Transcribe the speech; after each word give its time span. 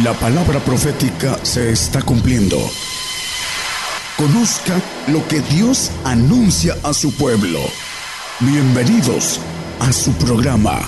La 0.00 0.14
palabra 0.14 0.58
profética 0.60 1.36
se 1.44 1.70
está 1.70 2.00
cumpliendo. 2.00 2.56
Conozca 4.16 4.80
lo 5.08 5.28
que 5.28 5.40
Dios 5.42 5.92
anuncia 6.02 6.74
a 6.82 6.94
su 6.94 7.14
pueblo. 7.14 7.58
Bienvenidos 8.40 9.38
a 9.80 9.92
su 9.92 10.14
programa, 10.14 10.78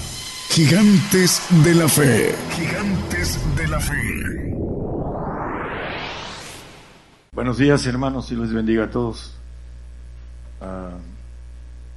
Gigantes 0.49 1.43
de 1.63 1.75
la 1.75 1.87
Fe. 1.87 2.35
Gigantes 2.57 3.39
de 3.55 3.69
la 3.69 3.79
Fe. 3.79 4.57
Buenos 7.33 7.59
días 7.59 7.85
hermanos 7.85 8.33
y 8.33 8.37
les 8.37 8.55
bendiga 8.55 8.85
a 8.85 8.91
todos. 8.91 9.35
A 10.63 10.93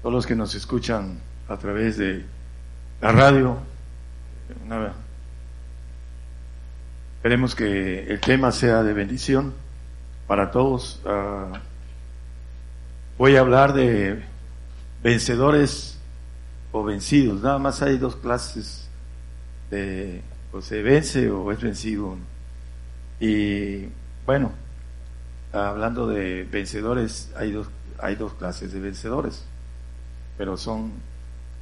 todos 0.02 0.14
los 0.14 0.28
que 0.28 0.36
nos 0.36 0.56
escuchan 0.56 1.22
a 1.48 1.56
través 1.56 1.98
de 1.98 2.26
la 3.00 3.14
radio. 3.14 3.60
Esperemos 7.28 7.56
que 7.56 8.06
el 8.08 8.22
tema 8.22 8.54
sea 8.54 8.84
de 8.84 8.94
bendición 8.94 9.54
para 10.28 10.50
todos. 10.50 11.02
Ah, 11.06 11.60
voy 13.18 13.36
a 13.36 13.42
hablar 13.42 13.74
de 13.74 14.24
vencedores 15.04 16.00
o 16.72 16.86
vencidos. 16.86 17.42
Nada 17.42 17.60
más 17.60 17.82
hay 17.82 17.98
dos 17.98 18.16
clases 18.16 18.88
de 19.70 20.22
o 20.54 20.62
se 20.62 20.82
vence 20.82 21.30
o 21.30 21.52
es 21.52 21.60
vencido. 21.60 22.16
Y 23.20 23.88
bueno, 24.26 24.54
hablando 25.52 26.08
de 26.08 26.46
vencedores, 26.50 27.30
hay 27.36 27.52
dos, 27.52 27.68
hay 28.00 28.16
dos 28.16 28.36
clases 28.36 28.72
de 28.72 28.80
vencedores, 28.80 29.44
pero 30.38 30.56
son, 30.56 30.94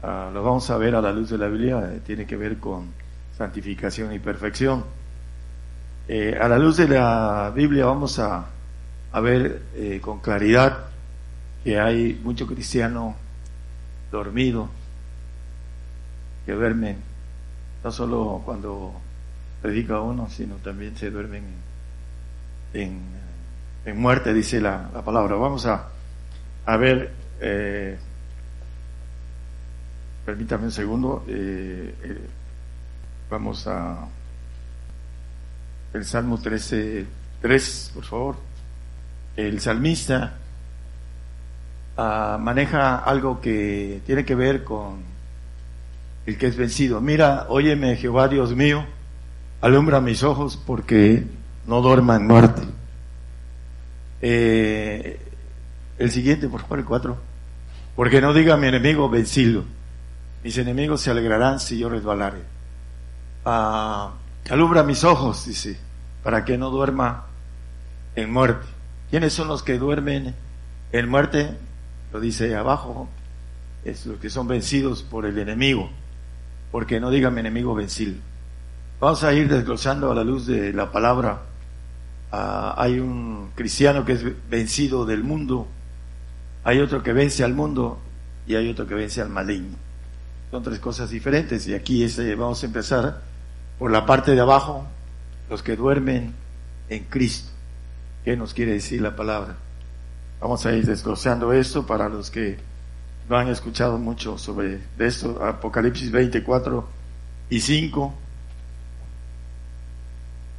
uh, 0.04 0.32
lo 0.32 0.44
vamos 0.44 0.70
a 0.70 0.78
ver 0.78 0.94
a 0.94 1.02
la 1.02 1.12
luz 1.12 1.32
de 1.32 1.40
la 1.40 1.48
Biblia, 1.48 1.92
eh, 1.92 2.02
tiene 2.06 2.28
que 2.28 2.38
ver 2.38 2.60
con 2.60 2.90
santificación 3.36 4.14
y 4.14 4.20
perfección. 4.20 5.05
Eh, 6.08 6.38
a 6.40 6.48
la 6.48 6.60
luz 6.60 6.78
de 6.78 6.88
la 6.88 7.52
Biblia 7.56 7.86
vamos 7.86 8.20
a, 8.20 8.46
a 9.12 9.20
ver 9.22 9.64
eh, 9.74 10.00
con 10.00 10.20
claridad 10.20 10.86
que 11.64 11.80
hay 11.80 12.22
mucho 12.24 12.46
cristiano 12.46 13.16
dormido, 14.12 14.70
que 16.46 16.52
duermen, 16.52 16.98
no 17.84 17.92
solo 17.92 18.44
cuando 18.46 18.94
predica 19.64 20.00
uno, 20.00 20.30
sino 20.30 20.58
también 20.58 20.96
se 20.96 21.10
duermen 21.10 21.44
en, 22.74 23.00
en, 23.84 23.98
muerte, 23.98 24.32
dice 24.32 24.62
la, 24.62 24.92
la, 24.94 25.02
palabra. 25.02 25.36
Vamos 25.38 25.66
a, 25.66 25.90
a 26.68 26.78
ver, 26.78 27.12
eh, 27.42 27.98
permítame 30.24 30.66
un 30.66 30.72
segundo, 30.72 31.26
vamos 33.28 33.66
a 33.66 34.08
el 35.96 36.06
Salmo 36.06 36.38
13, 36.38 37.06
3, 37.42 37.92
por 37.94 38.04
favor. 38.04 38.36
El 39.36 39.60
salmista 39.60 40.38
uh, 41.98 42.38
maneja 42.40 42.98
algo 42.98 43.40
que 43.40 44.02
tiene 44.06 44.26
que 44.26 44.36
ver 44.36 44.64
con 44.64 44.98
el 46.26 46.38
que 46.38 46.48
es 46.48 46.58
vencido. 46.58 47.02
Mira, 47.02 47.46
óyeme 47.50 47.96
Jehová 47.96 48.28
Dios 48.28 48.56
mío, 48.56 48.86
alumbra 49.62 50.02
mis 50.02 50.24
ojos 50.24 50.58
porque 50.58 51.24
no 51.66 51.82
duerma 51.82 52.18
en 52.18 52.28
muerte. 52.28 52.62
Eh, 54.22 55.20
el 55.98 56.12
siguiente, 56.12 56.50
por 56.50 56.62
favor, 56.62 56.80
el 56.80 56.86
4. 56.86 57.18
Porque 57.96 58.20
no 58.20 58.34
diga 58.34 58.58
mi 58.58 58.68
enemigo 58.68 59.10
vencido. 59.10 59.64
Mis 60.44 60.58
enemigos 60.58 61.02
se 61.02 61.12
alegrarán 61.12 61.60
si 61.60 61.78
yo 61.78 61.90
resbalare. 61.90 62.40
Uh, 63.46 64.10
alumbra 64.50 64.84
mis 64.84 65.04
ojos, 65.04 65.46
dice 65.46 65.85
para 66.26 66.44
que 66.44 66.58
no 66.58 66.72
duerma 66.72 67.28
en 68.16 68.34
muerte. 68.34 68.66
¿Quiénes 69.12 69.32
son 69.32 69.48
los 69.48 69.62
que 69.62 69.78
duermen 69.78 70.34
en 70.92 71.08
muerte? 71.08 71.52
Lo 72.12 72.20
dice 72.20 72.56
abajo, 72.56 73.08
es 73.84 74.08
los 74.08 74.20
que 74.20 74.32
son 74.32 74.48
vencidos 74.48 75.04
por 75.04 75.28
el 75.28 75.38
enemigo, 75.38 75.88
porque 76.72 77.00
no 77.00 77.12
diga 77.12 77.30
mi 77.30 77.42
enemigo 77.42 77.76
vencido. 77.76 78.16
Vamos 79.00 79.24
a 79.24 79.34
ir 79.34 79.48
desglosando 79.48 80.12
a 80.12 80.16
la 80.16 80.24
luz 80.24 80.48
de 80.48 80.74
la 80.74 80.92
palabra. 80.92 81.44
Ah, 82.32 82.74
hay 82.76 83.00
un 83.00 83.52
cristiano 83.54 84.04
que 84.04 84.14
es 84.14 84.50
vencido 84.50 85.06
del 85.06 85.24
mundo, 85.24 85.68
hay 86.64 86.80
otro 86.80 87.04
que 87.04 87.14
vence 87.14 87.44
al 87.44 87.54
mundo 87.54 88.00
y 88.48 88.56
hay 88.56 88.68
otro 88.68 88.88
que 88.88 88.96
vence 88.96 89.22
al 89.22 89.30
maligno. 89.30 89.78
Son 90.50 90.64
tres 90.64 90.80
cosas 90.80 91.12
diferentes 91.12 91.68
y 91.68 91.76
aquí 91.76 92.04
vamos 92.36 92.64
a 92.64 92.66
empezar 92.66 93.22
por 93.78 93.92
la 93.92 94.08
parte 94.08 94.32
de 94.32 94.42
abajo, 94.42 94.88
los 95.50 95.64
que 95.64 95.76
duermen 95.76 96.34
en 96.90 97.04
Cristo. 97.06 97.52
¿Qué 98.24 98.36
nos 98.36 98.54
quiere 98.54 98.74
decir 98.74 99.02
la 99.02 99.16
palabra? 99.16 99.58
Vamos 100.40 100.66
a 100.66 100.74
ir 100.74 100.86
desglosando 100.86 101.54
esto 101.54 101.86
para 101.86 102.10
los 102.10 102.30
que 102.32 102.58
no 103.30 103.38
han 103.38 103.48
escuchado 103.50 103.98
mucho 103.98 104.38
sobre 104.38 104.80
esto. 105.00 105.44
Apocalipsis 105.44 106.12
24 106.12 106.88
y 107.50 107.60
5. 107.60 108.14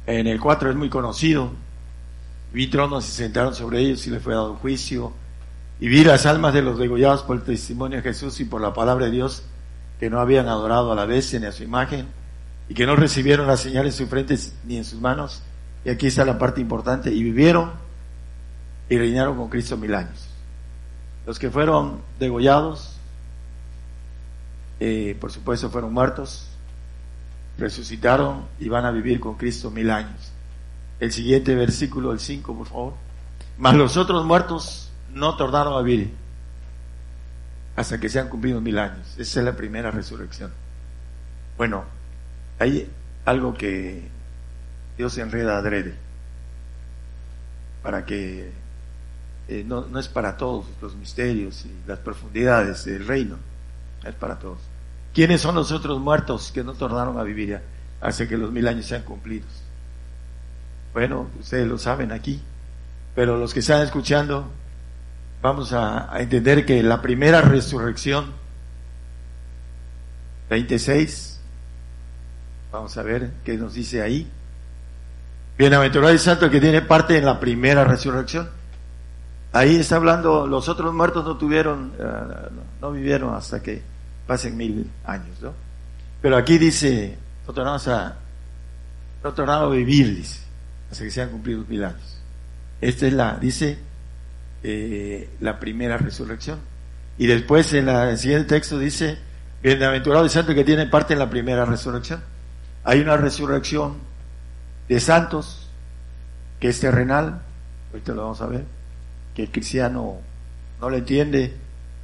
En 0.07 0.27
el 0.27 0.39
4 0.39 0.71
es 0.71 0.75
muy 0.75 0.89
conocido. 0.89 1.51
Vi 2.53 2.67
tronos 2.67 3.05
y 3.05 3.07
se 3.09 3.23
sentaron 3.23 3.53
sobre 3.53 3.79
ellos 3.79 4.07
y 4.07 4.09
le 4.09 4.19
fue 4.19 4.33
dado 4.33 4.55
juicio. 4.55 5.13
Y 5.79 5.89
vi 5.89 6.03
las 6.03 6.25
almas 6.25 6.53
de 6.53 6.61
los 6.61 6.79
degollados 6.79 7.23
por 7.23 7.35
el 7.35 7.43
testimonio 7.43 7.97
de 7.97 8.03
Jesús 8.03 8.39
y 8.39 8.45
por 8.45 8.61
la 8.61 8.73
palabra 8.73 9.05
de 9.05 9.11
Dios 9.11 9.43
que 9.99 10.09
no 10.09 10.19
habían 10.19 10.47
adorado 10.47 10.91
a 10.91 10.95
la 10.95 11.05
bestia 11.05 11.39
ni 11.39 11.45
a 11.45 11.51
su 11.51 11.63
imagen 11.63 12.07
y 12.69 12.73
que 12.73 12.85
no 12.85 12.95
recibieron 12.95 13.47
la 13.47 13.57
señal 13.57 13.85
en 13.85 13.91
sus 13.91 14.09
frentes 14.09 14.53
ni 14.65 14.77
en 14.77 14.85
sus 14.85 14.99
manos. 14.99 15.41
Y 15.85 15.89
aquí 15.89 16.07
está 16.07 16.25
la 16.25 16.37
parte 16.37 16.59
importante. 16.59 17.11
Y 17.11 17.23
vivieron 17.23 17.71
y 18.89 18.97
reinaron 18.97 19.37
con 19.37 19.49
Cristo 19.49 19.77
mil 19.77 19.93
años. 19.95 20.27
Los 21.25 21.39
que 21.39 21.49
fueron 21.49 22.01
degollados, 22.19 22.97
eh, 24.79 25.17
por 25.19 25.31
supuesto, 25.31 25.69
fueron 25.69 25.93
muertos, 25.93 26.49
resucitaron 27.57 28.45
y 28.59 28.69
van 28.69 28.85
a 28.85 28.91
vivir 28.91 29.19
con 29.19 29.35
Cristo 29.35 29.71
mil 29.71 29.89
años. 29.91 30.31
El 30.99 31.11
siguiente 31.11 31.53
versículo, 31.53 32.11
el 32.11 32.19
5, 32.19 32.57
por 32.57 32.67
favor. 32.67 32.93
Mas 33.57 33.75
los 33.75 33.97
otros 33.97 34.25
muertos 34.25 34.89
no 35.13 35.35
tornaron 35.35 35.73
a 35.73 35.81
vivir 35.81 36.13
hasta 37.75 37.99
que 37.99 38.09
se 38.09 38.19
han 38.19 38.29
cumplido 38.29 38.59
mil 38.59 38.79
años. 38.79 39.07
Esa 39.17 39.39
es 39.39 39.45
la 39.45 39.55
primera 39.55 39.91
resurrección. 39.91 40.51
Bueno, 41.57 41.85
hay 42.59 42.89
algo 43.25 43.53
que 43.53 44.07
Dios 44.97 45.17
enreda 45.17 45.57
adrede 45.57 45.93
para 47.83 48.05
que 48.05 48.51
eh, 49.47 49.63
no, 49.65 49.97
es 49.97 50.07
para 50.07 50.35
todos 50.35 50.65
los 50.81 50.95
misterios 50.95 51.65
y 51.65 51.87
las 51.87 51.99
profundidades 51.99 52.83
del 52.85 53.05
reino, 53.07 53.37
es 54.03 54.13
para 54.15 54.39
todos. 54.39 54.59
¿Quiénes 55.13 55.41
son 55.41 55.55
los 55.55 55.71
otros 55.71 55.99
muertos 55.99 56.51
que 56.51 56.63
no 56.63 56.73
tornaron 56.73 57.17
a 57.17 57.23
vivir 57.23 57.49
ya 57.49 57.61
hasta 58.01 58.27
que 58.27 58.37
los 58.37 58.51
mil 58.51 58.67
años 58.67 58.85
sean 58.85 59.03
cumplidos? 59.03 59.47
Bueno, 60.93 61.27
ustedes 61.39 61.67
lo 61.67 61.77
saben 61.77 62.11
aquí, 62.11 62.41
pero 63.15 63.37
los 63.37 63.53
que 63.53 63.61
están 63.61 63.83
escuchando, 63.83 64.51
vamos 65.41 65.73
a, 65.73 66.13
a 66.13 66.21
entender 66.21 66.65
que 66.65 66.83
la 66.83 67.01
primera 67.01 67.41
resurrección, 67.41 68.33
26, 70.49 71.36
Vamos 72.71 72.97
a 72.97 73.03
ver 73.03 73.31
qué 73.43 73.57
nos 73.57 73.73
dice 73.73 74.01
ahí. 74.01 74.29
Bienaventurado 75.57 76.13
y 76.13 76.17
santo 76.19 76.45
el 76.45 76.51
que 76.51 76.61
tiene 76.61 76.81
parte 76.81 77.17
en 77.17 77.25
la 77.25 77.39
primera 77.39 77.83
resurrección. 77.83 78.49
Ahí 79.53 79.77
está 79.77 79.95
hablando, 79.95 80.45
los 80.45 80.69
otros 80.69 80.93
muertos 80.93 81.25
no 81.25 81.37
tuvieron, 81.37 81.93
uh, 81.97 82.81
no 82.81 82.91
vivieron 82.91 83.33
hasta 83.33 83.61
que 83.61 83.81
pasen 84.27 84.55
mil 84.57 84.89
años, 85.05 85.41
¿no? 85.41 85.53
Pero 86.21 86.35
aquí 86.35 86.57
dice, 86.57 87.17
no 87.47 87.53
tornamos 87.53 87.87
a, 87.87 88.17
no 89.23 89.33
tornamos 89.33 89.71
a 89.71 89.75
vivir, 89.75 90.15
dice, 90.15 90.41
hasta 90.91 91.03
que 91.05 91.11
sean 91.11 91.29
cumplidos 91.29 91.67
mil 91.67 91.83
años. 91.83 92.21
Esta 92.81 93.07
es 93.07 93.13
la, 93.13 93.37
dice, 93.37 93.79
eh, 94.63 95.29
la 95.39 95.59
primera 95.59 95.97
resurrección. 95.97 96.59
Y 97.17 97.25
después 97.25 97.73
en 97.73 97.87
la, 97.87 98.11
el 98.11 98.17
siguiente 98.17 98.49
texto 98.49 98.77
dice, 98.77 99.17
bienaventurado 99.63 100.25
y 100.25 100.29
santo 100.29 100.51
el 100.51 100.57
que 100.57 100.63
tiene 100.65 100.85
parte 100.85 101.13
en 101.13 101.19
la 101.19 101.29
primera 101.29 101.65
resurrección. 101.65 102.21
Hay 102.87 103.01
una 103.01 103.17
resurrección 103.17 103.95
de 104.87 105.01
santos 105.01 105.67
que 106.57 106.69
es 106.69 106.79
terrenal, 106.79 107.41
ahorita 107.91 108.13
lo 108.13 108.21
vamos 108.21 108.39
a 108.39 108.47
ver, 108.47 108.63
que 109.35 109.43
el 109.43 109.51
cristiano 109.51 110.15
no 110.79 110.89
lo 110.89 110.95
entiende, 110.95 111.53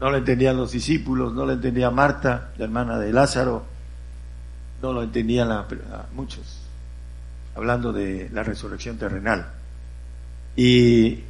no 0.02 0.12
lo 0.12 0.18
entendían 0.18 0.58
los 0.58 0.74
discípulos, 0.74 1.32
no 1.34 1.46
lo 1.46 1.54
entendía 1.54 1.90
Marta, 1.90 2.52
la 2.58 2.66
hermana 2.66 3.00
de 3.00 3.14
Lázaro, 3.14 3.64
no 4.82 4.92
lo 4.92 5.04
entendían 5.04 5.48
la, 5.48 5.66
muchos, 6.14 6.64
hablando 7.56 7.94
de 7.94 8.30
la 8.34 8.44
resurrección 8.44 8.98
terrenal. 8.98 9.54
Y 10.58 11.24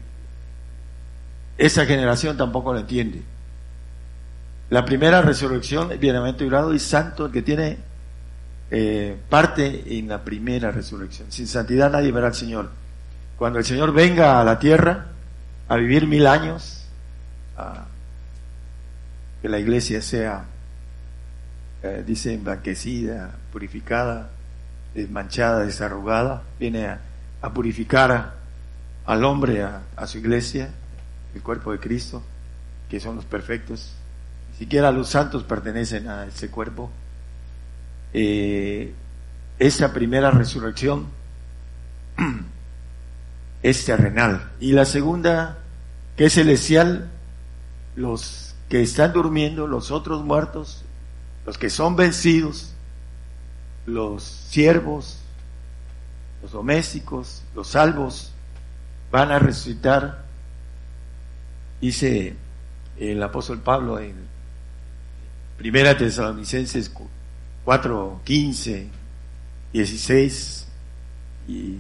esa 1.59 1.85
generación 1.85 2.37
tampoco 2.37 2.73
lo 2.73 2.79
entiende. 2.79 3.21
La 4.71 4.83
primera 4.83 5.21
resurrección, 5.21 5.91
bienaventurado 5.99 6.73
y 6.73 6.79
santo, 6.79 7.27
el 7.27 7.31
que 7.31 7.43
tiene 7.43 7.92
eh, 8.75 9.15
parte 9.29 9.99
en 9.99 10.07
la 10.07 10.23
primera 10.23 10.71
resurrección. 10.71 11.31
Sin 11.31 11.45
santidad 11.45 11.91
nadie 11.91 12.11
verá 12.11 12.27
al 12.27 12.33
Señor. 12.33 12.71
Cuando 13.37 13.59
el 13.59 13.65
Señor 13.65 13.93
venga 13.93 14.41
a 14.41 14.43
la 14.43 14.57
tierra 14.57 15.09
a 15.67 15.75
vivir 15.75 16.07
mil 16.07 16.25
años, 16.25 16.83
a 17.55 17.85
que 19.43 19.47
la 19.47 19.59
iglesia 19.59 20.01
sea, 20.01 20.45
eh, 21.83 22.03
dice, 22.03 22.33
emblanquecida, 22.33 23.35
purificada, 23.51 24.31
desmanchada, 24.95 25.59
desarrugada, 25.59 26.41
viene 26.59 26.87
a, 26.87 26.99
purificar 27.53 28.33
al 29.05 29.23
hombre, 29.23 29.61
a, 29.61 30.07
su 30.07 30.17
iglesia, 30.17 30.71
el 31.35 31.43
cuerpo 31.43 31.73
de 31.73 31.79
Cristo, 31.79 32.23
que 32.89 32.99
son 32.99 33.17
los 33.17 33.25
perfectos. 33.25 33.93
Ni 34.53 34.57
siquiera 34.57 34.91
los 34.91 35.09
santos 35.09 35.43
pertenecen 35.43 36.07
a 36.07 36.25
ese 36.25 36.49
cuerpo. 36.49 36.89
Eh, 38.13 38.93
esta 39.59 39.93
primera 39.93 40.31
resurrección 40.31 41.07
es 43.63 43.85
terrenal. 43.85 44.51
Y 44.59 44.73
la 44.73 44.85
segunda, 44.85 45.59
que 46.15 46.25
es 46.25 46.33
celestial, 46.33 47.09
los 47.95 48.55
que 48.69 48.81
están 48.81 49.13
durmiendo, 49.13 49.67
los 49.67 49.91
otros 49.91 50.23
muertos, 50.23 50.83
los 51.45 51.57
que 51.57 51.69
son 51.69 51.95
vencidos, 51.95 52.73
los 53.85 54.23
siervos, 54.23 55.19
los 56.41 56.51
domésticos, 56.51 57.43
los 57.55 57.69
salvos, 57.69 58.33
van 59.11 59.31
a 59.31 59.39
resucitar, 59.39 60.23
dice 61.81 62.35
el 62.97 63.21
apóstol 63.21 63.59
Pablo 63.59 63.99
en 63.99 64.15
Primera 65.57 65.97
Tesalonicenses 65.97 66.91
4, 67.65 68.21
15, 68.23 68.89
16, 69.71 70.67
y 71.47 71.77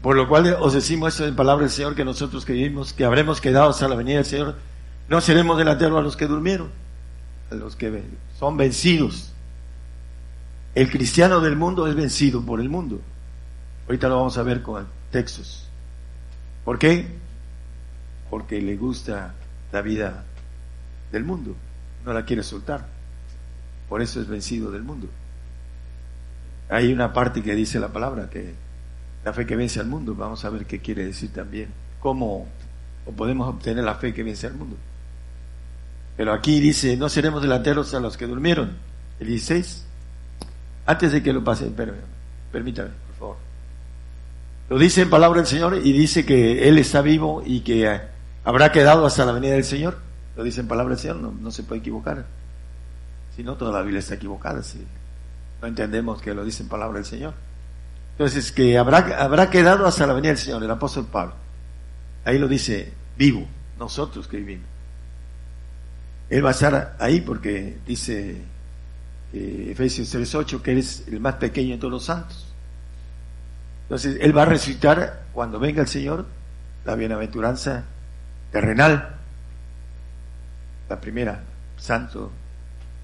por 0.00 0.16
lo 0.16 0.28
cual 0.28 0.56
os 0.60 0.74
decimos 0.74 1.14
esto 1.14 1.26
en 1.26 1.34
palabra 1.34 1.62
del 1.62 1.72
Señor 1.72 1.94
que 1.94 2.04
nosotros 2.04 2.44
que 2.44 2.52
vivimos, 2.52 2.92
que 2.92 3.04
habremos 3.04 3.40
quedado 3.40 3.70
hasta 3.70 3.88
la 3.88 3.96
venida 3.96 4.16
del 4.16 4.24
Señor, 4.24 4.56
no 5.08 5.20
seremos 5.20 5.58
delanteros 5.58 5.98
a 5.98 6.02
los 6.02 6.16
que 6.16 6.26
durmieron, 6.26 6.70
a 7.50 7.54
los 7.54 7.74
que 7.74 8.02
son 8.38 8.56
vencidos. 8.56 9.32
El 10.74 10.90
cristiano 10.90 11.40
del 11.40 11.56
mundo 11.56 11.86
es 11.88 11.96
vencido 11.96 12.42
por 12.42 12.60
el 12.60 12.68
mundo. 12.68 13.00
Ahorita 13.86 14.08
lo 14.08 14.16
vamos 14.16 14.38
a 14.38 14.42
ver 14.42 14.62
con 14.62 14.86
textos. 15.10 15.68
¿Por 16.64 16.78
qué? 16.78 17.08
Porque 18.30 18.60
le 18.60 18.76
gusta 18.76 19.34
la 19.72 19.82
vida 19.82 20.24
del 21.10 21.24
mundo, 21.24 21.56
no 22.04 22.12
la 22.12 22.24
quiere 22.24 22.42
soltar. 22.42 22.97
Por 23.88 24.02
eso 24.02 24.20
es 24.20 24.28
vencido 24.28 24.70
del 24.70 24.82
mundo. 24.82 25.08
Hay 26.68 26.92
una 26.92 27.12
parte 27.12 27.42
que 27.42 27.54
dice 27.54 27.80
la 27.80 27.88
palabra 27.88 28.28
que 28.28 28.54
la 29.24 29.32
fe 29.32 29.46
que 29.46 29.56
vence 29.56 29.80
al 29.80 29.86
mundo, 29.86 30.14
vamos 30.14 30.44
a 30.44 30.50
ver 30.50 30.66
qué 30.66 30.80
quiere 30.80 31.04
decir 31.04 31.32
también, 31.32 31.68
cómo 32.00 32.46
podemos 33.16 33.48
obtener 33.48 33.84
la 33.84 33.94
fe 33.94 34.12
que 34.12 34.22
vence 34.22 34.46
al 34.46 34.54
mundo. 34.54 34.76
Pero 36.16 36.32
aquí 36.32 36.60
dice, 36.60 36.96
no 36.96 37.08
seremos 37.08 37.42
delanteros 37.42 37.94
a 37.94 38.00
los 38.00 38.16
que 38.16 38.26
durmieron. 38.26 38.76
El 39.20 39.28
16, 39.28 39.84
antes 40.86 41.12
de 41.12 41.22
que 41.22 41.32
lo 41.32 41.44
pase, 41.44 41.70
permítame, 42.50 42.90
por 43.06 43.16
favor. 43.16 43.36
Lo 44.68 44.78
dice 44.78 45.02
en 45.02 45.10
palabra 45.10 45.40
del 45.40 45.46
Señor 45.46 45.80
y 45.82 45.92
dice 45.92 46.26
que 46.26 46.68
Él 46.68 46.78
está 46.78 47.02
vivo 47.02 47.42
y 47.44 47.60
que 47.60 48.00
habrá 48.44 48.72
quedado 48.72 49.06
hasta 49.06 49.24
la 49.24 49.32
venida 49.32 49.54
del 49.54 49.64
Señor. 49.64 49.98
Lo 50.36 50.42
dice 50.42 50.60
en 50.60 50.68
palabra 50.68 50.94
del 50.94 51.00
Señor, 51.00 51.16
no, 51.16 51.50
se 51.50 51.62
puede 51.62 51.80
equivocar. 51.80 52.26
Si 53.38 53.44
no, 53.44 53.56
toda 53.56 53.70
la 53.70 53.82
Biblia 53.82 54.00
está 54.00 54.16
equivocada. 54.16 54.64
Si 54.64 54.84
no 55.62 55.68
entendemos 55.68 56.20
que 56.20 56.34
lo 56.34 56.44
dice 56.44 56.64
en 56.64 56.68
palabra 56.68 56.96
del 56.96 57.04
Señor. 57.04 57.34
Entonces, 58.10 58.50
que 58.50 58.76
habrá, 58.76 59.22
habrá 59.22 59.48
quedado 59.48 59.86
hasta 59.86 60.08
la 60.08 60.12
venida 60.12 60.30
del 60.30 60.38
Señor, 60.38 60.60
el 60.64 60.70
apóstol 60.72 61.06
Pablo. 61.06 61.34
Ahí 62.24 62.36
lo 62.36 62.48
dice, 62.48 62.92
vivo, 63.16 63.46
nosotros 63.78 64.26
que 64.26 64.38
vivimos. 64.38 64.66
Él 66.28 66.44
va 66.44 66.48
a 66.48 66.50
estar 66.50 66.96
ahí 66.98 67.20
porque 67.20 67.78
dice 67.86 68.42
eh, 69.32 69.68
Efesios 69.70 70.12
3.8 70.12 70.60
que 70.60 70.72
Él 70.72 70.78
es 70.78 71.06
el 71.06 71.20
más 71.20 71.36
pequeño 71.36 71.76
de 71.76 71.78
todos 71.78 71.92
los 71.92 72.04
santos. 72.06 72.52
Entonces, 73.84 74.18
Él 74.20 74.36
va 74.36 74.42
a 74.42 74.46
resucitar 74.46 75.26
cuando 75.32 75.60
venga 75.60 75.82
el 75.82 75.88
Señor 75.88 76.26
la 76.84 76.96
bienaventuranza 76.96 77.84
terrenal. 78.50 79.14
La 80.88 81.00
primera, 81.00 81.44
santo, 81.76 82.32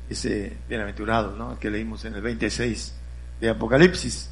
ese 0.09 0.57
bienaventurado, 0.69 1.37
¿no? 1.37 1.59
que 1.59 1.71
leímos 1.71 2.05
en 2.05 2.15
el 2.15 2.23
26 2.23 2.95
de 3.41 3.51
Apocalipsis. 3.51 4.31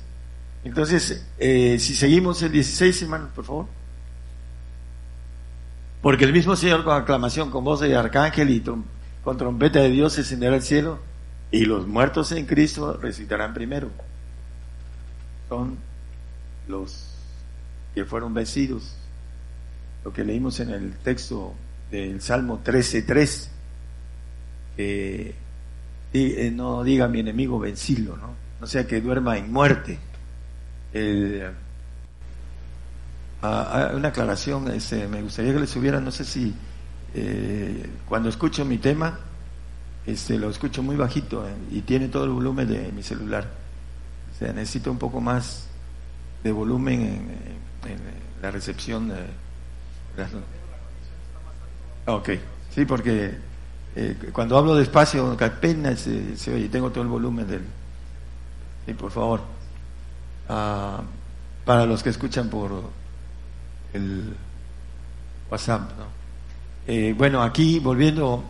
Entonces, 0.65 1.27
eh, 1.39 1.79
si 1.79 1.95
seguimos 1.95 2.43
el 2.43 2.53
16, 2.53 3.03
hermanos, 3.03 3.31
por 3.35 3.45
favor. 3.45 3.67
Porque 6.01 6.25
el 6.25 6.33
mismo 6.33 6.57
Señor 6.57 6.85
con 6.85 7.01
aclamación, 7.01 7.51
con 7.51 7.65
voz 7.65 7.81
de 7.81 7.95
arcángel 7.97 8.51
y 8.51 8.61
con 8.61 9.37
trompeta 9.39 9.81
de 9.81 9.91
Dios 9.91 10.15
se 10.15 10.21
encenderá 10.23 10.57
el 10.57 10.63
cielo 10.63 10.99
y 11.53 11.67
los 11.67 11.87
muertos 11.87 12.33
en 12.33 12.47
Cristo 12.47 12.97
resucitarán 13.01 13.55
primero. 13.55 13.91
Son 15.49 15.77
los 16.67 17.09
que 17.95 18.05
fueron 18.05 18.33
vencidos. 18.33 18.97
Lo 20.05 20.13
que 20.13 20.25
leímos 20.25 20.59
en 20.61 20.71
el 20.71 20.95
texto 20.97 21.55
del 21.91 22.21
Salmo 22.21 22.61
13.3. 22.65 23.49
Eh, 24.79 25.35
no 26.53 26.85
diga 26.85 27.09
mi 27.09 27.21
enemigo 27.21 27.59
vencilo, 27.59 28.17
¿no? 28.17 28.35
No 28.61 28.67
sea 28.67 28.87
que 28.87 29.01
duerma 29.01 29.39
en 29.39 29.53
muerte 29.53 29.99
el, 30.93 31.51
ah, 33.43 33.91
ah, 33.91 33.91
una 33.95 34.09
aclaración, 34.09 34.71
este, 34.71 35.09
me 35.09 35.23
gustaría 35.23 35.53
que 35.53 35.61
les 35.61 35.75
hubiera, 35.77 36.01
no 36.01 36.11
sé 36.11 36.25
si 36.25 36.55
eh, 37.15 37.91
cuando 38.09 38.29
escucho 38.29 38.65
mi 38.65 38.79
tema, 38.79 39.19
este, 40.07 40.39
lo 40.39 40.51
escucho 40.51 40.83
muy 40.83 40.97
bajito 40.97 41.47
eh, 41.47 41.53
y 41.71 41.81
tiene 41.83 42.09
todo 42.09 42.25
el 42.25 42.31
volumen 42.31 42.69
de 42.69 42.93
mi 42.93 43.03
celular. 43.03 43.49
O 44.35 44.39
sea, 44.39 44.53
necesito 44.53 44.91
un 44.91 44.99
poco 44.99 45.21
más 45.21 45.69
de 46.43 46.53
volumen 46.53 47.01
en, 47.03 48.23
la 48.41 48.51
recepción. 48.51 49.09
De, 49.09 49.15
ok, 52.07 52.31
sí, 52.75 52.85
porque 52.85 53.35
eh, 53.95 54.17
cuando 54.33 54.57
hablo 54.57 54.75
despacio, 54.75 55.37
apenas 55.39 56.01
se, 56.01 56.37
se 56.37 56.55
oye, 56.55 56.69
tengo 56.69 56.91
todo 56.91 57.03
el 57.03 57.11
volumen 57.11 57.47
del... 57.47 57.63
Sí, 58.87 58.95
por 58.95 59.11
favor. 59.11 59.41
Ah, 60.49 61.03
para 61.65 61.87
los 61.87 62.03
que 62.03 62.09
escuchan 62.11 62.49
por 62.49 62.83
el 63.93 64.35
WhatsApp. 65.51 65.91
Eh, 66.87 67.15
bueno, 67.17 67.43
aquí 67.43 67.79
volviendo, 67.79 68.43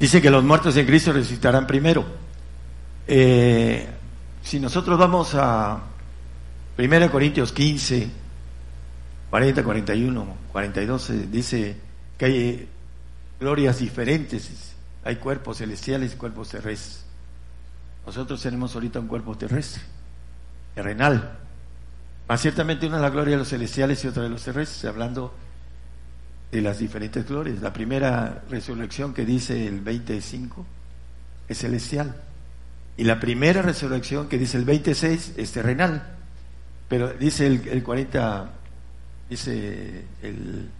dice 0.00 0.20
que 0.20 0.30
los 0.30 0.42
muertos 0.42 0.76
en 0.76 0.86
Cristo 0.86 1.12
resucitarán 1.12 1.66
primero. 1.66 2.04
Eh, 3.06 3.86
si 4.42 4.58
nosotros 4.58 4.98
vamos 4.98 5.34
a 5.34 5.80
1 6.78 7.10
Corintios 7.10 7.52
15, 7.52 8.10
40, 9.30 9.62
41, 9.62 10.26
42, 10.50 11.30
dice 11.30 11.76
que 12.18 12.24
hay 12.24 12.68
glorias 13.38 13.78
diferentes, 13.78 14.74
hay 15.04 15.16
cuerpos 15.16 15.58
celestiales 15.58 16.14
y 16.14 16.16
cuerpos 16.16 16.48
terrestres. 16.48 17.04
Nosotros 18.04 18.40
tenemos 18.42 18.74
ahorita 18.74 19.00
un 19.00 19.08
cuerpo 19.08 19.36
terrestre 19.36 19.82
terrenal. 20.74 21.38
Más 22.28 22.40
ciertamente 22.40 22.86
una 22.86 22.96
es 22.96 23.02
la 23.02 23.10
gloria 23.10 23.32
de 23.32 23.38
los 23.38 23.48
celestiales 23.48 24.04
y 24.04 24.08
otra 24.08 24.22
de 24.22 24.28
los 24.28 24.44
terrestres, 24.44 24.84
hablando 24.84 25.34
de 26.52 26.60
las 26.60 26.78
diferentes 26.78 27.26
glorias. 27.26 27.60
La 27.60 27.72
primera 27.72 28.42
resurrección 28.48 29.14
que 29.14 29.24
dice 29.24 29.66
el 29.66 29.80
25 29.80 30.66
es 31.48 31.58
celestial. 31.58 32.14
Y 32.96 33.04
la 33.04 33.20
primera 33.20 33.62
resurrección 33.62 34.28
que 34.28 34.38
dice 34.38 34.56
el 34.56 34.64
26 34.64 35.34
es 35.36 35.52
terrenal. 35.52 36.16
Pero 36.88 37.12
dice 37.12 37.46
el, 37.46 37.68
el 37.68 37.82
40, 37.82 38.50
dice 39.28 40.04
el... 40.22 40.70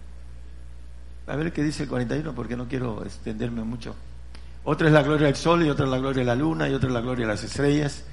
A 1.27 1.35
ver 1.35 1.51
qué 1.51 1.61
dice 1.61 1.83
el 1.83 1.89
41 1.89 2.33
porque 2.33 2.55
no 2.55 2.67
quiero 2.67 3.03
extenderme 3.03 3.63
mucho. 3.63 3.95
Otra 4.63 4.87
es 4.87 4.93
la 4.93 5.03
gloria 5.03 5.27
del 5.27 5.35
sol 5.35 5.65
y 5.65 5.69
otra 5.69 5.85
es 5.85 5.91
la 5.91 5.97
gloria 5.97 6.19
de 6.19 6.25
la 6.25 6.35
luna 6.35 6.67
y 6.69 6.73
otra 6.73 6.87
es 6.87 6.93
la 6.93 7.01
gloria 7.01 7.25
de 7.25 7.33
las 7.33 7.43
estrellas 7.43 8.03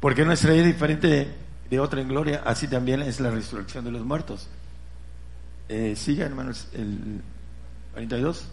porque 0.00 0.24
nuestra 0.24 0.54
es 0.54 0.64
diferente 0.64 1.28
de 1.68 1.80
otra 1.80 2.00
en 2.00 2.08
gloria, 2.08 2.42
así 2.44 2.68
también 2.68 3.02
es 3.02 3.20
la 3.20 3.30
resurrección 3.30 3.84
de 3.84 3.90
los 3.90 4.04
muertos. 4.04 4.48
Eh, 5.68 5.94
Siga, 5.96 6.24
hermanos, 6.24 6.68
el 6.72 7.20
42. 7.92 8.44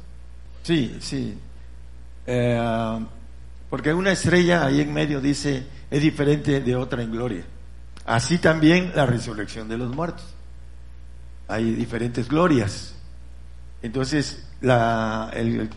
Sí, 0.63 0.98
sí. 1.00 1.38
Eh, 2.25 3.00
porque 3.69 3.93
una 3.93 4.12
estrella 4.12 4.65
ahí 4.65 4.81
en 4.81 4.93
medio 4.93 5.22
dice 5.22 5.65
es 5.89 6.01
diferente 6.01 6.62
de 6.62 6.75
otra 6.75 7.03
en 7.03 7.12
gloria. 7.12 7.45
Así 8.05 8.38
también 8.39 8.91
la 8.95 9.05
resurrección 9.05 9.69
de 9.69 9.77
los 9.77 9.95
muertos. 9.95 10.25
Hay 11.48 11.74
diferentes 11.74 12.27
glorias. 12.27 12.95
Entonces, 13.86 14.44
la, 14.62 15.30
el, 15.32 15.70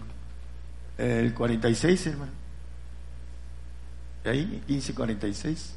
el 0.97 1.35
46, 1.35 2.07
hermano. 2.07 2.33
ahí, 4.25 4.47
1546. 4.67 5.75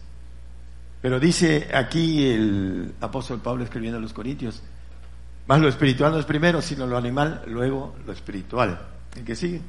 Pero 1.02 1.20
dice 1.20 1.68
aquí 1.74 2.26
el 2.26 2.94
apóstol 3.02 3.42
Pablo 3.42 3.66
escribiendo 3.66 3.98
a 3.98 4.02
los 4.02 4.14
Corintios, 4.14 4.62
más 5.46 5.60
lo 5.60 5.68
espiritual 5.68 6.14
no 6.14 6.20
es 6.20 6.26
primero, 6.26 6.62
sino 6.62 6.88
lo 6.88 6.96
animal, 6.96 7.44
luego 7.48 7.96
lo 8.06 8.14
espiritual. 8.14 8.80
¿En 9.18 9.26
qué 9.26 9.36
sigue? 9.36 9.60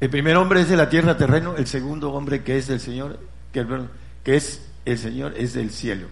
El 0.00 0.10
primer 0.10 0.36
hombre 0.36 0.60
es 0.60 0.68
de 0.68 0.76
la 0.76 0.90
tierra 0.90 1.16
terreno, 1.16 1.56
el 1.56 1.66
segundo 1.66 2.12
hombre 2.12 2.42
que 2.42 2.58
es 2.58 2.66
del 2.66 2.80
Señor, 2.80 3.18
que, 3.54 3.66
que 4.22 4.36
es 4.36 4.68
el 4.84 4.98
Señor, 4.98 5.32
es 5.34 5.54
del 5.54 5.70
cielo. 5.70 6.08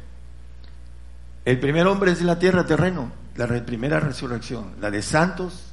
El 1.44 1.60
primer 1.60 1.86
hombre 1.88 2.12
es 2.12 2.20
de 2.20 2.24
la 2.24 2.38
tierra 2.38 2.64
terreno, 2.64 3.12
la 3.46 3.64
primera 3.64 4.00
resurrección. 4.00 4.74
La 4.80 4.90
de 4.90 5.02
santos 5.02 5.66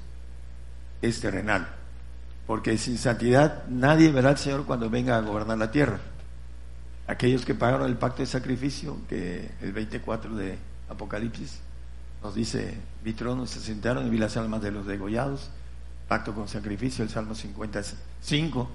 es 1.02 1.20
terrenal, 1.20 1.68
porque 2.46 2.78
sin 2.78 2.98
santidad 2.98 3.66
nadie 3.68 4.12
verá 4.12 4.30
al 4.30 4.38
Señor 4.38 4.66
cuando 4.66 4.90
venga 4.90 5.18
a 5.18 5.22
gobernar 5.22 5.58
la 5.58 5.72
tierra. 5.72 6.00
Aquellos 7.08 7.46
que 7.46 7.56
pagaron 7.56 7.88
el 7.88 7.98
pacto 7.98 8.22
de 8.22 8.26
sacrificio, 8.26 8.98
que 9.08 9.52
el 9.62 9.72
24 9.72 10.36
de 10.36 10.58
Apocalipsis 10.90 11.60
nos 12.24 12.36
dice, 12.36 12.78
mi 13.04 13.14
trono 13.14 13.46
se 13.46 13.60
sentaron 13.60 14.06
y 14.06 14.10
vi 14.10 14.18
las 14.18 14.36
almas 14.38 14.62
de 14.62 14.72
los 14.72 14.86
degollados, 14.86 15.50
pacto 16.08 16.34
con 16.34 16.48
sacrificio, 16.48 17.04
el 17.04 17.10
Salmo 17.10 17.36
55, 17.36 18.70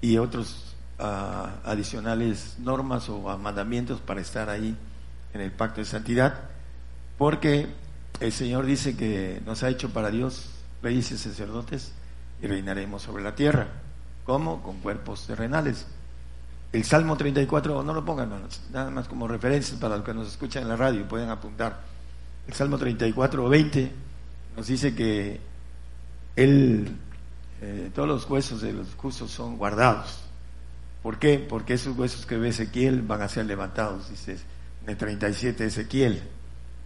y 0.00 0.18
otros 0.18 0.76
ah, 0.98 1.56
adicionales 1.64 2.56
normas 2.58 3.08
o 3.08 3.36
mandamientos 3.38 4.00
para 4.00 4.20
estar 4.20 4.48
ahí 4.50 4.76
en 5.34 5.40
el 5.40 5.50
pacto 5.50 5.80
de 5.80 5.86
santidad, 5.86 6.34
porque 7.16 7.66
el 8.20 8.32
Señor 8.32 8.66
dice 8.66 8.96
que 8.96 9.40
nos 9.46 9.62
ha 9.62 9.68
hecho 9.68 9.90
para 9.90 10.10
Dios 10.10 10.50
reyes 10.82 11.10
y 11.10 11.18
sacerdotes 11.18 11.92
y 12.42 12.46
reinaremos 12.46 13.02
sobre 13.02 13.22
la 13.22 13.34
tierra. 13.34 13.68
¿Cómo? 14.24 14.62
Con 14.62 14.78
cuerpos 14.80 15.26
terrenales. 15.26 15.86
El 16.72 16.84
Salmo 16.84 17.16
34, 17.16 17.82
no 17.82 17.94
lo 17.94 18.04
pongan, 18.04 18.30
nada 18.72 18.90
más 18.90 19.08
como 19.08 19.26
referencia 19.26 19.78
para 19.80 19.96
los 19.96 20.04
que 20.04 20.12
nos 20.12 20.28
escuchan 20.28 20.64
en 20.64 20.68
la 20.68 20.76
radio, 20.76 21.08
pueden 21.08 21.30
apuntar. 21.30 21.80
El 22.46 22.52
Salmo 22.52 22.76
34, 22.76 23.48
20 23.48 23.92
nos 24.56 24.66
dice 24.66 24.94
que 24.94 25.40
él, 26.36 26.94
eh, 27.62 27.90
todos 27.94 28.06
los 28.06 28.28
huesos 28.28 28.60
de 28.60 28.74
los 28.74 28.94
justos 28.96 29.30
son 29.30 29.56
guardados. 29.56 30.20
¿Por 31.02 31.18
qué? 31.18 31.38
Porque 31.38 31.74
esos 31.74 31.96
huesos 31.96 32.26
que 32.26 32.36
ve 32.36 32.48
Ezequiel 32.48 33.00
van 33.00 33.22
a 33.22 33.28
ser 33.28 33.46
levantados, 33.46 34.10
dice 34.10 34.36
en 34.82 34.90
el 34.90 34.96
37 34.96 35.64
Ezequiel. 35.64 36.22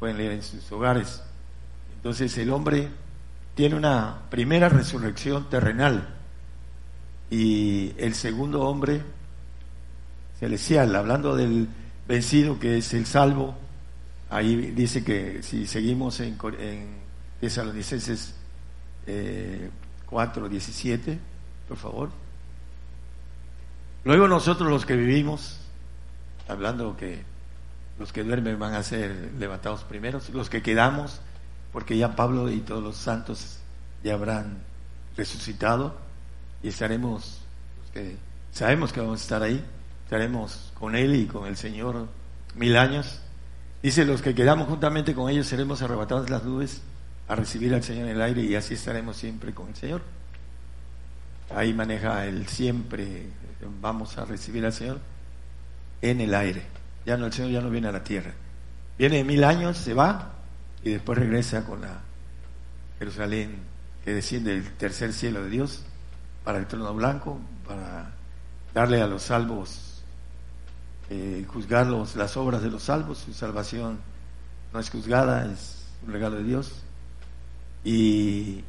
Pueden 0.02 0.16
leer 0.16 0.32
en 0.32 0.42
sus 0.42 0.72
hogares. 0.72 1.22
Entonces 1.94 2.36
el 2.38 2.50
hombre 2.50 2.88
tiene 3.54 3.76
una 3.76 4.22
primera 4.30 4.68
resurrección 4.68 5.48
terrenal 5.48 6.08
y 7.30 7.94
el 7.98 8.12
segundo 8.16 8.62
hombre 8.62 9.00
celestial, 10.40 10.96
hablando 10.96 11.36
del 11.36 11.68
vencido 12.08 12.58
que 12.58 12.78
es 12.78 12.92
el 12.94 13.06
salvo, 13.06 13.54
ahí 14.28 14.72
dice 14.72 15.04
que 15.04 15.40
si 15.40 15.68
seguimos 15.68 16.18
en, 16.18 16.36
en 16.58 16.96
Tesalonicenses 17.40 18.34
eh, 19.06 19.70
4, 20.06 20.48
17, 20.48 21.18
por 21.68 21.76
favor. 21.76 22.10
Luego 24.02 24.26
nosotros 24.26 24.68
los 24.68 24.84
que 24.84 24.96
vivimos, 24.96 25.60
hablando 26.48 26.96
que 26.96 27.30
los 27.98 28.12
que 28.12 28.24
duermen 28.24 28.58
van 28.58 28.74
a 28.74 28.82
ser 28.82 29.32
levantados 29.38 29.84
primeros, 29.84 30.30
los 30.30 30.50
que 30.50 30.62
quedamos, 30.62 31.20
porque 31.72 31.96
ya 31.96 32.16
Pablo 32.16 32.50
y 32.50 32.60
todos 32.60 32.82
los 32.82 32.96
santos 32.96 33.58
ya 34.02 34.14
habrán 34.14 34.58
resucitado 35.16 35.96
y 36.62 36.68
estaremos, 36.68 37.40
que 37.92 38.16
sabemos 38.52 38.92
que 38.92 39.00
vamos 39.00 39.20
a 39.20 39.22
estar 39.22 39.42
ahí, 39.42 39.62
estaremos 40.04 40.72
con 40.78 40.94
Él 40.94 41.14
y 41.14 41.26
con 41.26 41.46
el 41.46 41.56
Señor 41.56 42.08
mil 42.54 42.76
años. 42.76 43.20
Dice, 43.82 44.04
los 44.04 44.22
que 44.22 44.34
quedamos 44.34 44.68
juntamente 44.68 45.14
con 45.14 45.28
ellos 45.30 45.46
seremos 45.46 45.82
arrebatados 45.82 46.30
las 46.30 46.44
nubes 46.44 46.82
a 47.28 47.34
recibir 47.34 47.74
al 47.74 47.82
Señor 47.82 48.08
en 48.08 48.16
el 48.16 48.22
aire 48.22 48.42
y 48.42 48.54
así 48.54 48.74
estaremos 48.74 49.16
siempre 49.16 49.52
con 49.54 49.68
el 49.68 49.76
Señor. 49.76 50.02
Ahí 51.54 51.72
maneja 51.74 52.26
el 52.26 52.46
siempre, 52.46 53.26
vamos 53.80 54.18
a 54.18 54.24
recibir 54.24 54.64
al 54.64 54.72
Señor 54.72 55.00
en 56.00 56.20
el 56.20 56.34
aire. 56.34 56.62
Ya 57.04 57.16
no, 57.16 57.26
el 57.26 57.32
Señor 57.32 57.50
ya 57.50 57.60
no 57.60 57.70
viene 57.70 57.88
a 57.88 57.92
la 57.92 58.04
tierra. 58.04 58.32
Viene 58.98 59.24
mil 59.24 59.42
años, 59.44 59.76
se 59.78 59.94
va 59.94 60.32
y 60.84 60.90
después 60.90 61.18
regresa 61.18 61.64
con 61.64 61.80
la 61.80 62.00
Jerusalén 62.98 63.56
que 64.04 64.12
desciende 64.12 64.52
del 64.52 64.70
tercer 64.72 65.12
cielo 65.12 65.42
de 65.44 65.50
Dios 65.50 65.84
para 66.44 66.58
el 66.58 66.66
trono 66.66 66.92
blanco, 66.94 67.40
para 67.66 68.12
darle 68.74 69.00
a 69.00 69.06
los 69.06 69.22
salvos, 69.22 70.02
eh, 71.10 71.44
juzgarlos, 71.48 72.16
las 72.16 72.36
obras 72.36 72.62
de 72.62 72.70
los 72.70 72.84
salvos, 72.84 73.18
su 73.18 73.32
salvación 73.32 74.00
no 74.72 74.80
es 74.80 74.90
juzgada, 74.90 75.46
es 75.46 75.86
un 76.06 76.12
regalo 76.12 76.36
de 76.36 76.44
Dios, 76.44 76.82
y 77.84 78.64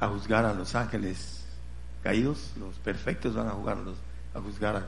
a 0.00 0.08
juzgar 0.08 0.44
a 0.44 0.54
los 0.54 0.74
ángeles 0.74 1.44
caídos, 2.02 2.52
los 2.58 2.74
perfectos 2.76 3.34
van 3.34 3.48
a 3.48 3.52
juzgarlos, 3.52 3.96
a 4.34 4.40
juzgar 4.40 4.76
a 4.76 4.86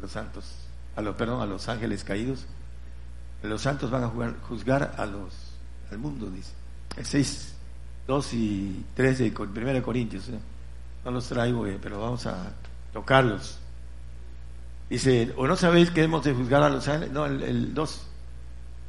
los 0.00 0.12
santos, 0.12 0.65
a 0.96 1.02
los, 1.02 1.14
perdón, 1.16 1.42
a 1.42 1.46
los 1.46 1.68
ángeles 1.68 2.02
caídos, 2.02 2.46
los 3.42 3.62
santos 3.62 3.90
van 3.90 4.04
a 4.04 4.08
juzgar 4.48 4.94
a 4.96 5.06
los 5.06 5.32
al 5.90 5.98
mundo, 5.98 6.30
dice. 6.30 6.52
El 6.96 7.04
6, 7.04 7.54
2 8.06 8.34
y 8.34 8.84
3 8.94 9.18
de 9.18 9.34
1 9.38 9.82
Corintios. 9.82 10.28
¿eh? 10.28 10.38
No 11.04 11.10
los 11.10 11.28
traigo, 11.28 11.66
eh, 11.66 11.78
pero 11.80 12.00
vamos 12.00 12.26
a 12.26 12.52
tocarlos. 12.92 13.58
Dice, 14.88 15.32
¿o 15.36 15.46
no 15.46 15.56
sabéis 15.56 15.90
que 15.90 16.02
hemos 16.02 16.24
de 16.24 16.32
juzgar 16.32 16.62
a 16.62 16.68
los 16.68 16.86
ángeles? 16.88 17.12
No, 17.12 17.26
el, 17.26 17.74
2, 17.74 18.06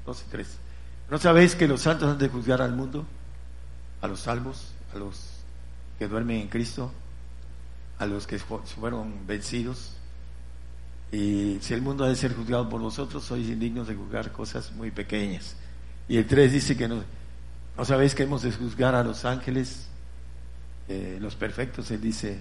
2 0.05 0.23
y 0.25 0.31
3. 0.31 0.57
¿No 1.09 1.17
sabéis 1.17 1.55
que 1.55 1.67
los 1.67 1.81
santos 1.81 2.09
han 2.09 2.17
de 2.17 2.29
juzgar 2.29 2.61
al 2.61 2.73
mundo? 2.73 3.05
A 4.01 4.07
los 4.07 4.21
salvos, 4.21 4.73
a 4.93 4.97
los 4.97 5.31
que 5.97 6.07
duermen 6.07 6.41
en 6.41 6.47
Cristo, 6.47 6.91
a 7.97 8.05
los 8.05 8.27
que 8.27 8.37
fueron 8.39 9.25
vencidos. 9.25 9.96
Y 11.11 11.57
si 11.61 11.73
el 11.73 11.81
mundo 11.81 12.03
ha 12.03 12.09
de 12.09 12.15
ser 12.15 12.35
juzgado 12.35 12.67
por 12.67 12.81
vosotros, 12.81 13.23
sois 13.23 13.47
indignos 13.47 13.87
de 13.87 13.95
juzgar 13.95 14.31
cosas 14.31 14.71
muy 14.73 14.91
pequeñas. 14.91 15.55
Y 16.09 16.17
el 16.17 16.25
3 16.25 16.51
dice 16.51 16.77
que 16.77 16.87
no, 16.87 17.03
sabéis 17.83 18.15
que 18.15 18.23
hemos 18.23 18.43
de 18.43 18.51
juzgar 18.51 18.95
a 18.95 19.03
los 19.03 19.25
ángeles, 19.25 19.87
eh, 20.89 21.17
los 21.19 21.35
perfectos, 21.35 21.91
él 21.91 22.01
dice 22.01 22.39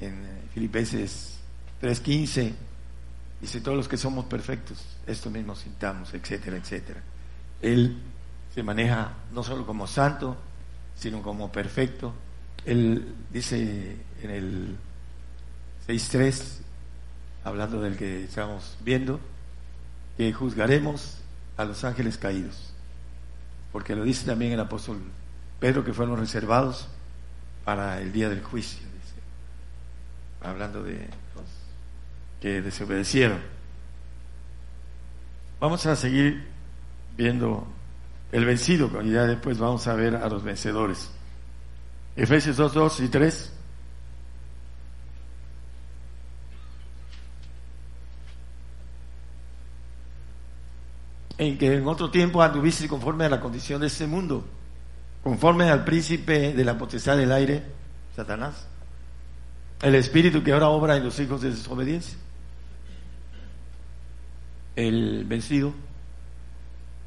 en 0.00 0.14
eh, 0.14 0.42
Filipenses 0.52 1.38
3.15, 1.80 2.52
dice 3.40 3.60
todos 3.60 3.76
los 3.76 3.88
que 3.88 3.96
somos 3.96 4.24
perfectos, 4.26 4.84
esto 5.06 5.30
mismo 5.30 5.54
sintamos, 5.54 6.12
etcétera, 6.14 6.56
etcétera. 6.56 7.02
Él 7.60 7.96
se 8.54 8.62
maneja 8.62 9.14
no 9.32 9.42
solo 9.42 9.64
como 9.64 9.86
santo, 9.86 10.36
sino 10.94 11.22
como 11.22 11.50
perfecto. 11.50 12.12
Él 12.64 13.14
dice 13.32 13.96
en 14.22 14.30
el 14.30 14.76
6.3, 15.88 16.61
hablando 17.44 17.80
del 17.80 17.96
que 17.96 18.24
estamos 18.24 18.76
viendo, 18.84 19.20
que 20.16 20.32
juzgaremos 20.32 21.18
a 21.56 21.64
los 21.64 21.84
ángeles 21.84 22.18
caídos 22.18 22.72
porque 23.72 23.96
lo 23.96 24.04
dice 24.04 24.26
también 24.26 24.52
el 24.52 24.60
apóstol 24.60 24.98
Pedro 25.58 25.82
que 25.82 25.94
fueron 25.94 26.18
reservados 26.18 26.86
para 27.64 28.00
el 28.00 28.12
día 28.12 28.28
del 28.28 28.42
juicio, 28.42 28.86
hablando 30.42 30.82
de 30.82 31.08
los 31.34 31.46
que 32.40 32.60
desobedecieron. 32.60 33.38
Vamos 35.60 35.86
a 35.86 35.94
seguir 35.96 36.48
viendo 37.16 37.66
el 38.32 38.44
vencido, 38.44 38.90
y 39.02 39.12
ya 39.12 39.22
después 39.22 39.58
vamos 39.58 39.86
a 39.86 39.94
ver 39.94 40.16
a 40.16 40.28
los 40.28 40.42
vencedores. 40.42 41.10
Efesios 42.16 42.56
2, 42.56 42.74
2 42.74 43.00
y 43.00 43.08
3. 43.08 43.51
En 51.46 51.58
que 51.58 51.74
en 51.74 51.86
otro 51.88 52.10
tiempo 52.10 52.40
anduviste 52.40 52.86
conforme 52.86 53.24
a 53.24 53.28
la 53.28 53.40
condición 53.40 53.80
de 53.80 53.88
este 53.88 54.06
mundo, 54.06 54.44
conforme 55.24 55.68
al 55.70 55.84
príncipe 55.84 56.52
de 56.52 56.64
la 56.64 56.78
potestad 56.78 57.16
del 57.16 57.32
aire, 57.32 57.64
Satanás, 58.14 58.68
el 59.82 59.96
espíritu 59.96 60.44
que 60.44 60.52
ahora 60.52 60.68
obra 60.68 60.96
en 60.96 61.04
los 61.04 61.18
hijos 61.18 61.40
de 61.40 61.50
desobediencia, 61.50 62.16
el 64.76 65.24
vencido, 65.24 65.72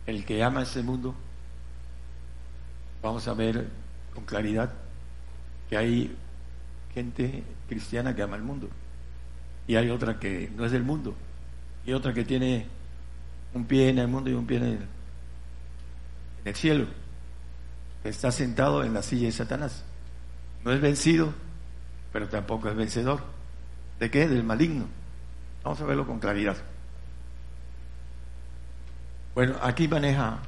el 0.06 0.26
que 0.26 0.44
ama 0.44 0.64
este 0.64 0.82
mundo, 0.82 1.16
vamos 3.02 3.26
a 3.30 3.34
ver 3.34 3.70
con 4.14 4.26
claridad 4.26 4.74
que 5.70 5.78
hay 5.78 6.14
gente 6.94 7.42
cristiana 7.70 8.14
que 8.14 8.22
ama 8.22 8.36
el 8.36 8.44
mundo 8.44 8.68
y 9.66 9.78
hay 9.78 9.90
otra 9.90 10.20
que 10.20 10.52
no 10.56 10.66
es 10.66 10.74
del 10.74 10.84
mundo 10.84 11.16
y 11.86 11.94
otra 11.94 12.14
que 12.14 12.26
tiene 12.26 12.66
un 13.56 13.66
pie 13.66 13.90
en 13.90 14.00
el 14.00 14.08
mundo 14.08 14.30
y 14.30 14.34
un 14.34 14.46
pie 14.46 14.58
en 14.58 14.88
el, 16.44 16.56
cielo. 16.56 16.88
Está 18.04 18.32
sentado 18.32 18.84
en 18.84 18.94
la 18.94 19.02
silla 19.02 19.28
de 19.28 19.32
Satanás. 19.32 19.84
No 20.64 20.72
es 20.72 20.82
vencido, 20.82 21.34
pero 22.12 22.28
tampoco 22.28 22.70
es 22.70 22.76
vencedor. 22.76 23.22
¿De 24.00 24.12
qué? 24.12 24.28
Del 24.28 24.44
maligno. 24.44 24.86
Vamos 25.64 25.82
a 25.82 25.86
verlo 25.86 26.06
con 26.06 26.20
claridad. 26.20 26.58
Bueno, 29.34 29.56
aquí 29.62 29.88
maneja, 29.88 30.40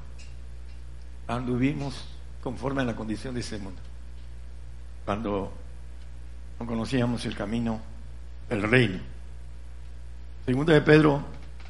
anduvimos 1.28 2.06
conforme 2.44 2.82
a 2.82 2.86
la 2.86 2.96
condición 2.96 3.34
de 3.34 3.40
ese 3.40 3.58
mundo. 3.58 3.82
Cuando 5.06 5.54
no 6.60 6.66
conocíamos 6.66 7.26
el 7.26 7.36
camino 7.36 7.80
del 8.50 8.64
reino. 8.64 9.00
Segunda 10.46 10.74
de 10.74 10.82
Pedro 10.82 11.24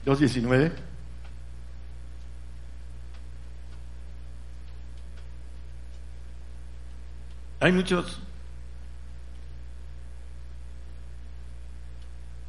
2.19. 0.06 0.87
Hay 7.60 7.72
muchos 7.72 8.20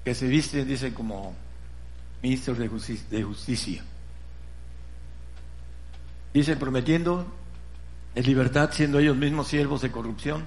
que 0.04 0.14
se 0.14 0.26
visten, 0.26 0.66
dicen, 0.66 0.92
como 0.92 1.34
ministros 2.22 2.58
de 2.58 2.68
justicia. 2.68 3.06
De 3.10 3.22
justicia. 3.22 3.84
Dicen 6.34 6.58
prometiendo 6.58 7.26
en 8.14 8.24
libertad, 8.24 8.70
siendo 8.72 8.98
ellos 8.98 9.16
mismos 9.16 9.48
siervos 9.48 9.80
de 9.82 9.90
corrupción, 9.90 10.44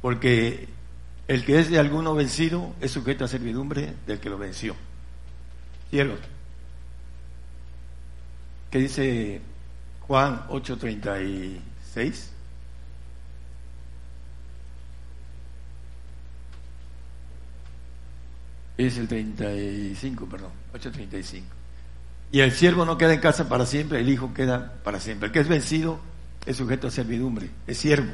porque 0.00 0.68
el 1.26 1.44
que 1.44 1.58
es 1.58 1.70
de 1.70 1.78
alguno 1.78 2.14
vencido 2.14 2.74
es 2.80 2.92
sujeto 2.92 3.24
a 3.24 3.28
servidumbre 3.28 3.94
del 4.06 4.20
que 4.20 4.30
lo 4.30 4.38
venció. 4.38 4.76
Cielos. 5.90 6.20
¿Qué 8.70 8.78
dice 8.78 9.40
Juan 10.00 10.46
8:36? 10.48 12.30
Es 18.78 18.96
el 18.96 19.08
35, 19.08 20.26
perdón, 20.26 20.52
8.35. 20.72 21.42
Y 22.30 22.40
el 22.40 22.52
siervo 22.52 22.84
no 22.84 22.96
queda 22.96 23.12
en 23.12 23.20
casa 23.20 23.48
para 23.48 23.66
siempre, 23.66 24.00
el 24.00 24.08
hijo 24.08 24.32
queda 24.32 24.74
para 24.84 25.00
siempre. 25.00 25.26
El 25.26 25.32
que 25.32 25.40
es 25.40 25.48
vencido 25.48 25.98
es 26.46 26.56
sujeto 26.56 26.86
a 26.86 26.90
servidumbre, 26.90 27.50
es 27.66 27.76
siervo. 27.76 28.12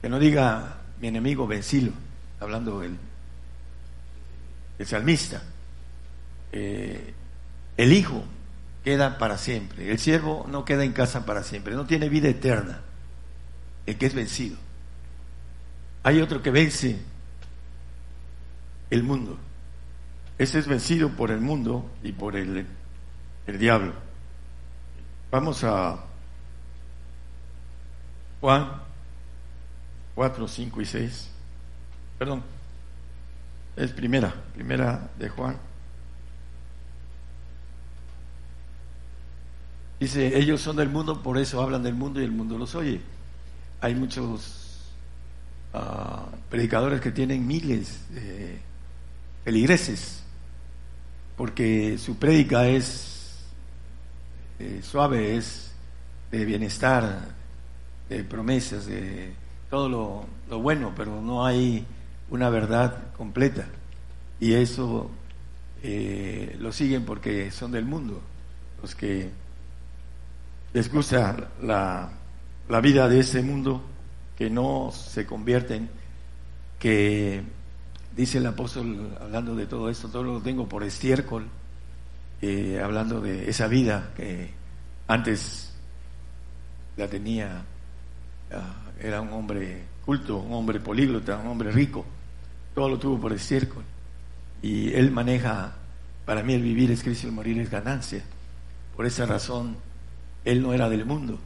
Que 0.00 0.08
no 0.08 0.20
diga 0.20 0.78
mi 1.00 1.08
enemigo 1.08 1.48
vencilo, 1.48 1.90
hablando 2.38 2.82
el, 2.84 2.96
el 4.78 4.86
salmista. 4.86 5.42
Eh, 6.52 7.14
el 7.76 7.92
hijo 7.92 8.24
queda 8.84 9.18
para 9.18 9.38
siempre, 9.38 9.90
el 9.90 9.98
siervo 9.98 10.46
no 10.48 10.64
queda 10.64 10.84
en 10.84 10.92
casa 10.92 11.26
para 11.26 11.42
siempre, 11.42 11.74
no 11.74 11.86
tiene 11.86 12.08
vida 12.08 12.28
eterna, 12.28 12.80
el 13.86 13.98
que 13.98 14.06
es 14.06 14.14
vencido. 14.14 14.56
Hay 16.04 16.20
otro 16.20 16.42
que 16.42 16.50
vence 16.50 17.00
el 18.90 19.02
mundo. 19.02 19.38
Ese 20.38 20.58
es 20.58 20.68
vencido 20.68 21.10
por 21.10 21.30
el 21.30 21.40
mundo 21.40 21.90
y 22.02 22.12
por 22.12 22.36
el, 22.36 22.66
el 23.46 23.58
diablo. 23.58 23.92
Vamos 25.30 25.64
a 25.64 25.98
Juan 28.40 28.70
4, 30.14 30.48
5 30.48 30.80
y 30.80 30.86
6. 30.86 31.30
Perdón. 32.18 32.42
Es 33.76 33.92
primera, 33.92 34.34
primera 34.54 35.10
de 35.18 35.28
Juan. 35.28 35.56
Dice, 40.00 40.38
ellos 40.38 40.60
son 40.60 40.76
del 40.76 40.88
mundo, 40.88 41.22
por 41.22 41.38
eso 41.38 41.60
hablan 41.60 41.82
del 41.82 41.94
mundo 41.94 42.20
y 42.20 42.24
el 42.24 42.30
mundo 42.30 42.56
los 42.56 42.74
oye. 42.74 43.00
Hay 43.80 43.94
muchos 43.94 44.92
uh, 45.74 46.34
predicadores 46.48 47.00
que 47.00 47.10
tienen 47.10 47.46
miles 47.46 48.02
de 48.10 48.60
feligreses, 49.44 50.22
porque 51.36 51.98
su 51.98 52.16
prédica 52.16 52.66
es 52.66 53.38
eh, 54.58 54.80
suave, 54.82 55.36
es 55.36 55.72
de 56.30 56.44
bienestar, 56.44 57.28
de 58.08 58.24
promesas, 58.24 58.86
de 58.86 59.32
todo 59.70 59.88
lo, 59.88 60.58
bueno, 60.58 60.92
pero 60.96 61.20
no 61.20 61.44
hay 61.44 61.86
una 62.30 62.50
verdad 62.50 63.12
completa. 63.16 63.66
Y 64.40 64.54
eso 64.54 65.10
eh, 65.82 66.56
lo 66.58 66.72
siguen 66.72 67.04
porque 67.04 67.50
son 67.50 67.72
del 67.72 67.84
mundo, 67.84 68.20
los 68.82 68.94
que 68.94 69.30
les 70.72 70.92
gusta 70.92 71.50
la, 71.62 72.10
la 72.68 72.80
vida 72.80 73.08
de 73.08 73.20
ese 73.20 73.42
mundo, 73.42 73.82
que 74.36 74.50
no 74.50 74.90
se 74.92 75.26
convierten, 75.26 75.88
que 76.78 77.42
dice 78.18 78.38
el 78.38 78.46
apóstol 78.46 79.16
hablando 79.20 79.54
de 79.54 79.66
todo 79.66 79.88
esto, 79.88 80.08
todo 80.08 80.24
lo 80.24 80.40
tengo 80.40 80.68
por 80.68 80.82
estiércol, 80.82 81.46
eh, 82.42 82.80
hablando 82.82 83.20
de 83.20 83.48
esa 83.48 83.68
vida 83.68 84.10
que 84.16 84.50
antes 85.06 85.72
la 86.96 87.06
tenía, 87.06 87.62
uh, 88.50 89.06
era 89.06 89.20
un 89.20 89.32
hombre 89.32 89.84
culto, 90.04 90.38
un 90.38 90.52
hombre 90.52 90.80
políglota, 90.80 91.36
un 91.38 91.46
hombre 91.46 91.70
rico, 91.70 92.04
todo 92.74 92.88
lo 92.88 92.98
tuvo 92.98 93.20
por 93.20 93.32
estiércol. 93.32 93.84
Y 94.62 94.92
él 94.94 95.12
maneja, 95.12 95.76
para 96.26 96.42
mí 96.42 96.54
el 96.54 96.62
vivir 96.62 96.90
es 96.90 97.04
Cristo, 97.04 97.28
el 97.28 97.32
morir 97.32 97.56
es 97.60 97.70
ganancia. 97.70 98.24
Por 98.96 99.06
esa 99.06 99.26
razón, 99.26 99.76
él 100.44 100.60
no 100.60 100.74
era 100.74 100.88
del 100.88 101.04
mundo 101.04 101.38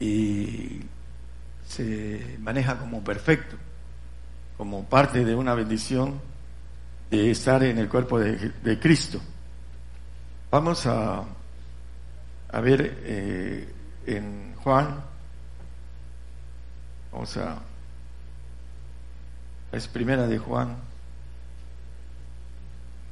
y 0.00 0.80
se 1.68 2.38
maneja 2.40 2.78
como 2.78 3.04
perfecto 3.04 3.56
como 4.56 4.84
parte 4.84 5.24
de 5.24 5.34
una 5.34 5.54
bendición 5.54 6.20
de 7.10 7.30
estar 7.30 7.62
en 7.62 7.78
el 7.78 7.88
cuerpo 7.88 8.18
de, 8.18 8.78
Cristo. 8.80 9.20
Vamos 10.50 10.86
a, 10.86 11.24
a 12.50 12.60
ver 12.60 13.00
eh, 13.04 13.74
en 14.06 14.54
Juan, 14.56 15.02
vamos 17.12 17.36
a, 17.36 17.58
es 19.72 19.88
primera 19.88 20.26
de 20.26 20.38
Juan, 20.38 20.76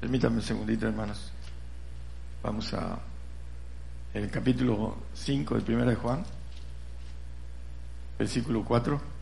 permítame 0.00 0.36
un 0.36 0.42
segundito 0.42 0.88
hermanos, 0.88 1.30
vamos 2.42 2.72
a, 2.72 2.98
el 4.14 4.30
capítulo 4.30 4.96
5 5.12 5.56
de 5.56 5.60
primera 5.60 5.90
de 5.90 5.96
Juan, 5.96 6.24
versículo 8.18 8.64
4. 8.64 9.13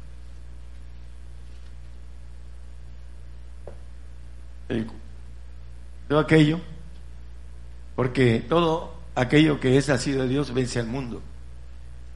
Todo 6.09 6.19
aquello, 6.19 6.61
porque 7.97 8.45
todo 8.49 8.95
aquello 9.15 9.61
que 9.61 9.77
es 9.77 9.89
nacido 9.89 10.23
de 10.23 10.29
Dios 10.29 10.53
vence 10.53 10.79
al 10.79 10.87
mundo. 10.87 11.23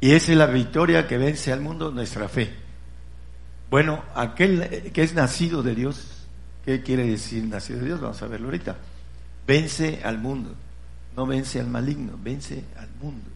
Y 0.01 0.13
esa 0.13 0.33
es 0.33 0.39
la 0.39 0.47
victoria 0.47 1.07
que 1.07 1.19
vence 1.19 1.53
al 1.53 1.61
mundo, 1.61 1.91
nuestra 1.91 2.29
fe. 2.29 2.53
Bueno, 3.71 4.03
aquel 4.15 4.93
que 4.93 5.03
es 5.03 5.15
nacido 5.15 5.63
de 5.63 5.75
Dios, 5.75 6.27
¿qué 6.65 6.83
quiere 6.83 7.07
decir 7.07 7.45
nacido 7.45 7.81
de 7.81 7.87
Dios? 7.87 8.01
Vamos 8.01 8.21
a 8.23 8.27
verlo 8.27 8.47
ahorita. 8.47 8.77
Vence 9.47 10.01
al 10.05 10.19
mundo, 10.19 10.55
no 11.17 11.27
vence 11.27 11.61
al 11.61 11.69
maligno, 11.69 12.19
vence 12.23 12.65
al 12.77 12.89
mundo. 13.01 13.31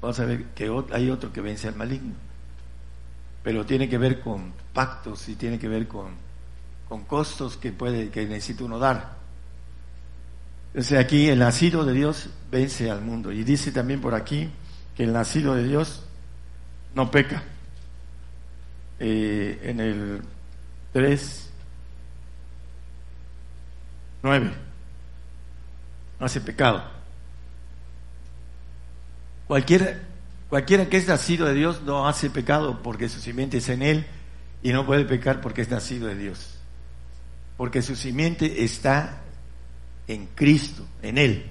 Vamos 0.00 0.18
a 0.20 0.24
ver 0.24 0.44
que 0.46 0.70
hay 0.92 1.10
otro 1.10 1.32
que 1.32 1.40
vence 1.40 1.68
al 1.68 1.76
maligno, 1.76 2.14
pero 3.42 3.64
tiene 3.64 3.88
que 3.88 3.98
ver 3.98 4.20
con 4.20 4.52
pactos 4.72 5.28
y 5.28 5.36
tiene 5.36 5.58
que 5.58 5.68
ver 5.68 5.86
con 5.86 6.10
con 6.92 7.04
costos 7.04 7.56
que 7.56 7.72
puede 7.72 8.10
que 8.10 8.26
necesita 8.26 8.64
uno 8.64 8.78
dar. 8.78 9.16
Entonces 10.74 10.98
aquí 10.98 11.30
el 11.30 11.38
nacido 11.38 11.86
de 11.86 11.94
Dios 11.94 12.28
vence 12.50 12.90
al 12.90 13.00
mundo 13.00 13.32
y 13.32 13.44
dice 13.44 13.72
también 13.72 14.02
por 14.02 14.14
aquí 14.14 14.50
que 14.94 15.04
el 15.04 15.14
nacido 15.14 15.54
de 15.54 15.66
Dios 15.66 16.04
no 16.94 17.10
peca. 17.10 17.44
Eh, 19.00 19.58
en 19.62 19.80
el 19.80 20.20
3, 20.92 21.50
9, 24.22 24.52
no 26.20 26.26
hace 26.26 26.42
pecado. 26.42 26.84
Cualquiera, 29.46 29.98
cualquiera 30.50 30.90
que 30.90 30.98
es 30.98 31.08
nacido 31.08 31.46
de 31.46 31.54
Dios 31.54 31.80
no 31.86 32.06
hace 32.06 32.28
pecado 32.28 32.82
porque 32.82 33.08
su 33.08 33.18
simiente 33.18 33.56
es 33.56 33.70
en 33.70 33.80
él 33.80 34.06
y 34.62 34.74
no 34.74 34.84
puede 34.84 35.06
pecar 35.06 35.40
porque 35.40 35.62
es 35.62 35.70
nacido 35.70 36.06
de 36.06 36.16
Dios 36.16 36.58
porque 37.62 37.80
su 37.80 37.94
simiente 37.94 38.64
está 38.64 39.22
en 40.08 40.26
Cristo, 40.34 40.84
en 41.00 41.16
Él. 41.16 41.48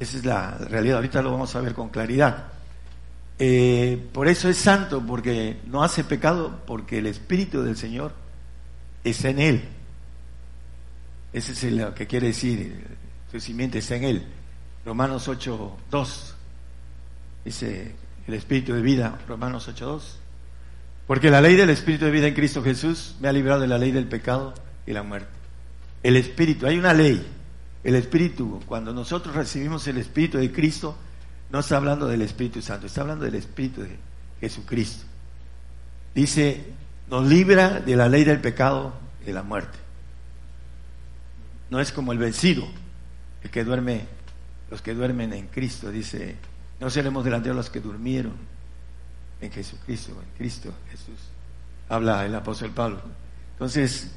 Esa 0.00 0.16
es 0.16 0.24
la 0.24 0.52
realidad, 0.52 0.96
ahorita 0.96 1.20
lo 1.20 1.30
vamos 1.30 1.54
a 1.54 1.60
ver 1.60 1.74
con 1.74 1.90
claridad. 1.90 2.52
Eh, 3.38 4.02
por 4.14 4.28
eso 4.28 4.48
es 4.48 4.56
santo, 4.56 5.04
porque 5.06 5.60
no 5.66 5.84
hace 5.84 6.04
pecado, 6.04 6.62
porque 6.66 7.00
el 7.00 7.06
Espíritu 7.06 7.62
del 7.62 7.76
Señor 7.76 8.14
está 9.04 9.28
en 9.28 9.40
Él. 9.40 9.64
Ese 11.34 11.52
es 11.52 11.72
lo 11.74 11.94
que 11.94 12.06
quiere 12.06 12.28
decir, 12.28 12.96
su 13.30 13.38
simiente 13.38 13.80
está 13.80 13.96
en 13.96 14.04
Él. 14.04 14.26
Romanos 14.86 15.28
8.2 15.28 16.32
dice 17.44 17.94
el 18.26 18.32
Espíritu 18.32 18.72
de 18.72 18.80
vida, 18.80 19.18
Romanos 19.28 19.68
8.2. 19.68 20.00
Porque 21.06 21.30
la 21.30 21.40
ley 21.40 21.54
del 21.54 21.70
Espíritu 21.70 22.04
de 22.04 22.10
vida 22.10 22.26
en 22.26 22.34
Cristo 22.34 22.62
Jesús 22.62 23.14
me 23.20 23.28
ha 23.28 23.32
librado 23.32 23.60
de 23.60 23.68
la 23.68 23.78
ley 23.78 23.92
del 23.92 24.08
pecado 24.08 24.54
y 24.86 24.92
la 24.92 25.02
muerte. 25.02 25.28
El 26.02 26.16
Espíritu, 26.16 26.66
hay 26.66 26.78
una 26.78 26.92
ley. 26.92 27.24
El 27.84 27.94
Espíritu, 27.94 28.60
cuando 28.66 28.92
nosotros 28.92 29.34
recibimos 29.34 29.86
el 29.86 29.98
Espíritu 29.98 30.38
de 30.38 30.50
Cristo, 30.50 30.96
no 31.50 31.60
está 31.60 31.76
hablando 31.76 32.08
del 32.08 32.22
Espíritu 32.22 32.60
Santo, 32.60 32.86
está 32.86 33.02
hablando 33.02 33.24
del 33.24 33.36
Espíritu 33.36 33.82
de 33.82 33.96
Jesucristo. 34.40 35.04
Dice, 36.12 36.64
nos 37.08 37.26
libra 37.28 37.78
de 37.78 37.94
la 37.94 38.08
ley 38.08 38.24
del 38.24 38.40
pecado 38.40 38.92
y 39.24 39.30
la 39.30 39.44
muerte. 39.44 39.78
No 41.70 41.80
es 41.80 41.92
como 41.92 42.12
el 42.12 42.18
vencido, 42.18 42.66
el 43.44 43.50
que 43.50 43.62
duerme, 43.62 44.06
los 44.70 44.82
que 44.82 44.94
duermen 44.94 45.32
en 45.32 45.46
Cristo, 45.46 45.92
dice, 45.92 46.36
no 46.80 46.90
seremos 46.90 47.24
delante 47.24 47.50
de 47.50 47.54
los 47.54 47.70
que 47.70 47.80
durmieron 47.80 48.55
en 49.40 49.50
Jesucristo, 49.50 50.12
en 50.12 50.38
Cristo 50.38 50.72
Jesús. 50.90 51.18
Habla 51.88 52.24
el 52.24 52.34
apóstol 52.34 52.70
Pablo. 52.70 53.00
Entonces, 53.52 54.10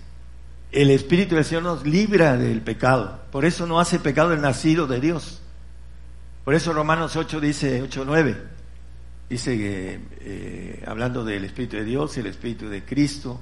el 0.72 0.90
Espíritu 0.92 1.36
del 1.36 1.46
Señor 1.46 1.64
nos 1.64 1.86
libra 1.86 2.38
del 2.38 2.62
pecado. 2.62 3.20
Por 3.32 3.46
eso 3.46 3.66
no 3.68 3.80
hace 3.80 4.00
pecado 4.00 4.34
el 4.34 4.42
nacido 4.42 4.88
de 4.88 5.00
Dios. 5.00 5.42
Por 6.46 6.56
eso 6.56 6.74
Romanos 6.74 7.16
8 7.16 7.40
dice, 7.40 7.82
8, 7.82 8.04
9, 8.06 8.38
dice 9.30 9.58
que, 9.58 10.00
eh, 10.22 10.84
hablando 10.88 11.24
del 11.24 11.46
Espíritu 11.46 11.78
de 11.78 11.84
Dios, 11.84 12.18
el 12.18 12.26
Espíritu 12.26 12.70
de 12.70 12.84
Cristo, 12.84 13.40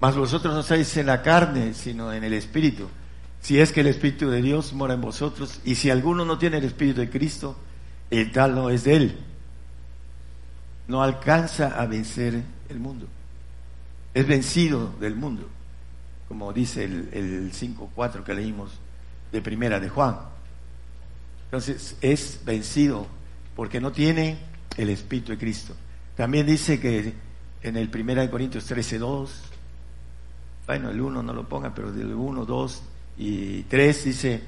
mas 0.00 0.14
vosotros 0.14 0.54
no 0.54 0.60
estáis 0.60 0.96
en 0.96 1.06
la 1.06 1.22
carne, 1.22 1.74
sino 1.74 2.12
en 2.12 2.22
el 2.22 2.34
Espíritu. 2.34 2.88
Si 3.40 3.58
es 3.58 3.72
que 3.72 3.80
el 3.80 3.88
Espíritu 3.88 4.30
de 4.30 4.42
Dios 4.42 4.72
mora 4.74 4.94
en 4.94 5.00
vosotros, 5.00 5.60
y 5.64 5.74
si 5.74 5.90
alguno 5.90 6.24
no 6.24 6.38
tiene 6.38 6.58
el 6.58 6.64
Espíritu 6.64 7.00
de 7.00 7.10
Cristo, 7.10 7.56
el 8.10 8.30
tal 8.30 8.54
no 8.54 8.70
es 8.70 8.84
de 8.84 8.96
él 8.96 9.18
no 10.88 11.02
alcanza 11.02 11.80
a 11.80 11.86
vencer 11.86 12.42
el 12.68 12.78
mundo. 12.78 13.06
Es 14.12 14.26
vencido 14.26 14.94
del 15.00 15.16
mundo, 15.16 15.48
como 16.28 16.52
dice 16.52 16.84
el, 16.84 17.08
el 17.12 17.52
5.4 17.52 18.22
que 18.22 18.34
leímos 18.34 18.70
de 19.32 19.42
primera 19.42 19.80
de 19.80 19.88
Juan. 19.88 20.16
Entonces 21.46 21.96
es 22.00 22.40
vencido 22.44 23.06
porque 23.56 23.80
no 23.80 23.92
tiene 23.92 24.38
el 24.76 24.90
Espíritu 24.90 25.32
de 25.32 25.38
Cristo. 25.38 25.74
También 26.16 26.46
dice 26.46 26.78
que 26.80 27.14
en 27.62 27.76
el 27.76 27.88
primera 27.88 28.22
de 28.22 28.30
Corintios 28.30 28.70
13.2, 28.70 29.28
bueno, 30.66 30.90
el 30.90 31.00
1 31.00 31.22
no 31.22 31.32
lo 31.32 31.48
ponga, 31.48 31.74
pero 31.74 31.92
del 31.92 32.12
1, 32.14 32.44
2 32.44 32.82
y 33.18 33.62
3 33.62 34.04
dice 34.04 34.42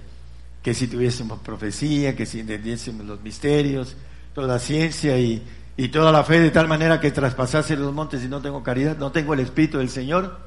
que 0.62 0.74
si 0.74 0.86
tuviésemos 0.86 1.40
profecía, 1.40 2.16
que 2.16 2.26
si 2.26 2.40
entendiésemos 2.40 3.06
los 3.06 3.20
misterios, 3.22 3.96
toda 4.34 4.58
ciencia 4.58 5.18
y 5.18 5.42
y 5.76 5.88
toda 5.88 6.10
la 6.10 6.24
fe 6.24 6.40
de 6.40 6.50
tal 6.50 6.68
manera 6.68 7.00
que 7.00 7.10
traspasase 7.10 7.76
los 7.76 7.92
montes 7.92 8.24
y 8.24 8.28
no 8.28 8.40
tengo 8.40 8.62
caridad, 8.62 8.96
no 8.96 9.12
tengo 9.12 9.34
el 9.34 9.40
Espíritu 9.40 9.78
del 9.78 9.90
Señor, 9.90 10.38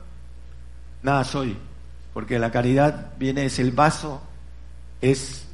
nada 1.04 1.24
soy. 1.24 1.56
Porque 2.14 2.40
la 2.40 2.52
caridad 2.52 3.14
viene, 3.20 3.46
es 3.46 3.60
el 3.60 3.72
vaso, 3.72 4.22
es, 5.02 5.48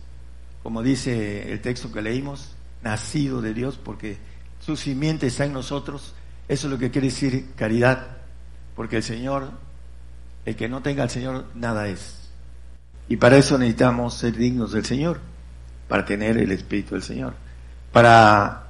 como 0.63 0.81
dice 0.81 1.51
el 1.51 1.61
texto 1.61 1.91
que 1.91 2.01
leímos, 2.01 2.55
nacido 2.81 3.41
de 3.41 3.53
Dios, 3.53 3.77
porque 3.77 4.17
su 4.61 4.77
simiente 4.77 5.27
está 5.27 5.45
en 5.45 5.53
nosotros. 5.53 6.15
Eso 6.47 6.67
es 6.67 6.71
lo 6.71 6.79
que 6.79 6.91
quiere 6.91 7.07
decir 7.07 7.51
caridad, 7.57 8.07
porque 8.75 8.97
el 8.97 9.03
Señor, 9.03 9.51
el 10.45 10.55
que 10.55 10.69
no 10.69 10.81
tenga 10.81 11.03
al 11.03 11.09
Señor, 11.09 11.47
nada 11.53 11.89
es. 11.89 12.29
Y 13.09 13.17
para 13.17 13.35
eso 13.35 13.57
necesitamos 13.57 14.13
ser 14.13 14.37
dignos 14.37 14.71
del 14.71 14.85
Señor, 14.85 15.19
para 15.89 16.05
tener 16.05 16.37
el 16.37 16.51
Espíritu 16.53 16.95
del 16.95 17.03
Señor. 17.03 17.33
Para 17.91 18.64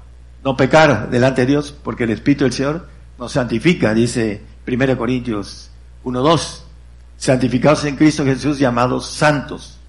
no 0.46 0.56
pecar 0.56 1.10
delante 1.10 1.42
de 1.42 1.48
Dios, 1.48 1.76
porque 1.84 2.04
el 2.04 2.12
Espíritu 2.12 2.44
del 2.44 2.54
Señor 2.54 2.88
nos 3.18 3.32
santifica, 3.32 3.96
dice 3.96 4.44
1 4.68 4.96
Corintios 4.96 5.72
1.2, 6.04 6.62
santificados 7.18 7.84
en 7.86 7.96
Cristo 7.96 8.24
Jesús, 8.24 8.60
llamados 8.60 9.10
santos. 9.10 9.80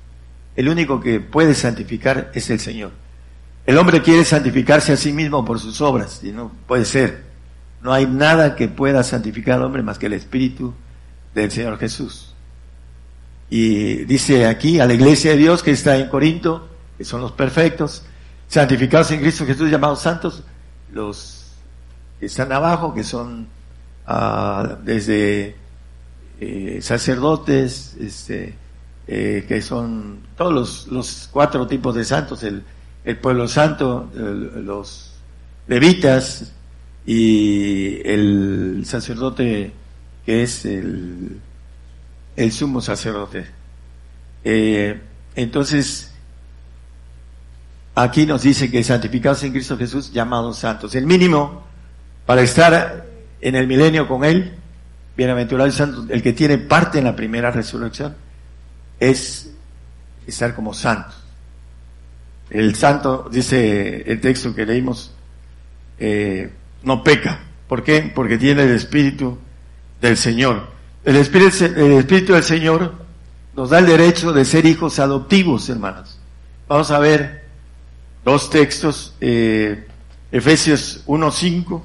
El 0.56 0.70
único 0.70 0.98
que 0.98 1.20
puede 1.20 1.54
santificar 1.54 2.30
es 2.32 2.48
el 2.48 2.58
Señor. 2.58 2.92
El 3.66 3.76
hombre 3.76 4.00
quiere 4.00 4.24
santificarse 4.24 4.94
a 4.94 4.96
sí 4.96 5.12
mismo 5.12 5.44
por 5.44 5.60
sus 5.60 5.82
obras, 5.82 6.20
y 6.24 6.32
no 6.32 6.50
puede 6.66 6.86
ser. 6.86 7.24
No 7.82 7.92
hay 7.92 8.06
nada 8.06 8.56
que 8.56 8.68
pueda 8.68 9.02
santificar 9.02 9.56
al 9.56 9.64
hombre 9.64 9.82
más 9.82 9.98
que 9.98 10.06
el 10.06 10.14
Espíritu 10.14 10.72
del 11.34 11.50
Señor 11.50 11.78
Jesús. 11.78 12.34
Y 13.50 14.06
dice 14.06 14.46
aquí 14.46 14.80
a 14.80 14.86
la 14.86 14.94
iglesia 14.94 15.32
de 15.32 15.36
Dios 15.36 15.62
que 15.62 15.72
está 15.72 15.98
en 15.98 16.08
Corinto, 16.08 16.66
que 16.96 17.04
son 17.04 17.20
los 17.20 17.32
perfectos, 17.32 18.04
santificados 18.48 19.10
en 19.10 19.20
Cristo 19.20 19.46
Jesús, 19.46 19.70
llamados 19.70 20.00
santos, 20.00 20.42
los 20.92 21.52
que 22.20 22.26
están 22.26 22.52
abajo, 22.52 22.94
que 22.94 23.04
son 23.04 23.48
ah, 24.06 24.78
desde 24.82 25.56
eh, 26.40 26.78
sacerdotes, 26.82 27.96
este, 28.00 28.54
eh, 29.06 29.44
que 29.46 29.62
son 29.62 30.20
todos 30.36 30.52
los, 30.52 30.86
los, 30.88 31.28
cuatro 31.32 31.66
tipos 31.66 31.94
de 31.94 32.04
santos, 32.04 32.42
el, 32.42 32.62
el 33.04 33.16
pueblo 33.18 33.48
santo, 33.48 34.10
los 34.14 35.12
levitas 35.68 36.52
y 37.06 38.00
el 38.04 38.82
sacerdote 38.84 39.72
que 40.26 40.42
es 40.42 40.64
el, 40.66 41.40
el 42.34 42.52
sumo 42.52 42.80
sacerdote. 42.80 43.46
Eh, 44.42 45.00
entonces, 45.36 46.12
aquí 47.96 48.26
nos 48.26 48.42
dice 48.42 48.70
que 48.70 48.84
santificados 48.84 49.42
en 49.42 49.52
Cristo 49.52 49.76
Jesús, 49.76 50.12
llamados 50.12 50.58
santos. 50.58 50.94
El 50.94 51.06
mínimo 51.06 51.64
para 52.26 52.42
estar 52.42 53.06
en 53.40 53.54
el 53.56 53.66
milenio 53.66 54.06
con 54.06 54.22
Él, 54.22 54.54
bienaventurado 55.16 55.68
y 55.68 55.72
santo, 55.72 56.04
el 56.08 56.22
que 56.22 56.34
tiene 56.34 56.58
parte 56.58 56.98
en 56.98 57.04
la 57.04 57.16
primera 57.16 57.50
resurrección, 57.50 58.14
es 59.00 59.50
estar 60.26 60.54
como 60.54 60.74
santo. 60.74 61.14
El 62.50 62.74
santo, 62.76 63.28
dice 63.32 64.02
el 64.06 64.20
texto 64.20 64.54
que 64.54 64.66
leímos, 64.66 65.12
eh, 65.98 66.52
no 66.82 67.02
peca. 67.02 67.40
¿Por 67.66 67.82
qué? 67.82 68.12
Porque 68.14 68.36
tiene 68.36 68.64
el 68.64 68.72
Espíritu 68.72 69.38
del 70.00 70.18
Señor. 70.18 70.68
El 71.02 71.16
Espíritu, 71.16 71.64
el 71.64 71.92
Espíritu 71.92 72.34
del 72.34 72.42
Señor 72.42 72.94
nos 73.56 73.70
da 73.70 73.78
el 73.78 73.86
derecho 73.86 74.34
de 74.34 74.44
ser 74.44 74.66
hijos 74.66 74.98
adoptivos, 74.98 75.68
hermanos. 75.70 76.18
Vamos 76.68 76.90
a 76.90 76.98
ver 76.98 77.45
dos 78.26 78.50
textos, 78.50 79.14
eh, 79.20 79.86
Efesios 80.32 81.04
1.5. 81.06 81.80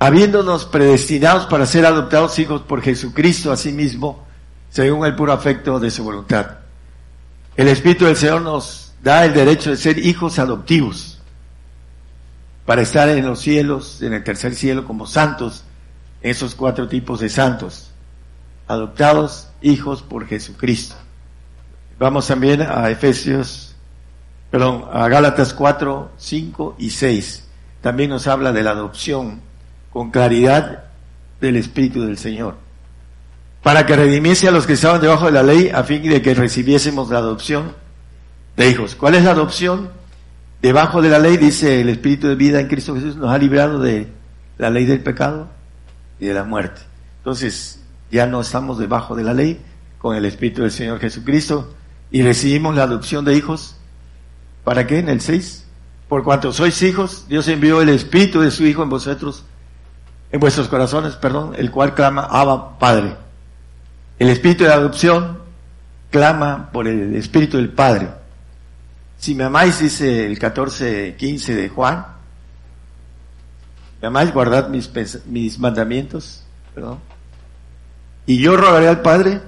Habiéndonos 0.00 0.64
predestinados 0.64 1.46
para 1.46 1.64
ser 1.64 1.86
adoptados 1.86 2.40
hijos 2.40 2.62
por 2.62 2.82
Jesucristo 2.82 3.52
a 3.52 3.56
sí 3.56 3.70
mismo, 3.70 4.26
según 4.68 5.06
el 5.06 5.14
puro 5.14 5.32
afecto 5.32 5.78
de 5.78 5.92
su 5.92 6.02
voluntad. 6.02 6.58
El 7.56 7.68
Espíritu 7.68 8.04
del 8.04 8.16
Señor 8.16 8.42
nos 8.42 8.92
da 9.00 9.24
el 9.24 9.32
derecho 9.32 9.70
de 9.70 9.76
ser 9.76 10.04
hijos 10.04 10.40
adoptivos, 10.40 11.20
para 12.64 12.82
estar 12.82 13.08
en 13.10 13.24
los 13.24 13.38
cielos, 13.38 14.02
en 14.02 14.12
el 14.12 14.24
tercer 14.24 14.56
cielo, 14.56 14.84
como 14.84 15.06
santos, 15.06 15.62
esos 16.20 16.56
cuatro 16.56 16.88
tipos 16.88 17.20
de 17.20 17.28
santos, 17.28 17.92
adoptados 18.66 19.50
hijos 19.62 20.02
por 20.02 20.26
Jesucristo. 20.26 21.05
Vamos 21.98 22.26
también 22.26 22.60
a 22.60 22.90
Efesios, 22.90 23.74
perdón, 24.50 24.84
a 24.92 25.08
Gálatas 25.08 25.54
4, 25.54 26.10
5 26.16 26.76
y 26.78 26.90
6. 26.90 27.44
También 27.80 28.10
nos 28.10 28.26
habla 28.26 28.52
de 28.52 28.62
la 28.62 28.72
adopción 28.72 29.40
con 29.90 30.10
claridad 30.10 30.84
del 31.40 31.56
Espíritu 31.56 32.02
del 32.02 32.18
Señor. 32.18 32.56
Para 33.62 33.86
que 33.86 33.96
redimiese 33.96 34.46
a 34.46 34.50
los 34.50 34.66
que 34.66 34.74
estaban 34.74 35.00
debajo 35.00 35.26
de 35.26 35.32
la 35.32 35.42
ley 35.42 35.70
a 35.74 35.84
fin 35.84 36.02
de 36.02 36.20
que 36.20 36.34
recibiésemos 36.34 37.08
la 37.08 37.18
adopción 37.18 37.72
de 38.56 38.68
hijos. 38.68 38.94
¿Cuál 38.94 39.14
es 39.14 39.24
la 39.24 39.30
adopción? 39.30 39.88
Debajo 40.60 41.00
de 41.00 41.08
la 41.08 41.18
ley, 41.18 41.36
dice 41.36 41.80
el 41.80 41.88
Espíritu 41.88 42.28
de 42.28 42.34
vida 42.34 42.60
en 42.60 42.68
Cristo 42.68 42.94
Jesús, 42.94 43.16
nos 43.16 43.32
ha 43.32 43.38
librado 43.38 43.78
de 43.78 44.08
la 44.58 44.70
ley 44.70 44.84
del 44.84 45.00
pecado 45.00 45.48
y 46.20 46.26
de 46.26 46.34
la 46.34 46.44
muerte. 46.44 46.82
Entonces, 47.18 47.80
ya 48.10 48.26
no 48.26 48.40
estamos 48.40 48.78
debajo 48.78 49.16
de 49.16 49.24
la 49.24 49.34
ley 49.34 49.60
con 49.98 50.14
el 50.14 50.24
Espíritu 50.24 50.62
del 50.62 50.70
Señor 50.70 51.00
Jesucristo, 51.00 51.74
y 52.10 52.22
recibimos 52.22 52.74
la 52.74 52.84
adopción 52.84 53.24
de 53.24 53.36
hijos. 53.36 53.76
¿Para 54.64 54.86
qué? 54.86 54.98
En 54.98 55.08
el 55.08 55.20
6. 55.20 55.64
Por 56.08 56.22
cuanto 56.22 56.52
sois 56.52 56.80
hijos, 56.82 57.26
Dios 57.28 57.48
envió 57.48 57.82
el 57.82 57.88
Espíritu 57.88 58.40
de 58.40 58.50
su 58.50 58.64
Hijo 58.64 58.82
en 58.82 58.88
vosotros, 58.88 59.44
en 60.30 60.38
vuestros 60.38 60.68
corazones, 60.68 61.16
perdón, 61.16 61.54
el 61.56 61.70
cual 61.70 61.94
clama, 61.94 62.22
Abba, 62.22 62.78
Padre. 62.78 63.16
El 64.18 64.28
Espíritu 64.28 64.64
de 64.64 64.72
adopción 64.72 65.38
clama 66.10 66.70
por 66.70 66.86
el 66.86 67.16
Espíritu 67.16 67.56
del 67.56 67.70
Padre. 67.70 68.08
Si 69.18 69.34
me 69.34 69.44
amáis, 69.44 69.80
dice 69.80 70.26
el 70.26 70.38
14, 70.38 71.16
15 71.18 71.54
de 71.54 71.68
Juan, 71.68 72.06
me 74.00 74.08
amáis, 74.08 74.32
guardad 74.32 74.68
mis, 74.68 74.90
mis 75.26 75.58
mandamientos, 75.58 76.44
perdón. 76.74 77.00
Y 78.26 78.38
yo 78.38 78.56
rogaré 78.56 78.88
al 78.88 79.02
Padre 79.02 79.40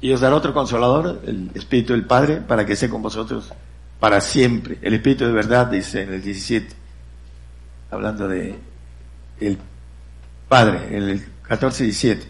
y 0.00 0.12
os 0.12 0.20
dará 0.20 0.36
otro 0.36 0.54
consolador, 0.54 1.20
el 1.26 1.50
Espíritu 1.54 1.92
del 1.92 2.04
Padre, 2.04 2.36
para 2.36 2.64
que 2.64 2.74
esté 2.74 2.88
con 2.88 3.02
vosotros 3.02 3.52
para 3.98 4.20
siempre. 4.20 4.78
El 4.82 4.94
Espíritu 4.94 5.24
de 5.24 5.32
verdad, 5.32 5.66
dice 5.66 6.02
en 6.02 6.14
el 6.14 6.22
17, 6.22 6.74
hablando 7.90 8.28
de 8.28 8.56
el 9.40 9.58
Padre, 10.48 10.96
en 10.96 11.02
el 11.04 11.26
14 11.42 11.84
17. 11.84 12.26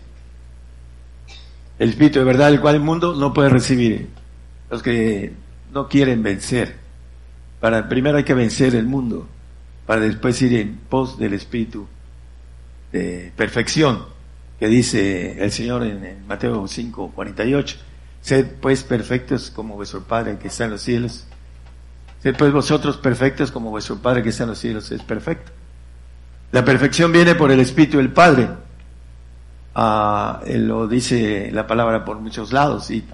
El 1.79 1.91
Espíritu 1.91 2.19
de 2.19 2.25
verdad, 2.25 2.49
el 2.49 2.61
cual 2.61 2.77
el 2.77 2.81
mundo 2.81 3.15
no 3.15 3.33
puede 3.33 3.51
recibir. 3.51 4.09
Los 4.71 4.83
que 4.83 5.33
no 5.73 5.89
quieren 5.89 6.23
vencer. 6.23 6.77
Para, 7.61 7.89
primero 7.89 8.19
hay 8.19 8.25
que 8.25 8.35
vencer 8.35 8.75
el 8.75 8.87
mundo, 8.87 9.27
para 9.87 10.01
después 10.03 10.41
ir 10.43 10.55
en 10.55 10.77
pos 10.89 11.19
del 11.19 11.35
Espíritu 11.35 11.87
de 12.93 13.33
perfección, 13.37 14.05
que 14.59 14.69
dice 14.69 15.43
el 15.43 15.53
Señor 15.53 15.85
en, 15.85 16.27
Mateo 16.27 16.67
5, 16.67 17.13
48. 17.15 17.77
Sed 18.21 18.47
pues 18.61 18.83
perfectos 18.83 19.51
como 19.51 19.77
vuestro 19.77 20.03
Padre 20.03 20.39
que 20.39 20.49
está 20.49 20.65
en 20.65 20.73
los 20.73 20.83
cielos. 20.83 21.27
Sed 22.23 22.35
pues 22.37 22.53
vosotros 22.53 22.97
perfectos 22.97 23.53
como 23.53 23.71
vuestro 23.71 23.97
Padre 23.99 24.23
que 24.23 24.31
está 24.31 24.45
en 24.45 24.51
los 24.51 24.59
cielos 24.59 24.91
es 24.91 25.03
perfecto. 25.03 25.53
La 26.51 26.65
perfección 26.65 27.13
viene 27.13 27.35
por 27.35 27.51
el 27.51 27.61
Espíritu 27.61 27.99
del 27.99 28.11
Padre. 28.11 28.49
Ah, 29.75 30.41
lo 30.47 30.89
dice 30.89 31.51
la 31.53 31.67
palabra 31.67 32.05
por 32.05 32.19
muchos 32.19 32.53
lados 32.53 32.91
y 32.91 33.05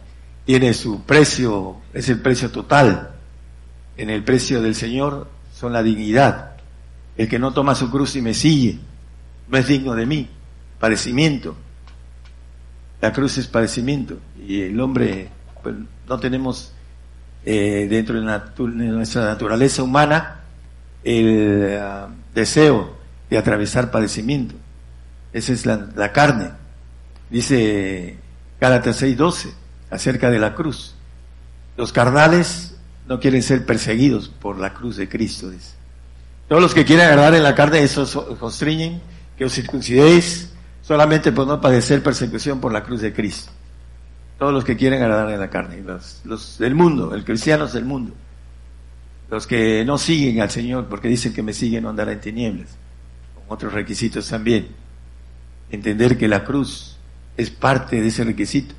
tiene 0.47 0.73
su 0.73 1.03
precio, 1.03 1.77
es 1.93 2.09
el 2.09 2.21
precio 2.21 2.51
total. 2.51 3.11
En 3.97 4.09
el 4.09 4.25
precio 4.25 4.63
del 4.63 4.75
Señor 4.75 5.29
son 5.53 5.73
la 5.73 5.83
dignidad. 5.83 6.53
El 7.17 7.29
que 7.29 7.39
no 7.39 7.53
toma 7.53 7.75
su 7.75 7.91
cruz 7.91 8.17
y 8.17 8.23
me 8.23 8.35
sigue 8.35 8.79
no 9.49 9.59
es 9.59 9.69
digno 9.69 9.95
de 9.95 10.07
mí. 10.07 10.29
Padecimiento. 10.85 11.57
La 13.01 13.11
cruz 13.11 13.39
es 13.39 13.47
padecimiento 13.47 14.19
y 14.47 14.61
el 14.61 14.79
hombre 14.79 15.31
pues, 15.63 15.77
no 16.07 16.21
tenemos 16.21 16.73
eh, 17.47 17.87
dentro 17.89 18.21
de, 18.21 18.89
nuestra 18.91 19.25
naturaleza 19.25 19.83
humana 19.83 20.43
el 21.03 21.79
ah, 21.81 22.09
deseo 22.35 22.99
de 23.31 23.39
atravesar 23.39 23.91
padecimiento. 23.91 24.57
Esa 25.33 25.55
es 25.55 25.65
la, 25.65 26.13
carne. 26.13 26.51
Dice 27.31 28.19
Gálatas 28.61 29.03
6:12 29.03 29.55
acerca 29.91 30.29
de 30.29 30.39
la 30.39 30.55
cruz. 30.55 30.97
Los 31.79 31.95
carnales 31.95 32.77
no 33.09 33.21
quieren 33.21 33.43
ser 33.43 33.65
perseguidos 33.65 34.29
por 34.29 34.59
la 34.59 34.75
cruz 34.75 34.99
de 34.99 35.09
Cristo. 35.09 35.51
Todos 36.47 36.61
los 36.61 36.75
que 36.75 36.85
quieren 36.85 37.07
agradar 37.07 37.35
en 37.35 37.43
la 37.43 37.55
carne, 37.55 37.83
esos 37.83 38.15
constriñen 38.39 39.01
que 39.39 39.47
os 39.47 39.55
circuncidéis 39.55 40.51
solamente 40.87 41.33
por 41.33 41.47
no 41.47 41.61
padecer 41.61 42.03
persecución 42.03 42.61
por 42.61 42.73
la 42.73 42.85
cruz 42.85 43.01
de 43.01 43.13
Cristo. 43.13 43.51
Todos 44.39 44.53
los 44.53 44.65
que 44.65 44.77
quieren 44.77 45.03
agradar 45.03 45.31
en 45.31 45.41
la 45.41 45.49
carne, 45.51 45.81
los, 45.83 46.21
los 46.25 46.59
del 46.59 46.75
mundo, 46.75 47.15
el 47.15 47.25
cristiano 47.25 47.65
es 47.65 47.73
del 47.73 47.85
mundo. 47.85 48.13
Los 49.31 49.47
que 49.47 49.85
no 49.85 49.97
siguen 49.97 50.41
al 50.41 50.51
Señor 50.51 50.87
porque 50.87 51.09
dicen 51.09 51.33
que 51.33 51.43
me 51.43 51.53
siguen 51.53 51.85
no 51.85 51.99
en 51.99 52.21
tinieblas. 52.21 52.77
Con 53.35 53.45
otros 53.49 53.73
requisitos 53.73 54.29
también. 54.29 54.69
Entender 55.71 56.19
que 56.19 56.29
la 56.29 56.45
cruz 56.45 56.99
es 57.37 57.51
parte 57.51 58.01
de 58.01 58.09
ese 58.09 58.25
requisito 58.25 58.75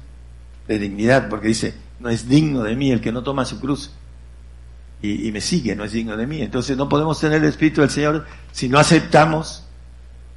de 0.67 0.79
dignidad, 0.79 1.29
porque 1.29 1.47
dice, 1.47 1.73
no 1.99 2.09
es 2.09 2.27
digno 2.27 2.63
de 2.63 2.75
mí 2.75 2.91
el 2.91 3.01
que 3.01 3.11
no 3.11 3.23
toma 3.23 3.45
su 3.45 3.59
cruz 3.59 3.91
y, 5.01 5.31
me 5.31 5.41
sigue, 5.41 5.75
no 5.75 5.83
es 5.83 5.91
digno 5.91 6.17
de 6.17 6.25
mí. 6.25 6.41
Entonces 6.41 6.77
no 6.77 6.89
podemos 6.89 7.19
tener 7.19 7.41
el 7.41 7.49
Espíritu 7.49 7.81
del 7.81 7.89
Señor 7.89 8.25
si 8.51 8.69
no 8.69 8.79
aceptamos 8.79 9.64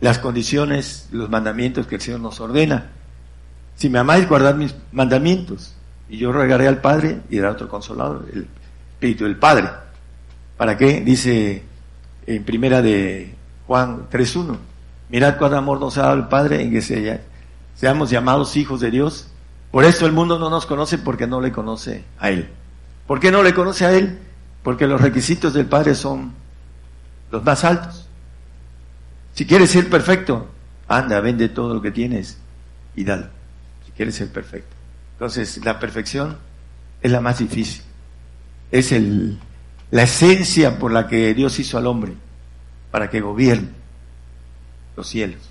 las 0.01 0.19
condiciones, 0.19 1.09
los 1.13 1.31
mandamientos 1.31 1.87
que 1.87 1.97
el 1.97 2.01
Señor 2.01 2.21
nos 2.21 2.41
ordena. 2.41 2.91
Si 3.77 3.89
me 3.89 3.99
amáis, 3.99 4.29
guardad 4.29 4.55
mis 4.55 4.75
mandamientos. 4.93 5.75
Y 6.09 6.19
yo 6.19 6.33
rogaré 6.33 6.69
al 6.69 6.81
Padre 6.81 7.21
y 7.29 7.39
dará 7.39 7.53
otro 7.53 7.69
consolador, 7.69 8.27
el 8.33 8.47
Espíritu 8.95 9.25
del 9.25 9.37
Padre. 9.37 9.69
¿Para 10.57 10.77
qué? 10.77 11.01
Dice 11.01 11.63
en 12.27 12.45
primera 12.45 12.83
de 12.83 13.35
Juan 13.67 14.09
3.1. 14.11 14.57
Mirad 15.11 15.37
cuán 15.39 15.55
amor 15.55 15.81
nos 15.81 15.99
ha 15.99 16.03
dado 16.03 16.15
el 16.15 16.29
Padre 16.29 16.63
en 16.63 16.71
que 16.71 17.21
seamos 17.75 18.11
llamados 18.11 18.57
hijos 18.57 18.81
de 18.81 18.91
Dios 18.91 19.29
por 19.71 19.85
eso 19.85 20.07
el 20.07 20.13
mundo 20.13 20.39
no 20.39 20.51
nos 20.51 20.67
conoce 20.67 20.99
porque 20.99 21.27
no 21.27 21.41
le 21.41 21.53
conoce 21.53 22.05
a 22.19 22.31
Él. 22.31 22.49
¿Por 23.07 23.21
qué 23.21 23.31
no 23.31 23.43
le 23.43 23.55
conoce 23.55 23.85
a 23.85 23.93
Él? 23.93 24.19
Porque 24.63 24.87
los 24.87 25.01
requisitos 25.01 25.53
del 25.55 25.67
Padre 25.67 25.95
son 25.95 26.33
los 27.31 27.45
más 27.45 27.65
altos. 27.65 28.08
Si 29.39 29.47
quieres 29.47 29.71
ser 29.71 29.89
perfecto, 29.89 30.49
anda, 30.89 31.21
vende 31.21 31.49
todo 31.49 31.73
lo 31.73 31.81
que 31.81 31.93
tienes 31.93 32.39
y 32.97 33.05
dale. 33.05 33.27
Si 33.87 33.93
quieres 33.93 34.17
ser 34.17 34.33
perfecto. 34.33 34.75
Entonces, 35.13 35.65
la 35.65 35.79
perfección 35.79 36.37
es 37.01 37.13
la 37.13 37.21
más 37.21 37.39
difícil. 37.39 37.85
Es 38.73 38.91
el, 38.91 39.39
la 39.93 40.03
esencia 40.03 40.77
por 40.81 40.91
la 40.91 41.07
que 41.07 41.35
Dios 41.35 41.57
hizo 41.61 41.79
al 41.79 41.87
hombre, 41.87 42.15
para 42.91 43.09
que 43.11 43.21
gobierne 43.21 43.69
los 44.97 45.07
cielos, 45.07 45.43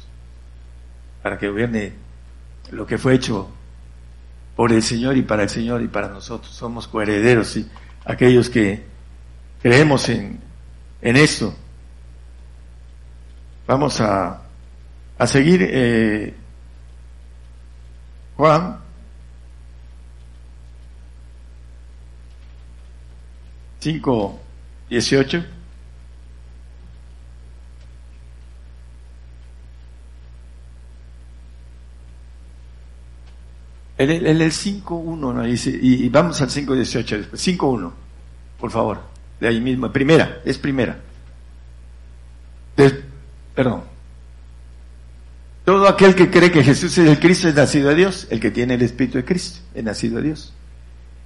para 1.23 1.37
que 1.37 1.47
gobierne 1.47 1.93
lo 2.71 2.85
que 2.85 2.97
fue 2.97 3.13
hecho 3.13 3.49
por 4.57 4.73
el 4.73 4.83
Señor 4.83 5.15
y 5.15 5.21
para 5.21 5.43
el 5.43 5.49
Señor 5.49 5.81
y 5.81 5.87
para 5.87 6.09
nosotros. 6.09 6.53
Somos 6.53 6.89
coherederos 6.89 7.55
y 7.55 7.65
aquellos 8.03 8.49
que 8.49 8.83
creemos 9.61 10.09
en, 10.09 10.41
en 11.01 11.15
esto. 11.15 11.55
Vamos 13.67 13.99
a, 14.01 14.41
a 15.17 15.27
seguir. 15.27 15.67
Eh, 15.69 16.33
Juan. 18.37 18.77
Cinco 23.79 24.39
dieciocho. 24.89 25.43
En 33.97 34.11
el, 34.11 34.51
5.1 34.51 35.17
¿no? 35.17 35.41
dice, 35.41 35.71
y, 35.81 36.07
vamos 36.09 36.39
al 36.41 36.49
5.18 36.49 37.17
después. 37.17 37.47
5.1, 37.47 37.91
por 38.59 38.69
favor. 38.69 38.99
De 39.39 39.47
ahí 39.47 39.59
mismo. 39.59 39.91
Primera, 39.91 40.39
es 40.45 40.59
primera. 40.59 40.99
Perdón. 43.57 43.81
Todo 45.65 45.87
aquel 45.87 46.13
que 46.13 46.29
cree 46.29 46.51
que 46.51 46.63
Jesús 46.63 46.95
es 46.99 47.09
el 47.09 47.19
Cristo 47.19 47.47
es 47.47 47.55
nacido 47.55 47.89
de 47.89 47.95
Dios. 47.95 48.27
El 48.29 48.39
que 48.39 48.51
tiene 48.51 48.75
el 48.75 48.83
Espíritu 48.83 49.17
de 49.17 49.25
Cristo 49.25 49.61
es 49.73 49.83
nacido 49.83 50.17
de 50.17 50.27
Dios. 50.27 50.53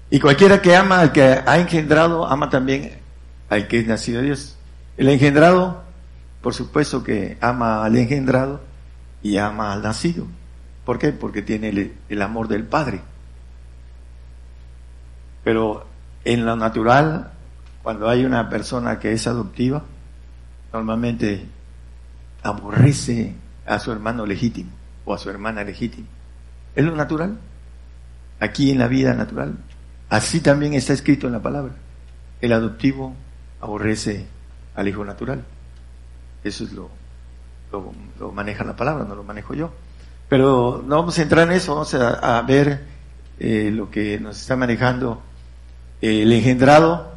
Y 0.10 0.22
cualquiera 0.22 0.62
que 0.62 0.74
ama 0.74 1.02
al 1.02 1.12
que 1.12 1.24
ha 1.24 1.60
engendrado, 1.60 2.26
ama 2.26 2.50
también 2.50 2.94
al 3.50 3.68
que 3.68 3.80
es 3.80 3.88
nacido 3.88 4.22
de 4.22 4.28
Dios. 4.28 4.56
El 4.96 5.10
engendrado, 5.10 5.84
por 6.42 6.54
supuesto 6.54 7.04
que 7.04 7.38
ama 7.42 7.84
al 7.84 7.98
engendrado 7.98 8.62
y 9.22 9.36
ama 9.36 9.74
al 9.74 9.82
nacido. 9.82 10.26
¿Por 10.86 11.00
qué? 11.00 11.12
Porque 11.12 11.42
tiene 11.42 11.92
el, 12.08 12.22
amor 12.22 12.48
del 12.48 12.64
Padre. 12.64 13.02
Pero 15.44 15.86
en 16.24 16.46
lo 16.46 16.56
natural, 16.56 17.34
cuando 17.84 18.08
hay 18.08 18.24
una 18.24 18.50
persona 18.50 19.00
que 19.00 19.12
es 19.12 19.28
adoptiva, 19.28 19.84
normalmente 20.72 21.46
aborrece 22.44 23.36
a 23.66 23.80
su 23.80 23.92
hermano 23.92 24.26
legítimo 24.26 24.72
o 25.06 25.14
a 25.14 25.18
su 25.18 25.30
hermana 25.30 25.64
legítima. 25.64 26.08
Es 26.76 26.86
lo 26.86 26.96
natural. 26.96 27.38
Aquí 28.40 28.72
en 28.72 28.80
la 28.80 28.88
vida 28.88 29.14
natural. 29.14 29.56
Así 30.10 30.42
también 30.42 30.74
está 30.74 30.94
escrito 30.94 31.28
en 31.28 31.34
la 31.34 31.42
palabra. 31.42 31.74
El 32.42 32.54
adoptivo 32.54 33.16
aborrece 33.60 34.26
al 34.76 34.88
hijo 34.88 35.06
natural. 35.06 35.44
Eso 36.44 36.64
es 36.64 36.74
lo, 36.74 36.90
lo, 38.20 38.32
maneja 38.32 38.64
la 38.64 38.76
palabra, 38.76 39.06
no 39.06 39.16
lo 39.16 39.24
manejo 39.24 39.54
yo. 39.54 39.72
Pero 40.28 40.84
no 40.86 40.98
vamos 40.98 41.18
a 41.20 41.22
entrar 41.22 41.48
en 41.48 41.54
eso, 41.54 41.76
vamos 41.76 41.94
a, 41.94 42.42
ver 42.42 42.84
eh, 43.40 43.70
lo 43.72 43.92
que 43.92 44.20
nos 44.20 44.40
está 44.40 44.56
manejando. 44.56 45.22
el 46.02 46.32
engendrado 46.32 47.12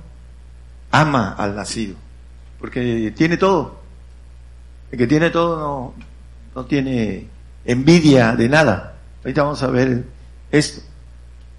ama 0.91 1.33
al 1.33 1.57
nacido, 1.57 1.97
porque 2.61 3.13
tiene 3.17 3.37
todo. 3.37 3.84
El 4.95 4.99
que 4.99 5.09
tiene 5.09 5.31
todo 5.31 5.59
no, 5.59 5.95
no 6.55 6.67
tiene 6.67 7.27
envidia 7.65 8.37
de 8.37 8.49
nada. 8.49 8.95
Ahorita 9.25 9.43
vamos 9.43 9.61
a 9.65 9.67
ver 9.67 10.05
esto. 10.53 10.83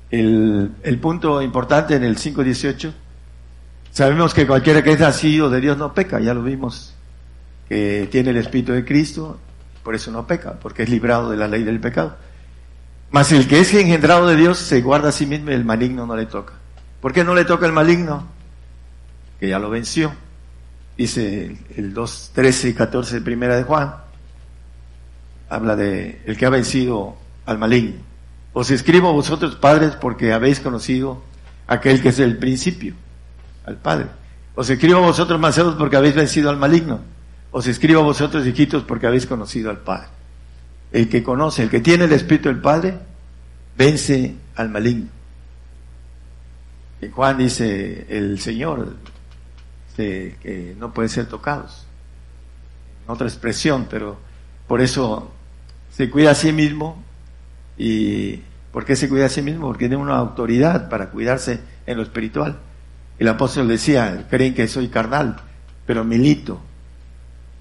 El, 0.10 0.72
el 0.82 1.00
punto 1.00 1.42
importante 1.42 1.96
en 1.96 2.06
el 2.06 2.16
5.18, 2.16 2.94
sabemos 3.92 4.34
que 4.34 4.48
cualquiera 4.48 4.82
que 4.82 4.94
es 4.94 5.02
nacido 5.02 5.50
de 5.50 5.60
Dios 5.60 5.78
no 5.78 5.94
peca, 5.94 6.22
ya 6.22 6.34
lo 6.34 6.44
vimos, 6.44 6.96
que 7.68 8.08
tiene 8.10 8.30
el 8.30 8.38
Espíritu 8.38 8.72
de 8.72 8.86
Cristo 8.86 9.38
por 9.84 9.96
eso 9.96 10.12
no 10.12 10.26
peca, 10.26 10.54
porque 10.54 10.84
es 10.84 10.90
librado 10.90 11.30
de 11.30 11.36
la 11.36 11.50
ley 11.50 11.64
del 11.64 11.82
pecado. 11.82 12.16
Mas 13.12 13.34
el 13.34 13.50
que 13.50 13.60
es 13.60 13.74
engendrado 13.74 14.28
de 14.28 14.38
Dios 14.38 14.60
se 14.60 14.80
guarda 14.80 15.10
a 15.10 15.12
sí 15.12 15.26
mismo 15.26 15.52
y 15.52 15.56
el 15.56 15.66
maligno 15.66 16.06
no 16.06 16.16
le 16.16 16.26
toca. 16.26 16.54
¿Por 17.02 17.12
qué 17.12 17.26
no 17.26 17.36
le 17.36 17.44
toca 17.44 17.66
el 17.66 17.74
maligno? 17.74 18.30
Que 19.42 19.50
ya 19.50 19.60
lo 19.60 19.70
venció. 19.70 20.14
Dice 20.98 21.58
el 21.76 21.94
2, 21.94 22.32
13 22.34 22.70
y 22.70 22.74
14 22.74 23.16
de 23.16 23.22
primera 23.22 23.56
de 23.56 23.64
Juan. 23.64 23.96
Habla 25.50 25.76
de 25.76 26.22
el 26.26 26.38
que 26.38 26.46
ha 26.46 26.50
vencido 26.50 27.18
al 27.46 27.58
maligno. 27.58 27.96
Os 28.54 28.72
escribo 28.72 29.10
a 29.10 29.12
vosotros 29.12 29.56
padres 29.56 29.96
porque 29.96 30.32
habéis 30.32 30.60
conocido 30.60 31.22
aquel 31.68 32.02
que 32.02 32.10
es 32.10 32.20
el 32.20 32.38
principio. 32.38 32.96
al 33.66 33.78
Padre. 33.78 34.08
Os 34.56 34.70
escribo 34.70 35.00
a 35.00 35.02
vosotros, 35.02 35.40
mancebos, 35.40 35.76
porque 35.76 35.98
habéis 35.98 36.16
vencido 36.16 36.50
al 36.50 36.58
maligno. 36.58 37.02
Os 37.52 37.68
escribo 37.68 38.02
a 38.02 38.04
vosotros, 38.04 38.46
hijitos, 38.46 38.84
porque 38.84 39.08
habéis 39.08 39.26
conocido 39.26 39.70
al 39.70 39.80
Padre. 39.80 40.08
El 40.92 41.10
que 41.10 41.24
conoce, 41.24 41.64
el 41.64 41.70
que 41.70 41.82
tiene 41.82 42.06
el 42.06 42.14
Espíritu 42.14 42.50
del 42.50 42.62
Padre, 42.62 42.98
vence 43.78 44.36
al 44.56 44.70
maligno. 44.70 45.10
Y 47.02 47.10
Juan 47.10 47.38
dice, 47.38 48.06
el 48.10 48.40
Señor, 48.40 48.96
que 49.96 50.76
no 50.78 50.94
puede 50.94 51.10
ser 51.10 51.28
tocados. 51.28 51.86
otra 53.08 53.28
expresión, 53.28 53.88
pero 53.90 54.18
por 54.68 54.82
eso 54.82 55.32
se 55.92 56.10
cuida 56.10 56.32
a 56.32 56.36
sí 56.36 56.52
mismo. 56.52 57.04
¿Y 57.78 58.42
por 58.72 58.86
qué 58.86 58.96
se 58.96 59.10
cuida 59.10 59.26
a 59.26 59.30
sí 59.30 59.42
mismo? 59.42 59.68
Porque 59.68 59.88
tiene 59.88 60.04
una 60.04 60.18
autoridad 60.18 60.90
para 60.90 61.10
cuidarse 61.10 61.60
en 61.86 61.98
lo 61.98 62.04
espiritual. 62.04 62.60
El 63.18 63.28
apóstol 63.28 63.68
decía, 63.68 64.28
creen 64.30 64.54
que 64.54 64.68
soy 64.68 64.90
carnal, 64.90 65.38
pero 65.86 66.04
milito 66.04 66.60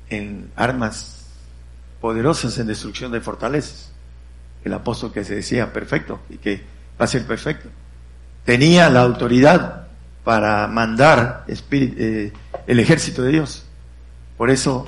en 0.08 0.50
armas 0.56 1.26
poderosas 2.00 2.58
en 2.58 2.66
destrucción 2.66 3.12
de 3.12 3.20
fortalezas. 3.20 3.92
El 4.64 4.72
apóstol 4.72 5.12
que 5.12 5.24
se 5.24 5.36
decía 5.36 5.72
perfecto 5.72 6.20
y 6.30 6.38
que 6.38 6.62
va 7.00 7.04
a 7.04 7.08
ser 7.08 7.26
perfecto. 7.26 7.68
Tenía 8.44 8.90
la 8.90 9.02
autoridad 9.02 9.83
para 10.24 10.66
mandar 10.66 11.44
eh, 11.46 12.32
el 12.66 12.80
ejército 12.80 13.22
de 13.22 13.32
Dios. 13.32 13.66
Por 14.36 14.50
eso 14.50 14.86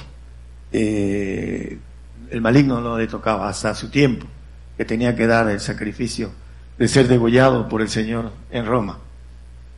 eh, 0.72 1.78
el 2.30 2.40
maligno 2.40 2.80
no 2.80 2.98
le 2.98 3.06
tocaba 3.06 3.48
hasta 3.48 3.74
su 3.74 3.90
tiempo, 3.90 4.26
que 4.76 4.84
tenía 4.84 5.14
que 5.14 5.26
dar 5.26 5.48
el 5.48 5.60
sacrificio 5.60 6.32
de 6.78 6.88
ser 6.88 7.06
degollado 7.06 7.68
por 7.68 7.82
el 7.82 7.88
Señor 7.88 8.32
en 8.50 8.66
Roma. 8.66 8.98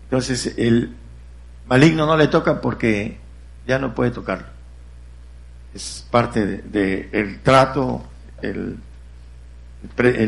Entonces 0.05 0.55
el 0.57 0.95
maligno 1.69 2.07
no 2.07 2.17
le 2.17 2.29
toca 2.29 2.61
porque 2.61 3.19
ya 3.67 3.79
no 3.79 3.95
puede 3.95 4.11
tocarlo. 4.13 4.47
Es 5.75 6.07
parte 6.11 6.47
del 6.47 6.73
de, 6.73 7.09
el 7.13 7.41
trato, 7.41 8.03
el, 8.41 8.79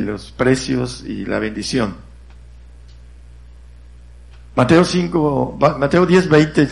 los 0.05 0.33
precios 0.33 1.03
y 1.07 1.25
la 1.25 1.39
bendición. 1.39 1.97
Mateo 4.61 4.85
5, 4.85 5.57
Mateo 5.79 6.05
10, 6.05 6.29
20. 6.29 6.69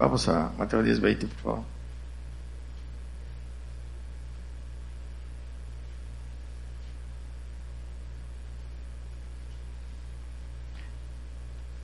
Vamos 0.00 0.28
a 0.28 0.50
Mateo 0.58 0.82
10, 0.82 1.00
20, 1.00 1.26
por 1.28 1.36
favor. 1.36 1.64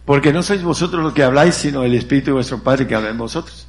Porque 0.05 0.33
no 0.33 0.43
sois 0.43 0.65
vosotros 0.65 1.01
los 1.05 1.13
que 1.13 1.23
habláis, 1.23 1.55
sino 1.55 1.85
el 1.85 1.95
Espíritu 1.95 2.31
de 2.31 2.33
vuestro 2.33 2.61
Padre 2.61 2.89
que 2.89 2.97
habla 2.97 3.11
en 3.11 3.19
vosotros. 3.19 3.69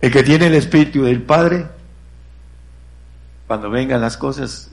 El 0.00 0.10
que 0.10 0.24
tiene 0.24 0.48
el 0.48 0.54
Espíritu 0.56 1.04
del 1.04 1.22
Padre, 1.22 1.68
cuando 3.46 3.70
vengan 3.70 4.00
las 4.00 4.16
cosas, 4.16 4.72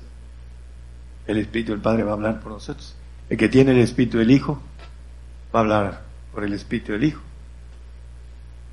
el 1.28 1.38
Espíritu 1.38 1.74
del 1.74 1.82
Padre 1.82 2.02
va 2.02 2.10
a 2.10 2.16
hablar 2.16 2.40
por 2.40 2.54
nosotros. 2.54 2.96
El 3.30 3.38
que 3.38 3.50
tiene 3.50 3.74
el 3.74 3.78
Espíritu 3.78 4.18
del 4.18 4.32
Hijo, 4.32 4.60
va 5.54 5.60
a 5.60 5.62
hablar 5.62 6.02
por 6.34 6.44
el 6.44 6.54
Espíritu 6.54 6.94
del 6.94 7.04
Hijo. 7.06 7.22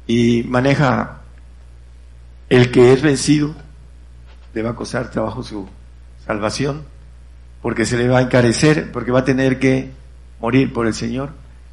Y 0.07 0.45
maneja 0.45 1.21
el 2.49 2.71
que 2.71 2.93
es 2.93 3.03
vencido, 3.03 3.55
le 4.55 4.62
va 4.62 4.71
a 4.71 4.75
costar 4.75 5.11
trabajo 5.11 5.43
su 5.43 5.69
salvación, 6.27 6.83
porque 7.62 7.85
se 7.85 7.97
le 7.97 8.09
va 8.09 8.19
a 8.19 8.23
encarecer, 8.23 8.90
porque 8.90 9.12
va 9.12 9.21
a 9.21 9.25
tener 9.25 9.59
que 9.59 9.90
morir 10.40 10.73
por 10.73 10.87
el 10.87 10.95
Señor 10.95 11.31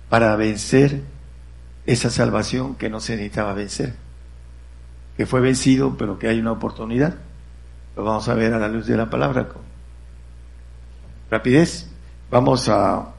para 0.09 0.35
vencer 0.35 1.01
esa 1.85 2.09
salvación 2.09 2.75
que 2.75 2.89
no 2.89 2.99
se 2.99 3.13
necesitaba 3.13 3.53
vencer, 3.53 3.95
que 5.15 5.25
fue 5.25 5.39
vencido, 5.39 5.97
pero 5.97 6.19
que 6.19 6.27
hay 6.27 6.39
una 6.39 6.51
oportunidad. 6.51 7.15
Lo 7.95 8.03
vamos 8.03 8.27
a 8.29 8.35
ver 8.35 8.53
a 8.53 8.59
la 8.59 8.67
luz 8.67 8.85
de 8.85 8.97
la 8.97 9.09
palabra 9.09 9.47
con 9.47 9.63
rapidez. 11.31 11.89
Vamos 12.29 12.69
a 12.69 13.13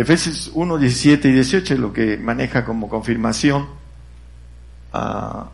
Efesios 0.00 0.52
1, 0.54 0.78
17 0.78 1.28
y 1.28 1.32
18 1.32 1.74
es 1.74 1.80
lo 1.80 1.92
que 1.92 2.16
maneja 2.16 2.64
como 2.64 2.88
confirmación 2.88 3.66
a 4.92 5.50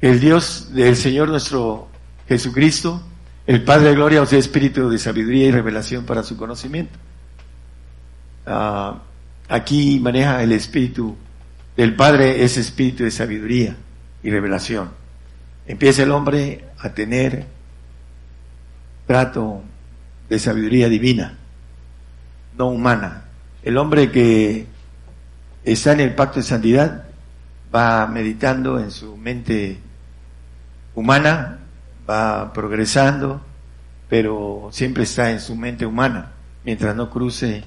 el 0.00 0.20
Dios 0.20 0.72
del 0.72 0.94
Señor 0.94 1.28
nuestro 1.28 1.88
Jesucristo 2.28 3.02
el 3.46 3.64
Padre 3.64 3.88
de 3.88 3.94
Gloria 3.94 4.22
os 4.22 4.30
dé 4.30 4.38
espíritu 4.38 4.90
de 4.90 4.98
sabiduría 4.98 5.46
y 5.46 5.50
revelación 5.52 6.04
para 6.04 6.24
su 6.24 6.36
conocimiento. 6.36 6.98
Ah, 8.44 9.02
aquí 9.48 10.00
maneja 10.00 10.42
el 10.42 10.50
espíritu 10.50 11.16
del 11.76 11.94
Padre, 11.94 12.44
ese 12.44 12.60
espíritu 12.60 13.04
de 13.04 13.12
sabiduría 13.12 13.76
y 14.22 14.30
revelación. 14.30 14.90
Empieza 15.66 16.02
el 16.02 16.10
hombre 16.10 16.64
a 16.78 16.92
tener 16.92 17.46
trato 19.06 19.62
de 20.28 20.38
sabiduría 20.40 20.88
divina, 20.88 21.38
no 22.56 22.68
humana. 22.68 23.24
El 23.62 23.78
hombre 23.78 24.10
que 24.10 24.66
está 25.64 25.92
en 25.92 26.00
el 26.00 26.14
pacto 26.14 26.40
de 26.40 26.44
santidad 26.44 27.04
va 27.74 28.06
meditando 28.06 28.78
en 28.78 28.90
su 28.90 29.16
mente 29.16 29.78
humana 30.94 31.58
va 32.08 32.52
progresando, 32.52 33.40
pero 34.08 34.68
siempre 34.72 35.04
está 35.04 35.30
en 35.30 35.40
su 35.40 35.56
mente 35.56 35.84
humana, 35.84 36.32
mientras 36.64 36.94
no 36.94 37.10
cruce 37.10 37.64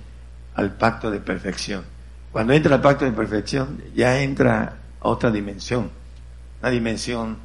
al 0.56 0.74
pacto 0.76 1.12
de 1.12 1.20
perfección. 1.20 1.84
Cuando 2.32 2.54
entra 2.54 2.76
al 2.76 2.82
pacto 2.82 3.06
de 3.06 3.12
perfección, 3.12 3.82
ya 3.96 4.22
entra 4.22 4.78
a 5.02 5.08
otra 5.08 5.32
dimensión, 5.32 5.90
una 6.62 6.72
dimensión 6.72 7.38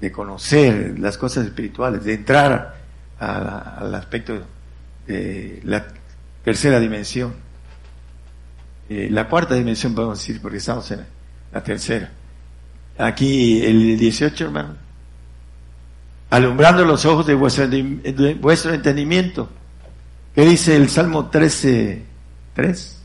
de 0.00 0.12
conocer 0.12 0.98
las 0.98 1.16
cosas 1.16 1.46
espirituales, 1.46 2.04
de 2.04 2.14
entrar 2.14 2.74
al 3.18 3.94
aspecto 3.94 4.34
de 5.06 5.60
la 5.64 5.86
tercera 6.44 6.80
dimensión. 6.80 7.34
Eh, 8.88 9.08
la 9.10 9.28
cuarta 9.28 9.54
dimensión, 9.54 9.94
podemos 9.94 10.18
decir, 10.18 10.40
porque 10.40 10.58
estamos 10.58 10.90
en 10.90 11.06
la 11.52 11.62
tercera. 11.62 12.10
Aquí 12.98 13.62
el 13.64 13.98
18, 13.98 14.44
hermano 14.44 14.82
alumbrando 16.32 16.86
los 16.86 17.04
ojos 17.04 17.26
de 17.26 17.34
vuestro, 17.34 17.68
vuestro 18.40 18.72
entendimiento. 18.72 19.50
¿Qué 20.34 20.46
dice 20.46 20.74
el 20.74 20.88
Salmo 20.88 21.28
13, 21.28 22.02
3? 22.54 23.02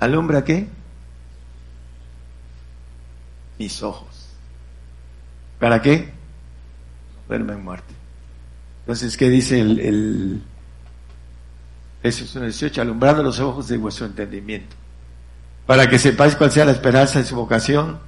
¿Alumbra 0.00 0.42
qué? 0.42 0.66
Mis 3.58 3.82
ojos. 3.82 4.30
¿Para 5.58 5.82
qué? 5.82 6.10
Verme 7.28 7.52
en 7.52 7.64
muerte. 7.64 7.92
Entonces, 8.80 9.14
¿qué 9.18 9.28
dice 9.28 9.60
el, 9.60 9.78
el 9.80 10.42
Jesús 12.12 12.40
18? 12.40 12.82
Alumbrando 12.82 13.22
los 13.22 13.40
ojos 13.40 13.68
de 13.68 13.76
vuestro 13.76 14.06
entendimiento. 14.06 14.74
Para 15.66 15.88
que 15.88 15.98
sepáis 15.98 16.36
cuál 16.36 16.52
sea 16.52 16.64
la 16.64 16.72
esperanza 16.72 17.18
de 17.18 17.24
su 17.24 17.36
vocación 17.36 17.98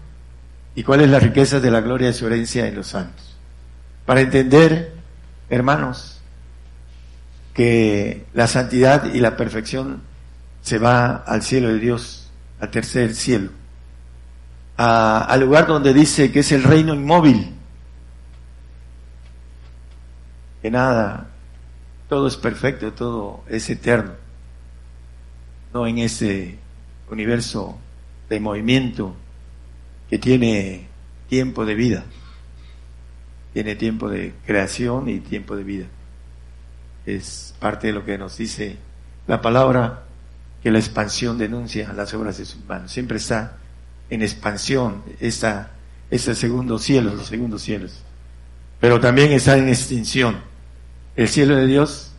y 0.75 0.83
cuál 0.83 1.01
es 1.01 1.11
la 1.11 1.19
riqueza 1.19 1.61
de 1.61 1.71
la 1.71 1.81
gloria 1.81 2.09
de 2.09 2.15
su 2.15 2.27
herencia 2.27 2.67
en 2.67 2.77
los 2.77 2.89
santos 2.89 3.29
para 4.09 4.23
entender, 4.23 4.95
hermanos, 5.51 6.19
que 7.53 8.25
la 8.33 8.47
santidad 8.47 9.13
y 9.13 9.21
la 9.21 9.37
perfección 9.37 10.01
se 10.63 10.79
va 10.79 11.15
al 11.15 11.43
cielo 11.43 11.69
de 11.69 11.79
Dios, 11.79 12.31
al 12.59 12.71
tercer 12.71 13.15
cielo, 13.15 13.51
al 14.79 15.39
lugar 15.41 15.67
donde 15.67 15.93
dice 15.93 16.33
que 16.33 16.41
es 16.41 16.53
el 16.53 16.63
reino 16.63 16.95
inmóvil, 16.95 17.55
que 20.63 20.71
nada, 20.71 21.28
todo 22.09 22.27
es 22.28 22.37
perfecto, 22.37 22.93
todo 22.93 23.45
es 23.49 23.68
eterno, 23.70 24.12
no 25.72 25.87
en 25.87 25.99
ese 25.99 26.59
universo 27.11 27.78
de 28.28 28.41
movimiento 28.41 29.14
que 30.09 30.18
tiene 30.18 30.89
tiempo 31.28 31.64
de 31.64 31.74
vida 31.74 32.05
tiene 33.59 33.74
tiempo 33.74 34.09
de 34.09 34.35
creación 34.47 35.09
y 35.09 35.20
tiempo 35.20 35.57
de 35.57 35.64
vida. 35.64 35.87
Es 37.07 37.55
parte 37.59 37.89
de 37.89 37.93
lo 37.93 38.05
que 38.05 38.18
nos 38.18 38.37
dice 38.37 38.76
la 39.26 39.41
palabra 39.41 40.05
que 40.62 40.70
la 40.70 40.78
expansión 40.78 41.39
denuncia 41.39 41.93
las 41.93 42.12
obras 42.14 42.39
de 42.39 42.45
sus 42.45 42.64
manos. 42.66 42.93
Siempre 42.93 43.16
está 43.16 43.57
en 44.11 44.22
expansión 44.22 45.03
esta, 45.18 45.72
este 46.11 46.35
segundo 46.35 46.78
cielo, 46.78 47.14
los 47.14 47.26
segundos 47.26 47.62
cielos. 47.62 48.03
Pero 48.80 49.01
también 49.01 49.33
está 49.33 49.57
en 49.57 49.68
extinción. 49.68 50.37
El 51.19 51.29
cielo 51.29 51.57
de 51.57 51.66
Dios 51.66 52.12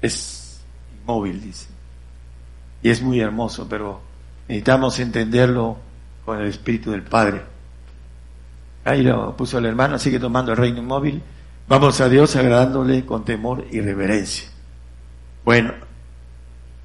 es 0.00 0.60
inmóvil, 1.00 1.40
dice. 1.40 1.68
Y 2.82 2.90
es 2.90 3.02
muy 3.02 3.18
hermoso, 3.18 3.66
pero 3.68 4.00
necesitamos 4.46 5.00
entenderlo 5.00 5.78
con 6.24 6.38
el 6.40 6.46
Espíritu 6.46 6.92
del 6.92 7.02
Padre 7.02 7.42
Ahí 8.88 9.02
lo 9.02 9.36
puso 9.36 9.58
el 9.58 9.66
hermano, 9.66 9.98
sigue 9.98 10.18
tomando 10.18 10.52
el 10.52 10.56
reino 10.56 10.78
inmóvil. 10.78 11.22
Vamos 11.68 12.00
a 12.00 12.08
Dios 12.08 12.34
agradándole 12.36 13.04
con 13.04 13.22
temor 13.22 13.66
y 13.70 13.80
reverencia. 13.82 14.48
Bueno, 15.44 15.74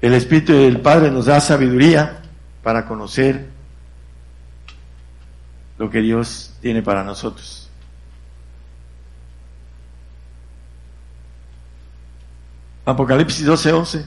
el 0.02 0.12
Espíritu 0.12 0.52
del 0.52 0.82
Padre 0.82 1.10
nos 1.10 1.24
da 1.24 1.40
sabiduría 1.40 2.20
para 2.62 2.84
conocer 2.86 3.46
lo 5.78 5.88
que 5.88 6.00
Dios 6.00 6.54
tiene 6.60 6.82
para 6.82 7.04
nosotros. 7.04 7.63
Apocalipsis 12.84 13.46
12, 13.46 13.72
11. 13.72 14.06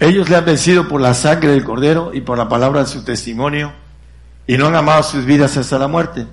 Ellos 0.00 0.30
le 0.30 0.36
han 0.36 0.44
vencido 0.44 0.88
por 0.88 1.00
la 1.00 1.12
sangre 1.12 1.50
del 1.50 1.62
Cordero 1.62 2.12
y 2.14 2.22
por 2.22 2.38
la 2.38 2.48
palabra 2.48 2.80
de 2.80 2.86
su 2.86 3.04
testimonio 3.04 3.72
y 4.46 4.56
no 4.56 4.66
han 4.66 4.74
amado 4.74 5.02
sus 5.02 5.24
vidas 5.26 5.56
hasta 5.56 5.78
la 5.78 5.88
muerte. 5.88 6.26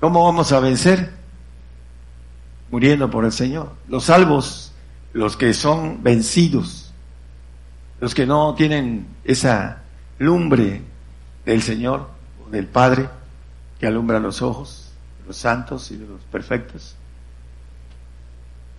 ¿Cómo 0.00 0.24
vamos 0.24 0.52
a 0.52 0.60
vencer? 0.60 1.10
Muriendo 2.70 3.10
por 3.10 3.24
el 3.24 3.32
Señor. 3.32 3.72
Los 3.88 4.04
salvos, 4.04 4.72
los 5.14 5.36
que 5.36 5.54
son 5.54 6.02
vencidos, 6.02 6.92
los 8.00 8.14
que 8.14 8.26
no 8.26 8.54
tienen 8.54 9.06
esa 9.24 9.82
lumbre 10.20 10.82
del 11.44 11.62
Señor, 11.62 12.08
del 12.52 12.66
Padre, 12.66 13.08
que 13.80 13.88
alumbra 13.88 14.20
los 14.20 14.40
ojos, 14.40 14.92
los 15.26 15.36
santos 15.36 15.90
y 15.90 15.96
de 15.96 16.06
los 16.06 16.20
perfectos, 16.22 16.94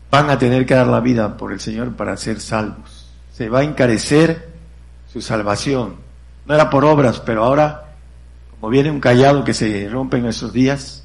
van 0.09 0.29
a 0.29 0.37
tener 0.37 0.65
que 0.65 0.75
dar 0.75 0.87
la 0.87 1.01
vida 1.01 1.35
por 1.35 1.51
el 1.51 1.59
Señor 1.59 1.93
para 1.95 2.15
ser 2.15 2.39
salvos 2.39 3.01
se 3.41 3.49
va 3.49 3.61
a 3.61 3.63
encarecer 3.63 4.49
su 5.11 5.19
salvación. 5.19 5.95
No 6.45 6.53
era 6.53 6.69
por 6.69 6.85
obras, 6.85 7.19
pero 7.19 7.43
ahora, 7.43 7.95
como 8.51 8.69
viene 8.69 8.91
un 8.91 8.99
callado 8.99 9.43
que 9.43 9.55
se 9.55 9.89
rompe 9.89 10.17
en 10.17 10.27
esos 10.27 10.53
días, 10.53 11.03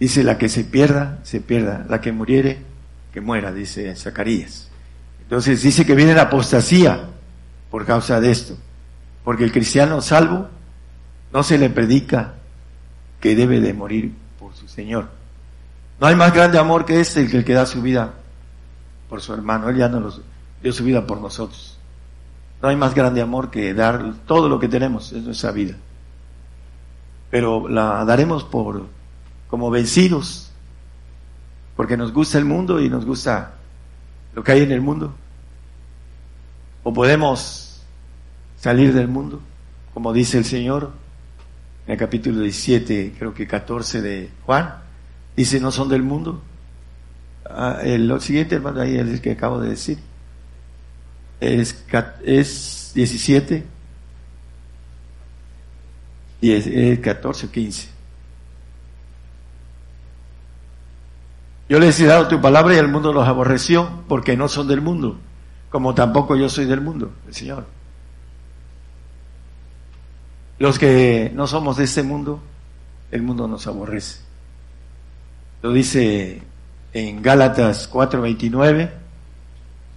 dice 0.00 0.24
la 0.24 0.36
que 0.36 0.48
se 0.48 0.64
pierda, 0.64 1.20
se 1.22 1.40
pierda, 1.40 1.86
la 1.88 2.00
que 2.00 2.10
muriere, 2.10 2.58
que 3.12 3.20
muera, 3.20 3.52
dice 3.52 3.94
Zacarías. 3.94 4.68
Entonces 5.22 5.62
dice 5.62 5.86
que 5.86 5.94
viene 5.94 6.12
la 6.12 6.22
apostasía 6.22 7.08
por 7.70 7.84
causa 7.86 8.20
de 8.20 8.32
esto, 8.32 8.56
porque 9.28 9.44
el 9.44 9.52
cristiano 9.52 10.00
salvo 10.00 10.48
no 11.34 11.42
se 11.42 11.58
le 11.58 11.68
predica 11.68 12.36
que 13.20 13.36
debe 13.36 13.60
de 13.60 13.74
morir 13.74 14.14
por 14.38 14.54
su 14.54 14.66
Señor. 14.68 15.10
No 16.00 16.06
hay 16.06 16.16
más 16.16 16.32
grande 16.32 16.58
amor 16.58 16.86
que 16.86 16.98
este, 16.98 17.20
el 17.20 17.44
que, 17.44 17.52
da 17.52 17.66
su 17.66 17.82
vida 17.82 18.14
por 19.06 19.20
su 19.20 19.34
hermano. 19.34 19.68
Él 19.68 19.76
ya 19.76 19.90
no 19.90 20.00
los, 20.00 20.22
dio 20.62 20.72
su 20.72 20.82
vida 20.82 21.06
por 21.06 21.20
nosotros. 21.20 21.78
No 22.62 22.70
hay 22.70 22.76
más 22.76 22.94
grande 22.94 23.20
amor 23.20 23.50
que 23.50 23.74
dar 23.74 24.14
todo 24.26 24.48
lo 24.48 24.58
que 24.58 24.66
tenemos 24.66 25.12
en 25.12 25.26
nuestra 25.26 25.50
vida. 25.50 25.76
Pero 27.30 27.68
la 27.68 28.06
daremos 28.06 28.44
por 28.44 28.86
como 29.50 29.70
vencidos, 29.70 30.52
porque 31.76 31.98
nos 31.98 32.14
gusta 32.14 32.38
el 32.38 32.46
mundo 32.46 32.80
y 32.80 32.88
nos 32.88 33.04
gusta 33.04 33.56
lo 34.32 34.42
que 34.42 34.52
hay 34.52 34.62
en 34.62 34.72
el 34.72 34.80
mundo. 34.80 35.12
O 36.82 36.94
podemos 36.94 37.67
salir 38.60 38.92
del 38.92 39.08
mundo, 39.08 39.40
como 39.94 40.12
dice 40.12 40.38
el 40.38 40.44
Señor 40.44 40.92
en 41.86 41.92
el 41.92 41.98
capítulo 41.98 42.40
17, 42.40 43.14
creo 43.18 43.32
que 43.32 43.46
14 43.46 44.02
de 44.02 44.30
Juan, 44.44 44.74
dice, 45.36 45.60
no 45.60 45.70
son 45.70 45.88
del 45.88 46.02
mundo. 46.02 46.42
Ah, 47.48 47.78
el 47.82 48.20
siguiente 48.20 48.56
hermano 48.56 48.80
ahí 48.80 48.96
es 48.96 49.08
el 49.08 49.20
que 49.22 49.32
acabo 49.32 49.60
de 49.60 49.70
decir 49.70 49.98
es, 51.40 51.84
es 52.24 52.92
17 52.94 53.64
y 56.40 56.52
es, 56.52 56.98
14 57.00 57.46
o 57.46 57.50
15. 57.50 57.88
Yo 61.68 61.78
les 61.78 62.00
he 62.00 62.06
dado 62.06 62.28
tu 62.28 62.40
palabra 62.40 62.74
y 62.74 62.78
el 62.78 62.88
mundo 62.88 63.12
los 63.12 63.28
aborreció 63.28 64.02
porque 64.08 64.36
no 64.36 64.48
son 64.48 64.68
del 64.68 64.80
mundo, 64.80 65.18
como 65.70 65.94
tampoco 65.94 66.34
yo 66.36 66.48
soy 66.48 66.64
del 66.64 66.80
mundo, 66.80 67.12
el 67.26 67.34
Señor. 67.34 67.66
Los 70.58 70.78
que 70.78 71.30
no 71.34 71.46
somos 71.46 71.76
de 71.76 71.84
este 71.84 72.02
mundo, 72.02 72.40
el 73.10 73.22
mundo 73.22 73.46
nos 73.46 73.66
aborrece. 73.66 74.20
Lo 75.62 75.72
dice 75.72 76.42
en 76.92 77.22
Gálatas 77.22 77.88
4:29 77.90 78.90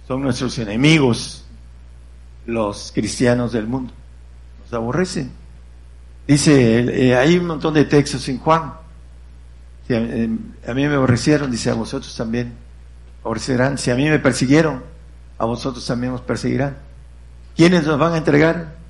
son 0.06 0.22
nuestros 0.22 0.58
enemigos, 0.58 1.44
los 2.46 2.92
cristianos 2.92 3.52
del 3.52 3.66
mundo. 3.66 3.92
Nos 4.64 4.72
aborrecen. 4.72 5.30
Dice, 6.26 7.08
eh, 7.08 7.16
hay 7.16 7.36
un 7.38 7.46
montón 7.46 7.74
de 7.74 7.84
textos 7.84 8.28
en 8.28 8.38
Juan. 8.38 8.74
Eh, 9.88 10.28
a, 10.66 10.74
mí 10.74 10.86
me 10.86 10.94
aborrecieron, 10.94 11.50
dice, 11.50 11.70
a 11.70 11.74
vosotros 11.74 12.14
también 12.16 12.52
aborrecerán. 13.24 13.78
Si 13.78 13.90
a 13.90 13.94
mí 13.94 14.08
me 14.08 14.18
persiguieron, 14.18 14.82
a 15.38 15.44
vosotros 15.44 15.86
también 15.86 16.12
os 16.12 16.20
perseguirán. 16.20 16.76
¿Quiénes 17.56 17.86
nos 17.86 17.98
van 17.98 18.14
a 18.14 18.18
entregar? 18.18 18.81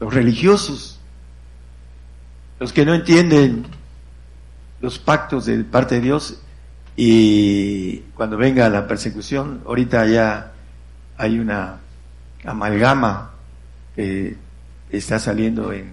Los 0.00 0.12
religiosos, 0.12 0.98
los 2.60 2.72
que 2.72 2.84
no 2.84 2.94
entienden 2.94 3.66
los 4.80 4.98
pactos 4.98 5.46
de 5.46 5.64
parte 5.64 5.96
de 5.96 6.00
Dios 6.02 6.38
y 6.96 7.98
cuando 8.14 8.36
venga 8.36 8.68
la 8.68 8.86
persecución, 8.86 9.62
ahorita 9.66 10.06
ya 10.06 10.52
hay 11.18 11.38
una 11.38 11.78
amalgama 12.44 13.32
que 13.94 14.36
está 14.90 15.18
saliendo 15.18 15.72
en 15.72 15.92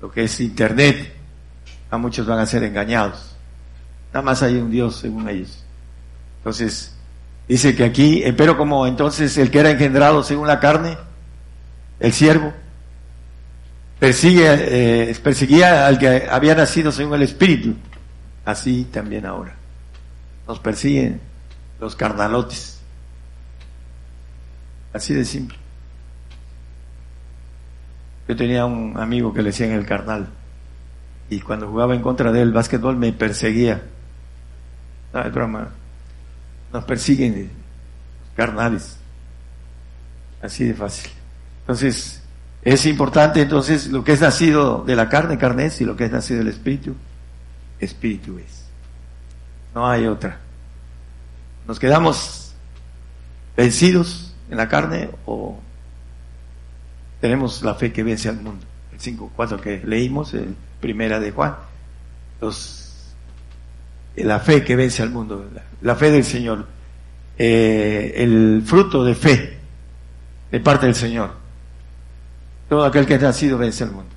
lo 0.00 0.10
que 0.10 0.24
es 0.24 0.40
Internet. 0.40 1.14
A 1.90 1.98
muchos 1.98 2.26
van 2.26 2.38
a 2.38 2.46
ser 2.46 2.62
engañados. 2.64 3.36
Nada 4.12 4.22
más 4.22 4.42
hay 4.42 4.56
un 4.56 4.70
Dios 4.70 4.96
según 4.96 5.28
ellos. 5.28 5.64
Entonces, 6.38 6.94
dice 7.48 7.74
que 7.74 7.84
aquí, 7.84 8.22
eh, 8.22 8.32
pero 8.32 8.56
como 8.56 8.86
entonces 8.86 9.36
el 9.38 9.50
que 9.50 9.60
era 9.60 9.70
engendrado 9.70 10.22
según 10.22 10.46
la 10.46 10.60
carne, 10.60 10.96
el 11.98 12.12
siervo, 12.12 12.52
persigue, 13.98 15.10
eh, 15.10 15.16
perseguía 15.22 15.86
al 15.86 15.98
que 15.98 16.26
había 16.30 16.54
nacido 16.54 16.92
según 16.92 17.14
el 17.14 17.22
Espíritu, 17.22 17.74
así 18.44 18.84
también 18.92 19.26
ahora 19.26 19.58
nos 20.48 20.58
persiguen 20.58 21.20
los 21.78 21.94
carnalotes. 21.94 22.80
Así 24.94 25.12
de 25.12 25.24
simple. 25.24 25.58
Yo 28.26 28.34
tenía 28.34 28.64
un 28.64 28.98
amigo 28.98 29.32
que 29.32 29.42
le 29.42 29.50
decían 29.50 29.70
el 29.72 29.86
carnal 29.86 30.28
y 31.30 31.40
cuando 31.40 31.68
jugaba 31.68 31.94
en 31.94 32.00
contra 32.00 32.32
de 32.32 32.40
él 32.40 32.52
básquetbol 32.52 32.96
me 32.96 33.12
perseguía. 33.12 33.82
No 35.12 35.22
es 35.22 35.32
broma. 35.32 35.68
Nos 36.72 36.84
persiguen 36.84 37.50
carnales. 38.34 38.96
Así 40.42 40.64
de 40.64 40.74
fácil. 40.74 41.10
Entonces, 41.60 42.22
es 42.62 42.86
importante 42.86 43.42
entonces 43.42 43.88
lo 43.88 44.04
que 44.04 44.12
es 44.12 44.20
nacido 44.20 44.84
de 44.84 44.96
la 44.96 45.08
carne, 45.08 45.38
carne 45.38 45.66
es, 45.66 45.80
y 45.80 45.84
lo 45.84 45.96
que 45.96 46.04
es 46.04 46.12
nacido 46.12 46.38
del 46.38 46.48
espíritu, 46.48 46.94
espíritu 47.78 48.38
es. 48.38 48.66
No 49.74 49.88
hay 49.88 50.06
otra. 50.06 50.38
¿Nos 51.66 51.78
quedamos 51.78 52.52
vencidos 53.56 54.34
en 54.50 54.56
la 54.56 54.68
carne 54.68 55.10
o 55.26 55.58
tenemos 57.20 57.62
la 57.62 57.74
fe 57.74 57.92
que 57.92 58.02
vence 58.02 58.28
al 58.28 58.40
mundo? 58.40 58.64
El 58.92 58.98
5.4 58.98 59.60
que 59.60 59.82
leímos, 59.84 60.34
en 60.34 60.56
primera 60.80 61.20
de 61.20 61.30
Juan. 61.30 61.54
Los, 62.40 63.14
la 64.16 64.40
fe 64.40 64.64
que 64.64 64.74
vence 64.76 65.02
al 65.02 65.10
mundo, 65.10 65.48
la, 65.82 65.94
fe 65.94 66.10
del 66.10 66.24
Señor, 66.24 66.66
eh, 67.38 68.14
el 68.16 68.62
fruto 68.64 69.04
de 69.04 69.14
fe 69.14 69.58
de 70.50 70.60
parte 70.60 70.86
del 70.86 70.94
Señor. 70.94 71.47
Todo 72.68 72.84
aquel 72.84 73.06
que 73.06 73.14
ha 73.14 73.18
nacido 73.18 73.58
vence 73.58 73.84
al 73.84 73.92
mundo. 73.92 74.10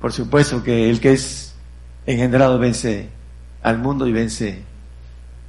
Por 0.00 0.12
supuesto 0.12 0.62
que 0.62 0.90
el 0.90 1.00
que 1.00 1.12
es 1.12 1.54
engendrado 2.06 2.58
vence 2.58 3.08
al 3.62 3.78
mundo 3.78 4.06
y 4.06 4.12
vence 4.12 4.62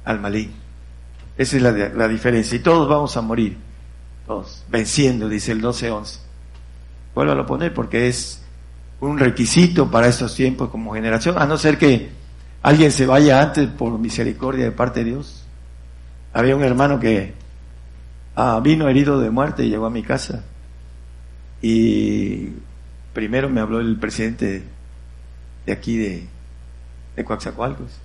al 0.04 0.20
maligno. 0.20 0.54
Esa 1.36 1.56
es 1.56 1.62
la, 1.62 1.72
la 1.72 2.08
diferencia. 2.08 2.56
Y 2.56 2.60
todos 2.60 2.88
vamos 2.88 3.16
a 3.16 3.20
morir. 3.20 3.58
Todos. 4.26 4.64
Venciendo, 4.68 5.28
dice 5.28 5.52
el 5.52 5.60
12-11. 5.60 6.18
Vuelvo 7.14 7.32
a 7.32 7.46
poner 7.46 7.74
porque 7.74 8.08
es 8.08 8.40
un 9.00 9.18
requisito 9.18 9.90
para 9.90 10.08
estos 10.08 10.34
tiempos 10.34 10.70
como 10.70 10.94
generación. 10.94 11.36
A 11.38 11.46
no 11.46 11.58
ser 11.58 11.78
que 11.78 12.10
alguien 12.62 12.92
se 12.92 13.06
vaya 13.06 13.42
antes 13.42 13.68
por 13.68 13.98
misericordia 13.98 14.64
de 14.64 14.72
parte 14.72 15.00
de 15.00 15.10
Dios. 15.10 15.44
Había 16.32 16.56
un 16.56 16.62
hermano 16.62 16.98
que 16.98 17.34
ah, 18.36 18.60
vino 18.62 18.88
herido 18.88 19.20
de 19.20 19.30
muerte 19.30 19.64
y 19.64 19.70
llegó 19.70 19.86
a 19.86 19.90
mi 19.90 20.02
casa. 20.02 20.44
Y 21.66 22.50
primero 23.14 23.48
me 23.48 23.60
habló 23.62 23.80
el 23.80 23.96
presidente 23.96 24.64
de 25.64 25.72
aquí 25.72 25.96
de, 25.96 26.26
de 27.16 27.24
Coaxacualcos 27.24 28.04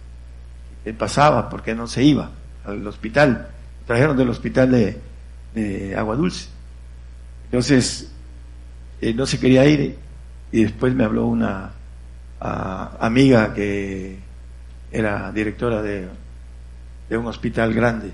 él 0.86 0.96
pasaba 0.96 1.50
porque 1.50 1.76
no 1.76 1.88
se 1.88 2.04
iba 2.04 2.32
al 2.66 2.86
hospital. 2.88 3.50
Trajeron 3.86 4.18
del 4.18 4.30
hospital 4.30 4.72
de, 4.72 5.96
Agua 5.96 6.16
Dulce. 6.16 6.48
Entonces, 7.46 8.12
no 9.16 9.26
se 9.26 9.40
quería 9.40 9.66
ir 9.66 9.98
y 10.52 10.64
después 10.64 10.94
me 10.94 11.04
habló 11.04 11.26
una 11.26 11.72
amiga 12.40 13.54
que 13.54 14.20
era 14.92 15.32
directora 15.32 15.82
de, 15.82 16.08
de 17.10 17.18
un 17.18 17.26
hospital 17.28 17.74
grande. 17.74 18.12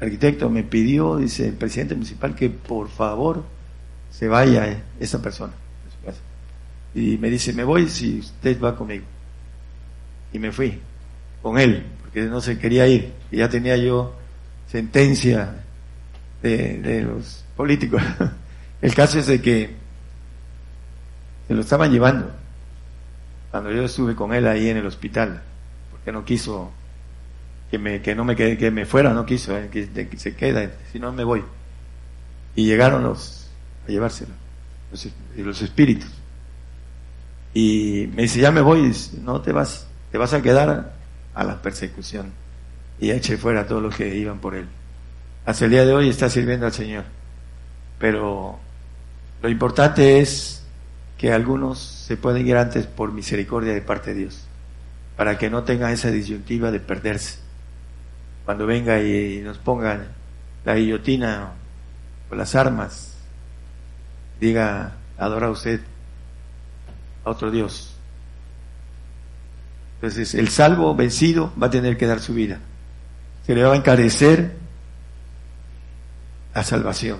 arquitecto 0.00 0.50
me 0.50 0.64
pidió, 0.64 1.16
dice 1.16 1.48
el 1.48 1.54
presidente 1.54 1.94
municipal, 1.94 2.34
que 2.34 2.50
por 2.50 2.88
favor 2.88 3.44
se 4.10 4.28
vaya 4.28 4.82
esa 4.98 5.20
persona. 5.20 5.52
Y 6.94 7.18
me 7.18 7.30
dice, 7.30 7.52
me 7.52 7.62
voy 7.62 7.88
si 7.88 8.18
usted 8.18 8.60
va 8.60 8.76
conmigo. 8.76 9.04
Y 10.32 10.38
me 10.38 10.50
fui 10.50 10.80
con 11.40 11.58
él, 11.58 11.84
porque 12.02 12.22
no 12.22 12.40
se 12.40 12.58
quería 12.58 12.86
ir. 12.86 13.12
Y 13.30 13.38
ya 13.38 13.48
tenía 13.48 13.76
yo 13.76 14.14
sentencia 14.66 15.54
de, 16.42 16.78
de 16.78 17.02
los 17.02 17.44
políticos. 17.56 18.02
el 18.82 18.94
caso 18.94 19.20
es 19.20 19.26
de 19.28 19.40
que 19.40 19.70
se 21.46 21.54
lo 21.54 21.60
estaban 21.60 21.92
llevando 21.92 22.30
cuando 23.50 23.72
yo 23.72 23.82
estuve 23.82 24.14
con 24.14 24.32
él 24.32 24.46
ahí 24.46 24.68
en 24.68 24.76
el 24.76 24.86
hospital, 24.86 25.42
porque 25.90 26.12
no 26.12 26.24
quiso 26.24 26.70
que 27.70 27.78
me 27.78 28.00
que 28.00 28.14
no 28.14 28.24
me 28.24 28.36
quede, 28.36 28.56
que 28.56 28.70
me 28.70 28.86
fuera, 28.86 29.12
no 29.12 29.26
quiso, 29.26 29.56
eh, 29.56 29.68
que, 29.70 30.08
se 30.16 30.34
queda, 30.34 30.70
si 30.92 30.98
no 30.98 31.12
me 31.12 31.24
voy. 31.24 31.42
Y 32.54 32.66
llegaron 32.66 33.02
los 33.02 33.39
a 33.90 33.92
llevárselo, 33.92 34.32
los, 35.36 35.62
espíritus. 35.62 36.10
Y 37.52 38.08
me 38.14 38.22
dice, 38.22 38.40
ya 38.40 38.50
me 38.50 38.60
voy, 38.60 38.94
no 39.22 39.40
te 39.40 39.52
vas, 39.52 39.86
te 40.10 40.18
vas 40.18 40.32
a 40.32 40.42
quedar 40.42 40.94
a 41.34 41.44
la 41.44 41.60
persecución. 41.60 42.32
Y 43.00 43.10
eché 43.10 43.36
fuera 43.36 43.62
a 43.62 43.66
todos 43.66 43.82
los 43.82 43.96
que 43.96 44.14
iban 44.14 44.38
por 44.38 44.54
él. 44.54 44.66
Hasta 45.46 45.64
el 45.64 45.70
día 45.70 45.84
de 45.84 45.94
hoy 45.94 46.08
está 46.08 46.28
sirviendo 46.28 46.66
al 46.66 46.72
Señor. 46.72 47.04
Pero 47.98 48.58
lo 49.42 49.48
importante 49.48 50.20
es 50.20 50.62
que 51.18 51.32
algunos 51.32 51.78
se 51.78 52.16
pueden 52.16 52.46
ir 52.46 52.56
antes 52.56 52.86
por 52.86 53.12
misericordia 53.12 53.72
de 53.72 53.82
parte 53.82 54.14
de 54.14 54.20
Dios, 54.20 54.46
para 55.16 55.38
que 55.38 55.50
no 55.50 55.64
tengan 55.64 55.92
esa 55.92 56.10
disyuntiva 56.10 56.70
de 56.70 56.80
perderse. 56.80 57.38
Cuando 58.44 58.66
venga 58.66 59.02
y 59.02 59.40
nos 59.42 59.58
pongan 59.58 60.08
la 60.64 60.74
guillotina 60.74 61.52
o 62.30 62.34
las 62.34 62.54
armas, 62.54 63.09
diga, 64.40 64.96
adora 65.18 65.50
usted 65.50 65.80
a 67.24 67.30
otro 67.30 67.50
Dios. 67.50 67.94
Entonces, 69.96 70.34
el 70.34 70.48
salvo 70.48 70.94
vencido 70.94 71.52
va 71.62 71.66
a 71.66 71.70
tener 71.70 71.98
que 71.98 72.06
dar 72.06 72.20
su 72.20 72.32
vida. 72.32 72.58
Se 73.46 73.54
le 73.54 73.62
va 73.62 73.74
a 73.74 73.76
encarecer 73.76 74.56
la 76.54 76.64
salvación. 76.64 77.18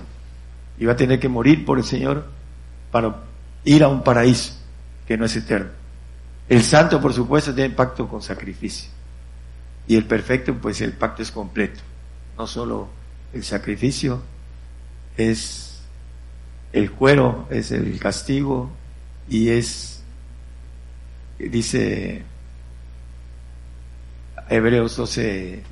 Y 0.79 0.85
va 0.85 0.93
a 0.93 0.95
tener 0.95 1.19
que 1.19 1.29
morir 1.29 1.63
por 1.63 1.77
el 1.77 1.83
Señor 1.83 2.25
para 2.91 3.17
ir 3.63 3.83
a 3.83 3.87
un 3.87 4.03
paraíso 4.03 4.53
que 5.07 5.15
no 5.15 5.25
es 5.25 5.35
eterno. 5.35 5.69
El 6.49 6.63
santo, 6.63 6.99
por 6.99 7.13
supuesto, 7.13 7.53
tiene 7.53 7.69
pacto 7.75 8.07
con 8.07 8.21
sacrificio. 8.21 8.89
Y 9.87 9.95
el 9.95 10.05
perfecto, 10.05 10.55
pues 10.55 10.81
el 10.81 10.93
pacto 10.93 11.21
es 11.21 11.31
completo. 11.31 11.81
No 12.35 12.47
solo 12.47 12.89
el 13.31 13.43
sacrificio, 13.43 14.21
es 15.15 15.70
el 16.73 16.91
cuero, 16.91 17.47
es 17.49 17.71
el 17.71 17.99
castigo 17.99 18.71
y 19.29 19.49
es, 19.49 20.01
dice 21.39 22.23
Hebreos 24.49 24.95
12, 24.95 25.63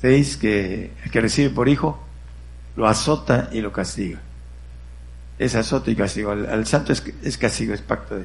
6, 0.00 0.36
que 0.36 0.90
el 1.04 1.10
que 1.10 1.20
recibe 1.20 1.50
por 1.50 1.68
hijo 1.68 2.02
lo 2.76 2.86
azota 2.86 3.48
y 3.52 3.60
lo 3.60 3.72
castiga. 3.72 4.20
Es 5.38 5.54
azote 5.54 5.90
y 5.90 5.96
castigo. 5.96 6.30
Al, 6.30 6.66
santo 6.66 6.92
es, 6.92 7.02
es, 7.22 7.36
castigo, 7.36 7.74
es 7.74 7.80
pacto 7.80 8.16
de... 8.16 8.24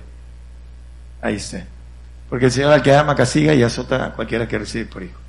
Ahí 1.22 1.36
está. 1.36 1.66
Porque 2.30 2.45
el 2.45 2.52
Señor 2.52 2.74
al 2.74 2.84
que 2.84 2.93
ama 2.93 3.16
castiga 3.16 3.54
y 3.54 3.64
azota 3.64 4.06
a 4.06 4.14
cualquiera 4.14 4.48
que 4.48 4.60
recibe 4.60 4.86
por 4.86 5.04
hijo. 5.04 5.20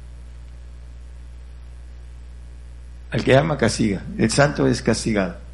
Al 3.10 3.24
que 3.24 3.36
ama 3.36 3.56
castiga. 3.56 4.02
El 4.18 4.30
santo 4.30 4.66
es 4.66 4.82
castigado. 4.82 5.47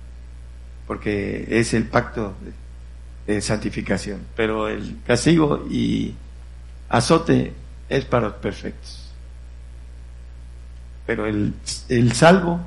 Porque 0.86 1.46
es 1.48 1.74
el 1.74 1.84
pacto 1.84 2.34
de, 3.26 3.40
santificación. 3.40 4.20
Pero 4.36 4.68
el 4.68 4.98
castigo 5.06 5.66
y 5.70 6.14
azote 6.88 7.52
es 7.88 8.04
para 8.04 8.28
los 8.28 8.36
perfectos. 8.36 9.10
Pero 11.06 11.26
el, 11.26 11.54
el 11.88 12.12
salvo 12.12 12.60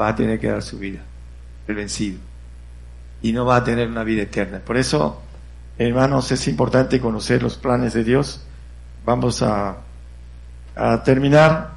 va 0.00 0.08
a 0.08 0.16
tener 0.16 0.40
que 0.40 0.48
dar 0.48 0.62
su 0.62 0.78
vida, 0.78 1.00
el 1.68 1.74
vencido, 1.74 2.18
y 3.22 3.32
no 3.32 3.44
va 3.44 3.56
a 3.56 3.64
tener 3.64 3.88
una 3.88 4.04
vida 4.04 4.22
eterna. 4.22 4.60
Por 4.60 4.76
eso, 4.76 5.22
hermanos, 5.78 6.30
es 6.32 6.46
importante 6.48 7.00
conocer 7.00 7.42
los 7.42 7.56
planes 7.56 7.94
de 7.94 8.04
Dios. 8.04 8.42
Vamos 9.04 9.42
a, 9.42 9.76
a 10.74 11.02
terminar. 11.02 11.72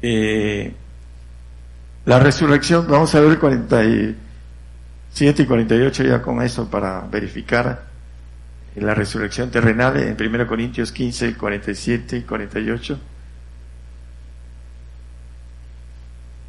Eh, 0.00 0.72
la 2.08 2.18
resurrección, 2.18 2.86
vamos 2.88 3.14
a 3.14 3.20
ver 3.20 3.38
47 3.38 5.42
y 5.42 5.46
48 5.46 6.04
ya 6.04 6.22
con 6.22 6.40
eso 6.40 6.70
para 6.70 7.02
verificar 7.02 7.84
la 8.76 8.94
resurrección 8.94 9.50
terrenal 9.50 9.98
en 9.98 10.16
1 10.18 10.46
Corintios 10.46 10.90
15, 10.90 11.34
47 11.34 12.16
y 12.16 12.22
48. 12.22 12.98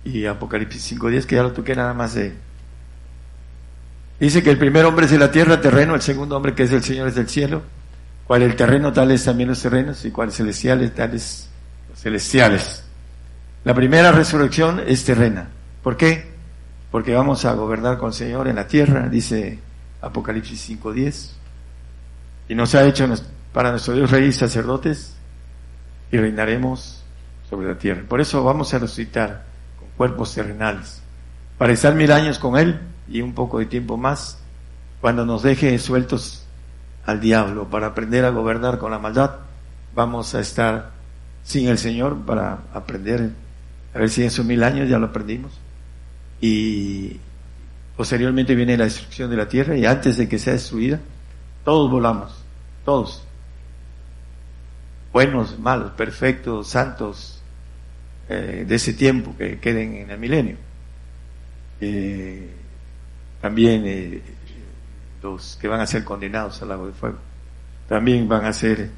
y 0.06 0.26
Apocalipsis 0.26 0.98
5.10, 0.98 1.26
que 1.26 1.36
ya 1.36 1.44
lo 1.44 1.52
toqué 1.52 1.76
nada 1.76 1.94
más 1.94 2.14
de... 2.14 2.34
Dice 4.18 4.42
que 4.42 4.52
el 4.52 4.58
primer 4.58 4.86
hombre 4.86 5.08
es 5.08 5.12
de 5.12 5.20
la 5.20 5.30
tierra, 5.30 5.60
terreno, 5.60 5.94
el 5.94 6.02
segundo 6.02 6.38
hombre 6.38 6.56
que 6.56 6.64
es 6.64 6.72
el 6.72 6.84
Señor 6.84 7.10
es 7.10 7.16
del 7.16 7.28
cielo, 7.28 7.64
cual 8.26 8.44
el 8.44 8.56
terreno, 8.56 8.94
tales 8.94 9.26
también 9.26 9.50
los 9.50 9.62
terrenos, 9.62 10.06
y 10.06 10.12
cual 10.12 10.32
celestiales, 10.32 10.96
tales 10.96 11.50
los 11.90 12.00
celestiales. 12.00 12.86
La 13.66 13.74
primera 13.74 14.12
resurrección 14.12 14.82
es 14.86 15.04
terrena. 15.04 15.50
¿Por 15.84 15.98
qué? 15.98 16.30
Porque 16.92 17.14
vamos 17.14 17.46
a 17.46 17.54
gobernar 17.54 17.98
con 17.98 18.10
el 18.10 18.14
Señor 18.14 18.48
en 18.48 18.56
la 18.56 18.68
tierra, 18.68 19.10
dice 19.10 19.60
Apocalipsis 20.02 20.70
5.10, 20.70 21.32
y 22.48 22.56
nos 22.56 22.74
ha 22.74 22.86
hecho 22.86 23.08
para 23.54 23.72
nuestro 23.72 23.94
Dios 23.94 24.10
rey 24.12 24.26
y 24.26 24.32
sacerdotes, 24.32 25.16
y 26.12 26.18
reinaremos 26.18 27.04
sobre 27.50 27.68
la 27.68 27.78
tierra. 27.78 28.04
Por 28.08 28.22
eso 28.22 28.44
vamos 28.44 28.74
a 28.74 28.80
resucitar 28.80 29.46
cuerpos 29.98 30.34
terrenales, 30.34 31.02
para 31.58 31.74
estar 31.74 31.94
mil 31.94 32.12
años 32.14 32.40
con 32.40 32.58
Él 32.58 32.80
y 33.10 33.20
un 33.22 33.34
poco 33.34 33.60
de 33.60 33.66
tiempo 33.66 33.98
más, 33.98 34.40
cuando 35.02 35.26
nos 35.26 35.44
deje 35.44 35.78
sueltos 35.80 36.46
al 37.06 37.20
diablo 37.20 37.70
para 37.70 37.88
aprender 37.88 38.24
a 38.24 38.30
gobernar 38.30 38.78
con 38.78 38.92
la 38.92 39.00
maldad, 39.00 39.32
vamos 39.94 40.34
a 40.34 40.40
estar 40.40 40.92
sin 41.44 41.68
el 41.68 41.78
Señor 41.78 42.18
para 42.26 42.60
aprender, 42.74 43.32
a 43.94 44.00
ver 44.00 44.10
si 44.10 44.22
en 44.22 44.28
esos 44.28 44.46
mil 44.46 44.64
años 44.64 44.90
ya 44.90 45.00
lo 45.00 45.08
aprendimos. 45.08 45.52
Y 46.42 47.18
posteriormente 47.98 48.56
viene 48.56 48.78
la 48.78 48.86
destrucción 48.86 49.30
de 49.30 49.38
la 49.38 49.48
tierra 49.48 49.76
y 49.76 49.86
antes 49.86 50.18
de 50.18 50.30
que 50.30 50.40
sea 50.40 50.54
destruida, 50.54 51.00
todos 51.66 51.92
volamos, 51.92 52.34
todos. 52.86 53.24
Buenos, 55.12 55.58
malos, 55.60 55.92
perfectos, 55.92 56.68
santos, 56.68 57.42
eh, 58.30 58.64
de 58.68 58.76
ese 58.76 58.94
tiempo 58.94 59.36
que 59.36 59.60
queden 59.60 59.96
en 59.96 60.12
el 60.12 60.20
milenio. 60.20 60.56
Eh, 61.82 62.48
también 63.42 63.84
eh, 63.86 64.22
los 65.24 65.58
que 65.60 65.68
van 65.68 65.82
a 65.82 65.88
ser 65.88 66.04
condenados 66.04 66.62
al 66.62 66.70
lago 66.70 66.88
de 66.88 66.94
fuego, 66.94 67.18
también 67.88 68.28
van 68.28 68.46
a 68.46 68.54
ser 68.54 68.92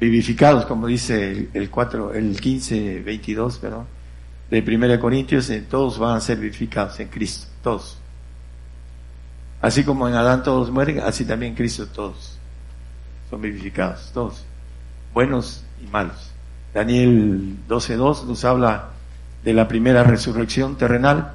vivificados, 0.00 0.66
como 0.66 0.86
dice 0.86 1.48
el, 1.52 1.70
4, 1.70 2.14
el 2.14 2.40
15, 2.40 3.02
22, 3.02 3.58
perdón, 3.58 3.86
de 4.50 4.60
1 4.60 5.00
Corintios, 5.00 5.50
todos 5.70 5.98
van 5.98 6.16
a 6.16 6.20
ser 6.20 6.38
vivificados 6.38 6.98
en 7.00 7.08
Cristo, 7.08 7.46
todos. 7.62 7.98
Así 9.60 9.84
como 9.84 10.08
en 10.08 10.14
Adán 10.14 10.42
todos 10.42 10.70
mueren, 10.70 11.00
así 11.00 11.24
también 11.24 11.52
en 11.52 11.56
Cristo 11.56 11.86
todos 11.86 12.40
son 13.30 13.40
vivificados, 13.40 14.10
todos, 14.12 14.44
buenos 15.14 15.62
y 15.82 15.86
malos. 15.86 16.32
Daniel 16.74 17.56
12.2 17.68 18.24
nos 18.24 18.44
habla 18.44 18.90
de 19.44 19.54
la 19.54 19.68
primera 19.68 20.02
resurrección 20.02 20.76
terrenal, 20.76 21.32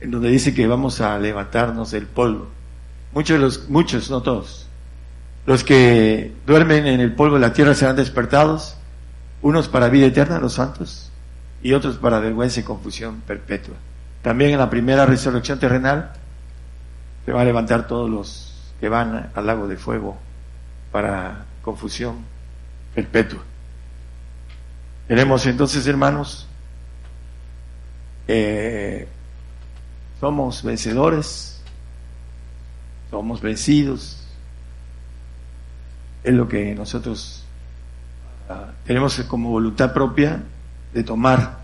en 0.00 0.12
donde 0.12 0.30
dice 0.30 0.54
que 0.54 0.68
vamos 0.68 1.00
a 1.00 1.18
levantarnos 1.18 1.90
del 1.90 2.06
polvo. 2.06 2.46
Muchos, 3.12 3.40
los, 3.40 3.68
muchos, 3.68 4.08
no 4.10 4.22
todos, 4.22 4.68
los 5.46 5.64
que 5.64 6.32
duermen 6.46 6.86
en 6.86 7.00
el 7.00 7.14
polvo 7.14 7.34
de 7.34 7.40
la 7.40 7.52
tierra 7.52 7.74
serán 7.74 7.96
despertados, 7.96 8.76
unos 9.42 9.68
para 9.68 9.88
vida 9.88 10.06
eterna, 10.06 10.38
los 10.38 10.54
santos, 10.54 11.10
y 11.62 11.72
otros 11.72 11.98
para 11.98 12.20
vergüenza 12.20 12.60
y 12.60 12.62
confusión 12.62 13.20
perpetua. 13.20 13.74
También 14.22 14.52
en 14.52 14.58
la 14.58 14.70
primera 14.70 15.06
resurrección 15.06 15.58
terrenal 15.58 16.12
se 17.24 17.32
van 17.32 17.42
a 17.42 17.44
levantar 17.44 17.86
todos 17.86 18.08
los 18.10 18.72
que 18.80 18.88
van 18.88 19.30
al 19.34 19.46
lago 19.46 19.68
de 19.68 19.76
fuego 19.76 20.16
para 20.92 21.46
confusión 21.62 22.16
perpetua. 22.94 23.40
Tenemos 25.06 25.46
entonces, 25.46 25.86
hermanos, 25.86 26.46
somos 30.20 30.62
vencedores 30.62 31.58
somos 33.10 33.40
vencidos. 33.40 34.18
Es 36.22 36.34
lo 36.34 36.48
que 36.48 36.74
nosotros 36.74 37.44
ah, 38.48 38.72
tenemos 38.84 39.18
como 39.28 39.50
voluntad 39.50 39.92
propia 39.92 40.42
de 40.92 41.02
tomar 41.02 41.58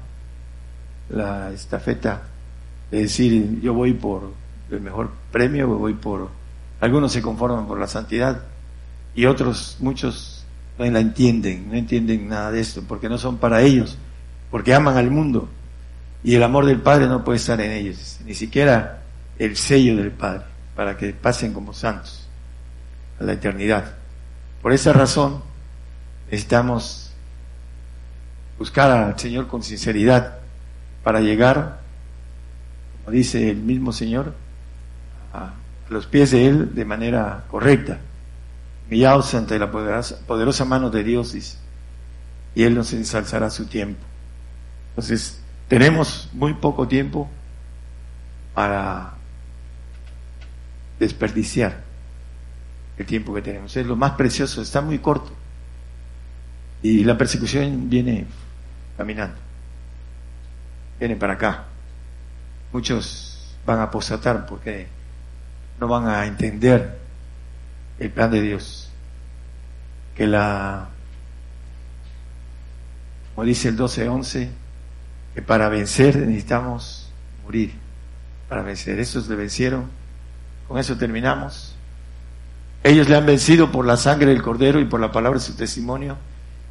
la 1.09 1.51
estafeta, 1.53 2.23
de 2.91 3.03
decir 3.03 3.61
yo 3.61 3.75
voy 3.75 3.95
por 3.95 4.33
el 4.71 4.81
mejor 4.81 5.11
premio, 5.31 5.67
voy 5.69 5.95
por... 5.95 6.29
Algunos 6.81 7.13
se 7.13 7.23
conforman 7.23 7.67
por 7.67 7.79
la 7.79 7.87
santidad 7.87 8.43
y 9.15 9.27
otros, 9.27 9.77
muchos, 9.81 10.45
no 10.79 10.85
la 10.85 11.01
entienden, 11.01 11.69
no 11.71 11.77
entienden 11.77 12.29
nada 12.29 12.51
de 12.51 12.61
esto, 12.61 12.83
porque 12.87 13.09
no 13.09 13.17
son 13.17 13.39
para 13.39 13.63
ellos, 13.63 13.97
porque 14.51 14.75
aman 14.75 14.97
al 14.97 15.11
mundo 15.11 15.49
y 16.25 16.35
el 16.35 16.43
amor 16.43 16.65
del 16.65 16.81
Padre 16.81 17.07
no 17.07 17.23
puede 17.23 17.37
estar 17.37 17.61
en 17.61 17.71
ellos, 17.71 18.19
ni 18.25 18.35
siquiera 18.35 19.03
el 19.39 19.57
sello 19.57 19.97
del 19.97 20.11
Padre, 20.11 20.45
para 20.75 20.97
que 20.97 21.13
pasen 21.13 21.53
como 21.53 21.75
santos 21.75 22.27
a 23.21 23.25
la 23.25 23.35
eternidad. 23.35 23.95
Por 24.63 24.73
esa 24.73 24.95
razón 24.95 25.43
necesitamos 26.31 27.04
buscar 28.59 28.91
al 28.91 29.19
Señor 29.19 29.47
con 29.47 29.63
sinceridad 29.63 30.39
para 31.03 31.21
llegar, 31.21 31.81
como 33.05 33.15
dice 33.17 33.51
el 33.51 33.57
mismo 33.57 33.93
Señor, 33.93 34.35
a 35.33 35.53
los 35.89 36.07
pies 36.07 36.31
de 36.31 36.49
Él 36.49 36.75
de 36.75 36.85
manera 36.85 37.45
correcta. 37.51 37.99
Humillados 38.87 39.35
ante 39.35 39.59
la 39.59 39.71
poderosa, 39.71 40.19
poderosa 40.27 40.65
mano 40.65 40.91
de 40.91 41.05
Dios 41.05 41.35
y 42.55 42.63
Él 42.63 42.75
nos 42.75 42.93
ensalzará 42.93 43.51
su 43.51 43.67
tiempo. 43.67 44.03
Entonces, 44.91 45.41
tenemos 45.69 46.29
muy 46.33 46.55
poco 46.55 46.87
tiempo 46.87 47.29
para 48.55 49.15
desperdiciar 50.99 51.83
el 52.97 53.07
tiempo 53.07 53.35
que 53.35 53.43
tenemos. 53.43 53.77
Es 53.77 53.87
lo 53.87 53.97
más 53.97 54.13
precioso, 54.13 54.63
está 54.63 54.81
muy 54.81 54.99
corto. 54.99 55.33
Y 56.85 57.03
la 57.03 57.17
persecución 57.17 57.89
viene 57.89 58.27
caminando, 58.99 59.37
viene 60.99 61.17
para 61.17 61.33
acá. 61.33 61.65
Muchos 62.75 63.57
van 63.65 63.79
a 63.79 63.85
apostatar 63.85 64.45
porque 64.45 64.87
no 65.81 65.89
van 65.89 66.07
a 66.09 66.27
entender 66.27 66.99
el 67.99 68.11
plan 68.11 68.31
de 68.31 68.43
Dios. 68.43 68.91
Que 70.15 70.27
la, 70.27 70.91
como 73.35 73.47
dice 73.47 73.69
el 73.69 73.79
12-11, 73.79 74.51
que 75.35 75.41
para 75.41 75.71
vencer 75.71 76.19
necesitamos 76.19 77.11
morir. 77.45 77.73
Para 78.47 78.61
vencer. 78.61 78.99
Esos 78.99 79.27
le 79.27 79.37
vencieron. 79.37 79.89
Con 80.69 80.77
eso 80.79 80.99
terminamos. 80.99 81.77
Ellos 82.83 83.09
le 83.09 83.17
han 83.17 83.25
vencido 83.25 83.73
por 83.73 83.87
la 83.87 83.97
sangre 83.97 84.27
del 84.27 84.43
Cordero 84.43 84.81
y 84.81 84.85
por 84.85 85.01
la 85.01 85.13
palabra 85.13 85.39
de 85.39 85.47
su 85.47 85.57
testimonio 85.57 86.19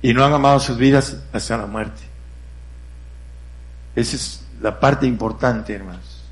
y 0.03 0.13
no 0.13 0.23
han 0.25 0.33
amado 0.33 0.59
sus 0.59 0.77
vidas 0.77 1.17
hasta 1.31 1.57
la 1.57 1.65
muerte. 1.65 2.01
Esa 3.95 4.15
es 4.17 4.45
la 4.61 4.79
parte 4.79 5.07
importante, 5.07 5.73
hermanos, 5.73 6.25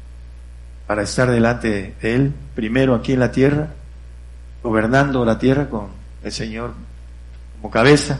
para 0.86 1.04
estar 1.04 1.32
delante 1.32 1.96
de 2.02 2.16
Él, 2.16 2.34
primero 2.54 2.94
aquí 2.94 3.14
en 3.14 3.22
la 3.22 3.32
tierra, 3.32 3.70
gobernando 4.62 5.24
la 5.24 5.40
tierra 5.40 5.70
con 5.70 5.88
el 6.22 6.32
Señor 6.34 6.74
como 7.56 7.72
cabeza 7.72 8.20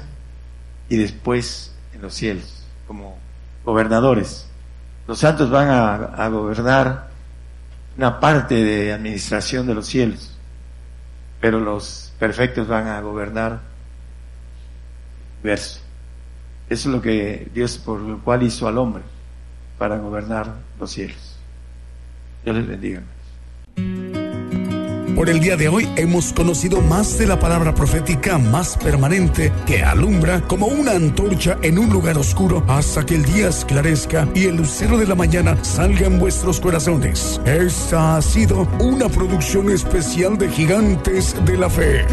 y 0.88 0.96
después 0.96 1.74
en 1.94 2.02
los 2.02 2.14
cielos 2.14 2.64
como 2.88 3.18
gobernadores. 3.66 4.48
Los 5.06 5.20
santos 5.20 5.50
van 5.50 5.68
a, 5.70 6.28
gobernar 6.30 7.10
una 7.98 8.22
parte 8.22 8.56
de 8.56 8.94
administración 8.94 9.68
de 9.68 9.76
los 9.76 9.86
cielos, 9.86 10.32
pero 11.42 11.60
los 11.60 12.14
perfectos 12.20 12.70
van 12.70 12.88
a 12.88 13.02
gobernar 13.02 13.71
verso. 15.44 15.82
Eso 16.70 16.90
es 16.90 16.96
lo 16.96 17.02
que 17.02 17.50
Dios 17.54 17.78
por 17.78 18.00
lo 18.00 18.20
cual 18.20 18.44
hizo 18.44 18.68
al 18.68 18.78
hombre, 18.78 19.04
para 19.78 19.98
gobernar 19.98 20.56
los 20.80 20.92
cielos. 20.92 21.38
Dios 22.44 22.56
les 22.56 22.68
bendiga. 22.68 23.04
Por 25.16 25.30
el 25.30 25.40
día 25.40 25.56
de 25.56 25.68
hoy 25.68 25.88
hemos 25.98 26.34
conocido 26.34 26.82
más 26.82 27.20
de 27.20 27.28
la 27.28 27.38
palabra 27.38 27.76
profética 27.76 28.40
más 28.40 28.76
permanente 28.78 29.54
que 29.68 29.84
alumbra 29.84 30.42
como 30.48 30.66
una 30.66 30.94
antorcha 30.94 31.60
en 31.62 31.78
un 31.78 31.92
lugar 31.92 32.18
oscuro 32.18 32.64
hasta 32.68 33.06
que 33.06 33.16
el 33.16 33.26
día 33.26 33.50
esclarezca 33.50 34.28
y 34.34 34.46
el 34.46 34.56
lucero 34.56 34.98
de 34.98 35.06
la 35.06 35.14
mañana 35.14 35.64
salga 35.64 36.08
en 36.08 36.18
vuestros 36.18 36.60
corazones. 36.60 37.40
Esta 37.46 38.18
ha 38.18 38.22
sido 38.22 38.68
una 38.80 39.10
producción 39.10 39.70
especial 39.70 40.40
de 40.40 40.50
Gigantes 40.50 41.36
de 41.46 41.58
la 41.58 41.70
Fe. 41.70 42.06